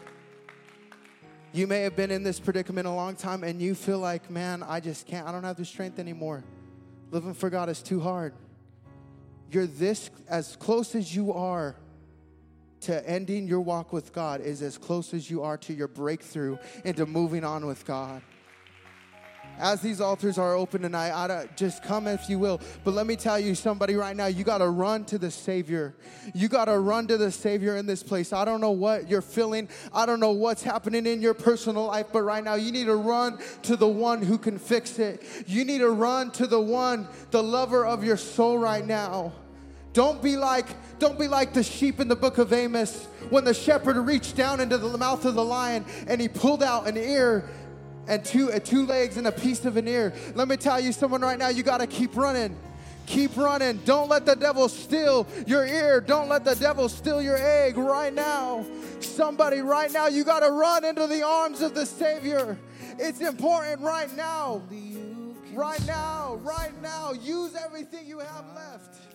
You 1.52 1.68
may 1.68 1.82
have 1.82 1.96
been 1.96 2.12
in 2.12 2.24
this 2.24 2.40
predicament 2.40 2.88
a 2.88 2.92
long 2.92 3.16
time 3.16 3.44
and 3.44 3.62
you 3.62 3.76
feel 3.76 4.00
like, 4.00 4.30
man, 4.30 4.64
I 4.64 4.80
just 4.80 5.06
can't, 5.06 5.28
I 5.28 5.32
don't 5.32 5.44
have 5.44 5.58
the 5.58 5.66
strength 5.66 6.00
anymore. 6.00 6.44
Living 7.12 7.34
for 7.34 7.50
God 7.50 7.70
is 7.70 7.82
too 7.82 8.00
hard. 8.00 8.34
You're 9.52 9.68
this, 9.68 10.10
as 10.28 10.56
close 10.56 10.96
as 10.96 11.16
you 11.16 11.32
are 11.34 11.76
to 12.82 13.08
ending 13.10 13.48
your 13.48 13.62
walk 13.62 13.94
with 13.94 14.12
God, 14.14 14.42
is 14.42 14.62
as 14.62 14.78
close 14.78 15.14
as 15.14 15.30
you 15.30 15.44
are 15.44 15.58
to 15.58 15.74
your 15.74 15.88
breakthrough 15.88 16.58
into 16.84 17.06
moving 17.06 17.44
on 17.44 17.66
with 17.66 17.86
God 17.86 18.22
as 19.60 19.82
these 19.82 20.02
altars 20.02 20.38
are 20.38 20.56
open 20.56 20.82
tonight, 20.82 21.12
I 21.12 21.48
just 21.56 21.84
come 21.84 22.08
if 22.08 22.30
you 22.30 22.40
will. 22.40 22.60
But 22.84 22.94
let 22.94 23.08
me 23.08 23.16
tell 23.16 23.40
you, 23.40 23.56
somebody 23.56 23.96
right 23.96 24.16
now, 24.16 24.26
you 24.26 24.44
got 24.44 24.60
to 24.60 24.70
run 24.70 25.06
to 25.06 25.18
the 25.18 25.32
Savior. 25.32 25.96
You 26.34 26.48
got 26.48 26.66
to 26.66 26.80
run 26.80 27.08
to 27.08 27.18
the 27.18 27.32
Savior 27.32 27.78
in 27.78 27.86
this 27.86 28.04
place. 28.04 28.34
I 28.34 28.46
don't 28.46 28.62
know 28.62 28.72
what 28.72 29.10
you're 29.10 29.22
feeling, 29.22 29.70
I 29.94 30.06
don't 30.06 30.20
know 30.20 30.32
what's 30.32 30.64
happening 30.64 31.06
in 31.06 31.22
your 31.22 31.34
personal 31.34 31.86
life, 31.86 32.08
but 32.12 32.24
right 32.24 32.44
now, 32.44 32.56
you 32.56 32.72
need 32.72 32.86
to 32.86 32.96
run 32.96 33.40
to 33.64 33.76
the 33.76 33.88
one 33.88 34.22
who 34.22 34.38
can 34.38 34.58
fix 34.58 35.00
it. 35.00 35.24
You 35.48 35.66
need 35.66 35.80
to 35.80 35.90
run 35.90 36.32
to 36.32 36.48
the 36.48 36.60
one, 36.60 37.08
the 37.32 37.44
lover 37.44 37.86
of 37.86 38.04
your 38.04 38.18
soul 38.18 38.58
right 38.58 38.86
now. 38.86 39.34
Don't 39.94 40.24
be 40.24 40.38
like 40.38 40.66
don't 41.00 41.20
be 41.20 41.28
like 41.28 41.54
the 41.54 41.64
sheep 41.64 42.00
in 42.00 42.08
the 42.08 42.16
book 42.16 42.38
of 42.38 42.54
Amos 42.54 43.06
when 43.30 43.44
the 43.44 43.54
shepherd 43.54 43.98
reached 43.98 44.36
down 44.36 44.60
into 44.60 44.78
the 44.78 44.98
mouth 44.98 45.26
of 45.26 45.36
the 45.36 45.44
lion 45.44 45.86
and 46.08 46.20
he 46.20 46.28
pulled 46.28 46.64
out 46.64 46.88
an 46.88 46.98
ear 46.98 47.48
and 48.08 48.24
two, 48.24 48.52
uh, 48.52 48.60
two 48.60 48.86
legs 48.86 49.18
and 49.18 49.28
a 49.28 49.32
piece 49.32 49.66
of 49.66 49.78
an 49.78 49.88
ear. 49.88 50.14
Let 50.36 50.48
me 50.48 50.58
tell 50.58 50.80
you, 50.80 50.92
someone 50.92 51.22
right 51.22 51.38
now, 51.38 51.50
you 51.50 51.64
got 51.64 51.80
to 51.80 51.88
keep 51.88 52.16
running. 52.16 52.56
Keep 53.06 53.36
running. 53.36 53.78
Don't 53.86 54.10
let 54.10 54.26
the 54.26 54.36
devil 54.36 54.70
steal 54.70 55.28
your 55.46 55.66
ear. 55.66 56.00
Don't 56.00 56.30
let 56.30 56.46
the 56.46 56.56
devil 56.56 56.88
steal 56.88 57.22
your 57.22 57.38
egg 57.38 57.78
right 57.78 58.14
now. 58.14 58.66
Somebody 59.02 59.60
right 59.60 59.92
now, 59.92 60.08
you 60.08 60.24
got 60.24 60.40
to 60.40 60.50
run 60.50 60.86
into 60.86 61.08
the 61.08 61.22
arms 61.22 61.62
of 61.62 61.74
the 61.74 61.86
Savior. 61.86 62.58
It's 62.98 63.20
important 63.20 63.82
right 63.82 64.14
now. 64.16 64.62
Right 65.54 65.86
now, 65.86 66.40
right 66.42 66.82
now. 66.82 67.12
Use 67.12 67.56
everything 67.56 68.08
you 68.08 68.20
have 68.20 68.46
left. 68.56 69.13